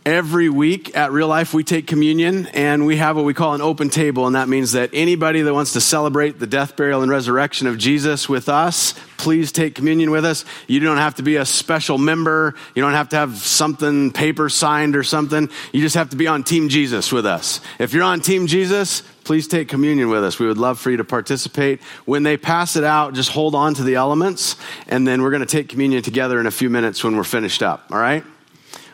Every 0.10 0.50
week 0.50 0.98
at 0.98 1.12
Real 1.12 1.28
Life, 1.28 1.54
we 1.54 1.64
take 1.64 1.86
communion 1.86 2.48
and 2.48 2.88
we 2.88 2.98
have 2.98 3.16
what 3.16 3.26
we 3.26 3.36
call 3.36 3.54
an 3.54 3.62
open 3.62 3.92
table. 3.92 4.26
And 4.26 4.36
that 4.36 4.50
means 4.50 4.72
that 4.72 4.90
anybody 4.92 5.44
that 5.44 5.54
wants 5.54 5.74
to 5.74 5.82
celebrate 5.82 6.40
the 6.40 6.48
death, 6.48 6.76
burial, 6.76 7.04
and 7.04 7.12
resurrection 7.12 7.68
of 7.68 7.78
Jesus 7.78 8.28
with 8.28 8.50
us, 8.50 8.96
please 9.18 9.52
take 9.52 9.76
communion 9.76 10.10
with 10.10 10.26
us. 10.26 10.46
You 10.66 10.80
don't 10.80 10.98
have 10.98 11.14
to 11.16 11.22
be 11.22 11.36
a 11.36 11.46
special 11.46 12.00
member. 12.00 12.56
You 12.74 12.82
don't 12.82 12.94
have 12.94 13.10
to 13.10 13.18
have 13.18 13.38
something 13.38 14.10
paper 14.10 14.50
signed 14.50 14.96
or 14.96 15.04
something. 15.04 15.48
You 15.72 15.82
just 15.82 15.94
have 15.94 16.10
to 16.10 16.16
be 16.16 16.26
on 16.26 16.44
Team 16.44 16.70
Jesus 16.70 17.12
with 17.12 17.28
us. 17.28 17.62
If 17.78 17.94
you're 17.94 18.02
on 18.02 18.22
Team 18.22 18.48
Jesus, 18.48 19.02
please 19.26 19.48
take 19.48 19.68
communion 19.68 20.10
with 20.10 20.24
us. 20.24 20.40
We 20.40 20.48
would 20.48 20.58
love 20.58 20.80
for 20.80 20.90
you 20.90 20.98
to 20.98 21.06
participate. 21.06 21.84
When 22.06 22.24
they 22.24 22.36
pass 22.36 22.76
it 22.76 22.84
out, 22.84 23.14
just 23.14 23.30
hold 23.30 23.54
on 23.54 23.76
to 23.76 23.84
the 23.84 23.94
elements, 23.94 24.56
and 24.88 25.08
then 25.08 25.22
we're 25.22 25.30
going 25.30 25.42
to 25.42 25.46
take 25.46 25.70
communion 25.70 26.02
together 26.02 26.40
in 26.40 26.48
a 26.48 26.52
few 26.52 26.72
minutes 26.72 27.04
when 27.04 27.16
we're 27.16 27.24
finished 27.24 27.62
up. 27.62 27.86
All 27.92 28.00
right? 28.00 28.24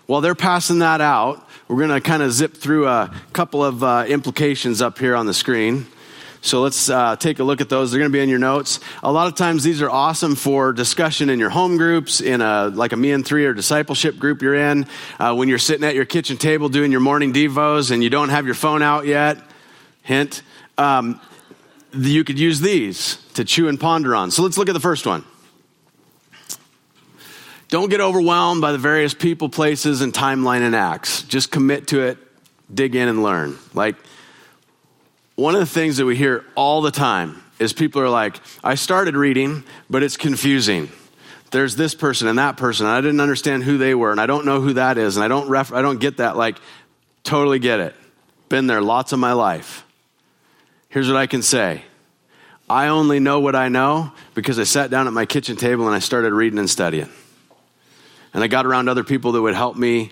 While 0.07 0.21
they're 0.21 0.35
passing 0.35 0.79
that 0.79 1.01
out, 1.01 1.47
we're 1.67 1.77
going 1.77 1.89
to 1.89 2.01
kind 2.01 2.21
of 2.21 2.31
zip 2.31 2.53
through 2.53 2.87
a 2.87 3.11
couple 3.33 3.63
of 3.65 3.83
uh, 3.83 4.05
implications 4.07 4.79
up 4.81 4.99
here 4.99 5.15
on 5.15 5.25
the 5.25 5.33
screen. 5.33 5.87
So 6.41 6.61
let's 6.61 6.91
uh, 6.91 7.15
take 7.15 7.39
a 7.39 7.43
look 7.43 7.59
at 7.59 7.69
those. 7.69 7.89
They're 7.89 7.97
going 7.97 8.11
to 8.11 8.15
be 8.15 8.21
in 8.21 8.29
your 8.29 8.37
notes. 8.37 8.79
A 9.01 9.11
lot 9.11 9.25
of 9.25 9.33
times 9.33 9.63
these 9.63 9.81
are 9.81 9.89
awesome 9.89 10.35
for 10.35 10.73
discussion 10.73 11.31
in 11.31 11.39
your 11.39 11.49
home 11.49 11.77
groups, 11.77 12.21
in 12.21 12.41
a 12.41 12.67
like 12.67 12.91
a 12.91 12.97
me 12.97 13.13
and 13.13 13.25
three 13.25 13.47
or 13.47 13.53
discipleship 13.55 14.19
group 14.19 14.43
you're 14.43 14.53
in. 14.53 14.85
Uh, 15.19 15.33
when 15.33 15.49
you're 15.49 15.57
sitting 15.57 15.83
at 15.83 15.95
your 15.95 16.05
kitchen 16.05 16.37
table 16.37 16.69
doing 16.69 16.91
your 16.91 17.01
morning 17.01 17.33
devos 17.33 17.89
and 17.89 18.03
you 18.03 18.11
don't 18.11 18.29
have 18.29 18.45
your 18.45 18.53
phone 18.53 18.83
out 18.83 19.07
yet. 19.07 19.39
Hint. 20.03 20.43
Um, 20.77 21.19
you 21.93 22.23
could 22.23 22.37
use 22.37 22.59
these 22.59 23.15
to 23.33 23.43
chew 23.43 23.67
and 23.67 23.79
ponder 23.79 24.13
on. 24.15 24.29
So 24.29 24.43
let's 24.43 24.59
look 24.59 24.69
at 24.69 24.73
the 24.73 24.79
first 24.79 25.07
one. 25.07 25.25
Don't 27.75 27.89
get 27.89 27.99
overwhelmed 27.99 28.61
by 28.61 28.71
the 28.71 28.77
various 28.77 29.13
people, 29.13 29.49
places, 29.49 29.99
and 29.99 30.13
timeline 30.13 30.61
and 30.61 30.73
acts. 30.73 31.23
Just 31.23 31.51
commit 31.51 31.87
to 31.87 32.03
it, 32.03 32.17
dig 32.73 32.95
in, 32.95 33.09
and 33.09 33.21
learn. 33.21 33.57
Like, 33.73 33.97
one 35.35 35.55
of 35.55 35.59
the 35.59 35.65
things 35.65 35.97
that 35.97 36.05
we 36.05 36.15
hear 36.15 36.45
all 36.55 36.81
the 36.81 36.89
time 36.89 37.43
is 37.59 37.73
people 37.73 38.01
are 38.01 38.07
like, 38.07 38.39
I 38.63 38.75
started 38.75 39.17
reading, 39.17 39.65
but 39.89 40.03
it's 40.03 40.15
confusing. 40.15 40.87
There's 41.51 41.75
this 41.75 41.93
person 41.93 42.29
and 42.29 42.39
that 42.39 42.55
person, 42.55 42.85
and 42.85 42.95
I 42.95 43.01
didn't 43.01 43.19
understand 43.19 43.65
who 43.65 43.77
they 43.77 43.93
were, 43.93 44.11
and 44.11 44.21
I 44.21 44.25
don't 44.25 44.45
know 44.45 44.61
who 44.61 44.75
that 44.75 44.97
is, 44.97 45.17
and 45.17 45.25
I 45.25 45.27
don't, 45.27 45.49
ref- 45.49 45.73
I 45.73 45.81
don't 45.81 45.99
get 45.99 46.15
that. 46.15 46.37
Like, 46.37 46.59
totally 47.25 47.59
get 47.59 47.81
it. 47.81 47.93
Been 48.47 48.67
there 48.67 48.81
lots 48.81 49.11
of 49.11 49.19
my 49.19 49.33
life. 49.33 49.85
Here's 50.87 51.09
what 51.09 51.17
I 51.17 51.27
can 51.27 51.41
say 51.41 51.83
I 52.69 52.87
only 52.87 53.19
know 53.19 53.41
what 53.41 53.53
I 53.53 53.67
know 53.67 54.13
because 54.33 54.59
I 54.59 54.63
sat 54.63 54.89
down 54.89 55.07
at 55.07 55.13
my 55.13 55.25
kitchen 55.25 55.57
table 55.57 55.87
and 55.87 55.93
I 55.93 55.99
started 55.99 56.31
reading 56.31 56.57
and 56.57 56.69
studying. 56.69 57.09
And 58.35 58.43
I 58.43 58.47
got 58.47 58.65
around 58.65 58.89
other 58.89 59.05
people 59.05 59.31
that 59.31 59.41
would 59.41 59.55
help 59.55 59.77
me 59.77 60.11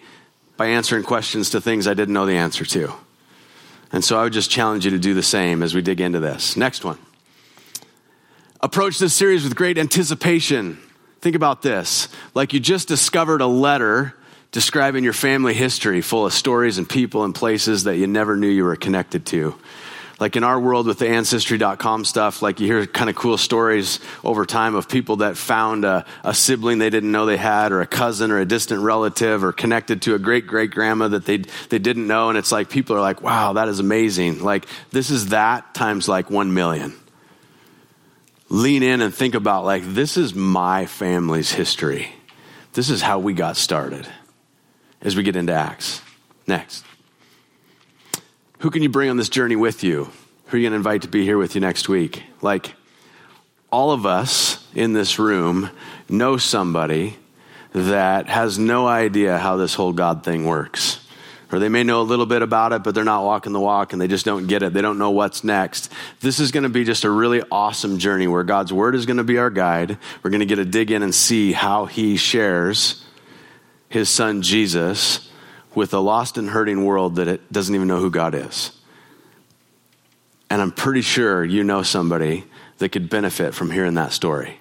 by 0.55 0.67
answering 0.67 1.03
questions 1.03 1.49
to 1.49 1.59
things 1.59 1.88
I 1.88 1.93
didn't 1.93 2.13
know 2.13 2.25
the 2.25 2.38
answer 2.38 2.63
to. 2.63 2.93
And 3.91 4.01
so 4.01 4.17
I 4.17 4.23
would 4.23 4.31
just 4.31 4.49
challenge 4.49 4.86
you 4.86 4.91
to 4.91 4.97
do 4.97 5.13
the 5.13 5.21
same 5.21 5.62
as 5.62 5.75
we 5.75 5.81
dig 5.81 5.99
into 5.99 6.21
this. 6.21 6.55
Next 6.55 6.86
one. 6.86 6.97
Approach 8.62 8.97
this 8.97 9.13
series 9.13 9.43
with 9.43 9.57
great 9.57 9.77
anticipation. 9.77 10.79
Think 11.19 11.36
about 11.36 11.63
this 11.63 12.07
like 12.33 12.53
you 12.53 12.62
just 12.62 12.88
discovered 12.88 13.41
a 13.41 13.45
letter 13.45 14.15
describing 14.53 15.03
your 15.03 15.12
family 15.12 15.53
history 15.53 15.99
full 15.99 16.25
of 16.25 16.31
stories 16.31 16.77
and 16.77 16.88
people 16.88 17.25
and 17.25 17.36
places 17.36 17.83
that 17.83 17.97
you 17.97 18.07
never 18.07 18.38
knew 18.38 18.47
you 18.47 18.63
were 18.63 18.77
connected 18.77 19.25
to 19.25 19.53
like 20.19 20.36
in 20.36 20.43
our 20.43 20.60
world 20.60 20.86
with 20.86 20.99
the 20.99 21.08
ancestry.com 21.08 22.06
stuff, 22.06 22.41
like 22.41 22.60
you 22.60 22.67
hear 22.67 22.86
kind 22.86 23.10
of 23.10 23.15
cool 23.15 23.38
stories 23.38 23.99
over 24.23 24.45
time 24.45 24.76
of 24.76 24.88
people 24.88 25.17
that 25.17 25.38
found 25.38 25.86
a, 25.86 26.06
a, 26.23 26.34
sibling 26.34 26.78
they 26.78 26.89
didn't 26.89 27.12
know 27.12 27.26
they 27.26 27.38
had, 27.38 27.71
or 27.71 27.82
a 27.82 27.88
cousin, 27.88 28.32
or 28.32 28.39
a 28.39 28.45
distant 28.45 28.82
relative, 28.82 29.43
or 29.43 29.52
connected 29.52 30.02
to 30.04 30.15
a 30.15 30.19
great 30.19 30.45
great 30.47 30.71
grandma 30.71 31.08
that 31.08 31.26
they, 31.26 31.38
they 31.69 31.80
didn't 31.80 32.08
know. 32.08 32.30
And 32.30 32.38
it's 32.38 32.52
like 32.52 32.69
people 32.69 32.95
are 32.95 33.02
like, 33.02 33.21
wow, 33.21 33.54
that 33.54 33.67
is 33.67 33.80
amazing. 33.80 34.43
Like 34.43 34.67
this 34.91 35.10
is 35.10 35.28
that 35.30 35.73
times 35.73 36.08
like 36.08 36.30
one 36.30 36.54
million. 36.54 36.93
Lean 38.49 38.84
in 38.84 39.02
and 39.02 39.13
think 39.13 39.34
about 39.34 39.65
like, 39.65 39.84
this 39.84 40.15
is 40.15 40.36
my 40.36 40.86
family's 40.86 41.52
history. 41.52 42.13
This 42.73 42.89
is 42.89 43.02
how 43.02 43.19
we 43.19 43.34
got 43.34 43.58
started 43.58 44.08
as 45.02 45.15
we 45.15 45.23
get 45.23 45.36
into 45.36 45.54
Acts. 45.54 46.02
Next. 46.45 46.84
Who 48.64 48.72
can 48.72 48.82
you 48.82 48.88
bring 48.88 49.09
on 49.09 49.18
this 49.18 49.28
journey 49.28 49.57
with 49.57 49.84
you? 49.84 50.05
Who 50.45 50.55
are 50.55 50.57
you 50.57 50.64
going 50.64 50.72
to 50.72 50.78
invite 50.78 51.01
to 51.01 51.09
be 51.09 51.26
here 51.26 51.38
with 51.38 51.53
you 51.53 51.59
next 51.59 51.89
week? 51.89 52.24
Like, 52.41 52.76
all 53.74 53.91
of 53.91 54.05
us 54.05 54.66
in 54.74 54.93
this 54.93 55.20
room 55.20 55.70
know 56.07 56.38
somebody 56.38 57.18
that 57.74 58.30
has 58.30 58.57
no 58.57 58.88
idea 58.88 59.38
how 59.38 59.57
this 59.57 59.74
whole 59.74 59.91
God 59.91 60.24
thing 60.24 60.45
works. 60.45 61.05
Or 61.51 61.59
they 61.59 61.68
may 61.68 61.84
know 61.84 61.99
a 61.99 62.03
little 62.03 62.26
bit 62.26 62.41
about 62.41 62.72
it, 62.72 62.86
but 62.86 62.95
they're 62.95 63.03
not 63.03 63.26
walking 63.26 63.51
the 63.51 63.59
walk 63.59 63.91
and 63.91 64.01
they 64.01 64.07
just 64.07 64.24
don't 64.24 64.47
get 64.47 64.64
it. 64.64 64.72
They 64.72 64.82
don't 64.82 64.97
know 64.97 65.11
what's 65.11 65.43
next. 65.43 65.91
This 66.22 66.39
is 66.39 66.53
going 66.53 66.64
to 66.64 66.70
be 66.70 66.86
just 66.86 67.03
a 67.03 67.09
really 67.09 67.43
awesome 67.51 67.97
journey 67.97 68.28
where 68.28 68.45
God's 68.45 68.72
word 68.72 68.95
is 68.95 69.05
going 69.05 69.18
to 69.18 69.26
be 69.26 69.39
our 69.39 69.49
guide. 69.49 69.97
We're 70.24 70.30
going 70.30 70.39
to 70.39 70.45
get 70.45 70.55
to 70.55 70.66
dig 70.66 70.89
in 70.89 71.03
and 71.03 71.14
see 71.14 71.51
how 71.51 71.84
he 71.84 72.16
shares 72.16 73.03
his 73.89 74.09
son 74.09 74.41
Jesus 74.41 75.32
with 75.76 75.93
a 75.93 75.99
lost 75.99 76.38
and 76.38 76.49
hurting 76.49 76.86
world 76.86 77.15
that 77.15 77.28
it 77.28 77.51
doesn't 77.51 77.74
even 77.74 77.88
know 77.88 77.99
who 77.99 78.09
God 78.09 78.36
is. 78.36 78.71
And 80.49 80.61
I'm 80.61 80.71
pretty 80.71 81.01
sure 81.01 81.43
you 81.43 81.63
know 81.63 81.84
somebody 81.84 82.45
that 82.78 82.89
could 82.89 83.09
benefit 83.09 83.53
from 83.53 83.71
hearing 83.71 83.95
that 83.95 84.11
story. 84.11 84.59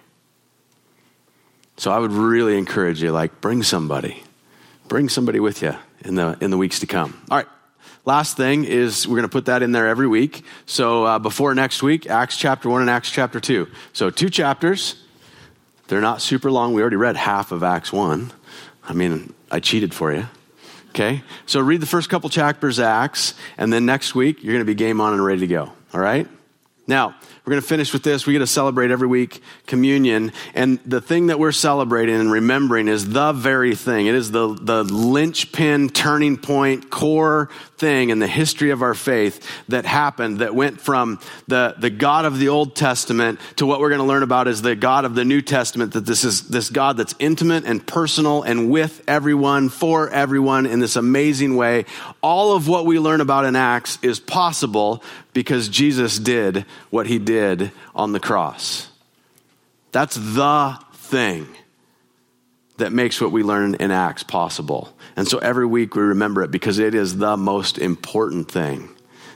So 1.76 1.90
I 1.90 1.98
would 1.98 2.12
really 2.12 2.56
encourage 2.56 3.02
you 3.02 3.12
like 3.12 3.40
bring 3.40 3.62
somebody. 3.62 4.22
Bring 4.88 5.08
somebody 5.08 5.40
with 5.40 5.62
you 5.62 5.74
in 6.04 6.14
the 6.14 6.36
in 6.40 6.50
the 6.50 6.58
weeks 6.58 6.80
to 6.80 6.86
come. 6.86 7.20
All 7.30 7.38
right. 7.38 7.46
Last 8.04 8.36
thing 8.36 8.64
is 8.64 9.06
we're 9.06 9.16
going 9.16 9.28
to 9.28 9.32
put 9.32 9.46
that 9.46 9.62
in 9.62 9.72
there 9.72 9.88
every 9.88 10.08
week. 10.08 10.44
So 10.66 11.04
uh, 11.04 11.18
before 11.18 11.54
next 11.54 11.82
week, 11.82 12.08
Acts 12.08 12.36
chapter 12.36 12.68
1 12.68 12.80
and 12.80 12.90
Acts 12.90 13.10
chapter 13.10 13.38
2. 13.38 13.68
So 13.92 14.10
two 14.10 14.28
chapters 14.28 14.96
They're 15.86 16.00
not 16.00 16.20
super 16.20 16.50
long. 16.50 16.74
We 16.74 16.80
already 16.80 16.96
read 16.96 17.16
half 17.16 17.52
of 17.52 17.62
Acts 17.62 17.92
1. 17.92 18.32
I 18.84 18.92
mean, 18.92 19.34
I 19.50 19.60
cheated 19.60 19.94
for 19.94 20.12
you. 20.12 20.26
Okay? 20.92 21.22
So 21.46 21.60
read 21.60 21.80
the 21.80 21.86
first 21.86 22.10
couple 22.10 22.28
chapters 22.28 22.78
Acts, 22.78 23.32
and 23.56 23.72
then 23.72 23.86
next 23.86 24.14
week 24.14 24.44
you're 24.44 24.52
going 24.52 24.64
to 24.64 24.70
be 24.70 24.74
game 24.74 25.00
on 25.00 25.14
and 25.14 25.24
ready 25.24 25.40
to 25.40 25.46
go. 25.46 25.72
All 25.94 26.00
right? 26.00 26.28
Now, 26.86 27.14
we're 27.44 27.50
going 27.50 27.62
to 27.62 27.68
finish 27.68 27.92
with 27.92 28.04
this. 28.04 28.24
We 28.24 28.34
get 28.34 28.38
to 28.38 28.46
celebrate 28.46 28.92
every 28.92 29.08
week 29.08 29.42
communion. 29.66 30.30
And 30.54 30.78
the 30.86 31.00
thing 31.00 31.26
that 31.26 31.40
we're 31.40 31.50
celebrating 31.50 32.14
and 32.14 32.30
remembering 32.30 32.86
is 32.86 33.08
the 33.08 33.32
very 33.32 33.74
thing. 33.74 34.06
It 34.06 34.14
is 34.14 34.30
the, 34.30 34.54
the 34.54 34.84
linchpin, 34.84 35.88
turning 35.88 36.36
point, 36.36 36.88
core 36.90 37.50
thing 37.78 38.10
in 38.10 38.20
the 38.20 38.28
history 38.28 38.70
of 38.70 38.80
our 38.80 38.94
faith 38.94 39.44
that 39.66 39.84
happened 39.84 40.38
that 40.38 40.54
went 40.54 40.80
from 40.80 41.18
the, 41.48 41.74
the 41.78 41.90
God 41.90 42.26
of 42.26 42.38
the 42.38 42.48
Old 42.48 42.76
Testament 42.76 43.40
to 43.56 43.66
what 43.66 43.80
we're 43.80 43.88
going 43.88 44.00
to 44.00 44.06
learn 44.06 44.22
about 44.22 44.46
is 44.46 44.62
the 44.62 44.76
God 44.76 45.04
of 45.04 45.16
the 45.16 45.24
New 45.24 45.42
Testament, 45.42 45.94
that 45.94 46.06
this 46.06 46.22
is 46.22 46.46
this 46.46 46.70
God 46.70 46.96
that's 46.96 47.16
intimate 47.18 47.64
and 47.64 47.84
personal 47.84 48.44
and 48.44 48.70
with 48.70 49.02
everyone, 49.08 49.68
for 49.68 50.08
everyone 50.10 50.64
in 50.64 50.78
this 50.78 50.94
amazing 50.94 51.56
way. 51.56 51.86
All 52.22 52.54
of 52.54 52.68
what 52.68 52.86
we 52.86 53.00
learn 53.00 53.20
about 53.20 53.46
in 53.46 53.56
Acts 53.56 53.98
is 54.00 54.20
possible 54.20 55.02
because 55.32 55.68
Jesus 55.68 56.18
did 56.18 56.64
what 56.90 57.06
he 57.06 57.18
did 57.32 57.72
on 57.94 58.12
the 58.12 58.20
cross. 58.20 58.88
That's 59.90 60.16
the 60.16 60.78
thing 60.94 61.46
that 62.78 62.92
makes 62.92 63.20
what 63.20 63.32
we 63.32 63.42
learn 63.42 63.74
in 63.76 63.90
Acts 63.90 64.22
possible. 64.22 64.94
And 65.16 65.26
so 65.26 65.38
every 65.38 65.66
week 65.66 65.94
we 65.94 66.02
remember 66.02 66.42
it 66.42 66.50
because 66.50 66.78
it 66.78 66.94
is 66.94 67.16
the 67.16 67.36
most 67.36 67.78
important 67.78 68.50
thing 68.50 68.88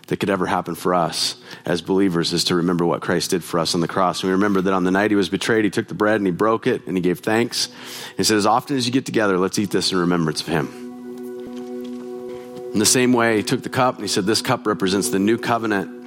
that 0.09 0.19
could 0.19 0.31
ever 0.31 0.47
happen 0.47 0.75
for 0.75 0.95
us 0.95 1.37
as 1.65 1.83
believers 1.83 2.33
is 2.33 2.45
to 2.45 2.55
remember 2.57 2.87
what 2.87 3.01
Christ 3.01 3.31
did 3.31 3.43
for 3.43 3.59
us 3.59 3.75
on 3.75 3.81
the 3.81 3.89
cross. 3.89 4.23
And 4.23 4.29
we 4.29 4.33
remember 4.33 4.61
that 4.63 4.73
on 4.73 4.85
the 4.85 4.91
night 4.91 5.11
he 5.11 5.17
was 5.17 5.29
betrayed, 5.29 5.65
he 5.65 5.71
took 5.71 5.89
the 5.89 5.95
bread 5.95 6.17
and 6.17 6.27
he 6.27 6.33
broke 6.33 6.67
it 6.67 6.87
and 6.87 6.97
he 6.97 7.01
gave 7.01 7.21
thanks. 7.21 7.69
He 8.17 8.25
said, 8.25 8.37
As 8.37 8.47
often 8.47 8.77
as 8.77 8.87
you 8.87 8.93
get 8.93 9.07
together, 9.07 9.39
let's 9.39 9.59
eat 9.59 9.71
this 9.71 9.93
in 9.93 9.99
remembrance 9.99 10.41
of 10.41 10.47
him. 10.47 10.69
In 12.73 12.79
the 12.79 12.87
same 12.87 13.13
way, 13.13 13.39
he 13.39 13.43
took 13.43 13.63
the 13.63 13.71
cup 13.71 13.95
and 13.95 14.05
he 14.05 14.09
said, 14.09 14.27
This 14.27 14.43
cup 14.43 14.67
represents 14.67 15.09
the 15.09 15.19
new 15.19 15.39
covenant, 15.39 16.06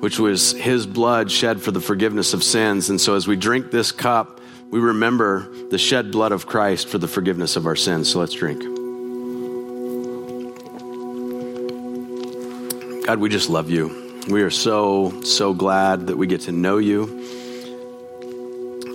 which 0.00 0.18
was 0.18 0.52
his 0.52 0.86
blood 0.86 1.30
shed 1.30 1.60
for 1.60 1.70
the 1.70 1.80
forgiveness 1.80 2.34
of 2.34 2.42
sins. 2.42 2.90
And 2.90 3.00
so 3.00 3.14
as 3.14 3.28
we 3.28 3.36
drink 3.36 3.70
this 3.70 3.92
cup, 3.92 4.40
we 4.70 4.80
remember 4.80 5.48
the 5.70 5.78
shed 5.78 6.10
blood 6.10 6.32
of 6.32 6.46
Christ 6.46 6.88
for 6.88 6.98
the 6.98 7.08
forgiveness 7.08 7.56
of 7.56 7.66
our 7.66 7.76
sins. 7.76 8.10
So 8.10 8.18
let's 8.18 8.34
drink. 8.34 8.62
God, 13.06 13.18
we 13.18 13.28
just 13.28 13.50
love 13.50 13.68
you. 13.70 14.18
We 14.28 14.42
are 14.42 14.50
so, 14.50 15.22
so 15.22 15.52
glad 15.52 16.06
that 16.06 16.16
we 16.16 16.26
get 16.26 16.42
to 16.42 16.52
know 16.52 16.78
you. 16.78 17.04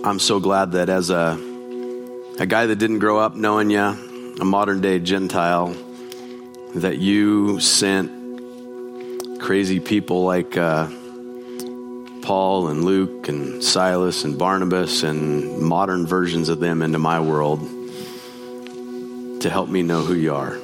I'm 0.04 0.18
so 0.18 0.40
glad 0.40 0.72
that 0.72 0.88
as 0.88 1.10
a, 1.10 1.38
a 2.38 2.46
guy 2.46 2.66
that 2.66 2.76
didn't 2.76 3.00
grow 3.00 3.18
up 3.18 3.34
knowing 3.34 3.70
you, 3.70 3.80
a 4.40 4.44
modern 4.44 4.80
day 4.80 4.98
Gentile, 4.98 5.76
that 6.74 6.98
you 6.98 7.60
sent 7.60 8.15
crazy 9.46 9.78
people 9.78 10.24
like 10.24 10.56
uh, 10.56 10.88
Paul 12.22 12.66
and 12.66 12.84
Luke 12.84 13.28
and 13.28 13.62
Silas 13.62 14.24
and 14.24 14.36
Barnabas 14.36 15.04
and 15.04 15.60
modern 15.62 16.04
versions 16.04 16.48
of 16.48 16.58
them 16.58 16.82
into 16.82 16.98
my 16.98 17.20
world 17.20 17.60
to 19.42 19.48
help 19.48 19.68
me 19.68 19.82
know 19.82 20.02
who 20.02 20.14
you 20.14 20.34
are. 20.34 20.58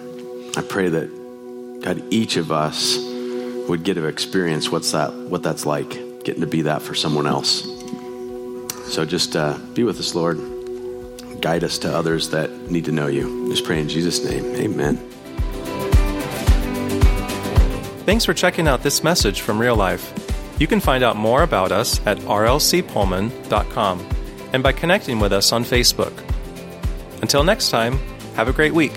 I 0.56 0.62
pray 0.62 0.88
that, 0.88 1.80
God, 1.84 2.02
each 2.10 2.36
of 2.36 2.50
us 2.50 2.98
would 3.68 3.84
get 3.84 3.94
to 3.94 4.06
experience 4.06 4.68
what's 4.68 4.90
that, 4.90 5.14
what 5.14 5.44
that's 5.44 5.64
like, 5.64 5.90
getting 6.24 6.40
to 6.40 6.48
be 6.48 6.62
that 6.62 6.82
for 6.82 6.96
someone 6.96 7.28
else. 7.28 7.62
So 8.92 9.04
just 9.04 9.36
uh, 9.36 9.58
be 9.74 9.84
with 9.84 10.00
us, 10.00 10.16
Lord. 10.16 10.38
Guide 11.40 11.62
us 11.62 11.78
to 11.78 11.96
others 11.96 12.30
that 12.30 12.50
need 12.68 12.86
to 12.86 12.92
know 12.92 13.06
you. 13.06 13.48
Just 13.48 13.64
pray 13.64 13.80
in 13.80 13.88
Jesus' 13.88 14.24
name. 14.24 14.44
Amen. 14.56 15.21
Thanks 18.04 18.24
for 18.24 18.34
checking 18.34 18.66
out 18.66 18.82
this 18.82 19.04
message 19.04 19.42
from 19.42 19.60
Real 19.60 19.76
Life. 19.76 20.12
You 20.58 20.66
can 20.66 20.80
find 20.80 21.04
out 21.04 21.16
more 21.16 21.42
about 21.42 21.72
us 21.72 22.04
at 22.06 22.18
rlcpullman.com 22.18 24.08
and 24.52 24.62
by 24.62 24.72
connecting 24.72 25.18
with 25.20 25.32
us 25.32 25.52
on 25.52 25.64
Facebook. 25.64 26.12
Until 27.22 27.44
next 27.44 27.70
time, 27.70 27.98
have 28.34 28.48
a 28.48 28.52
great 28.52 28.74
week. 28.74 28.92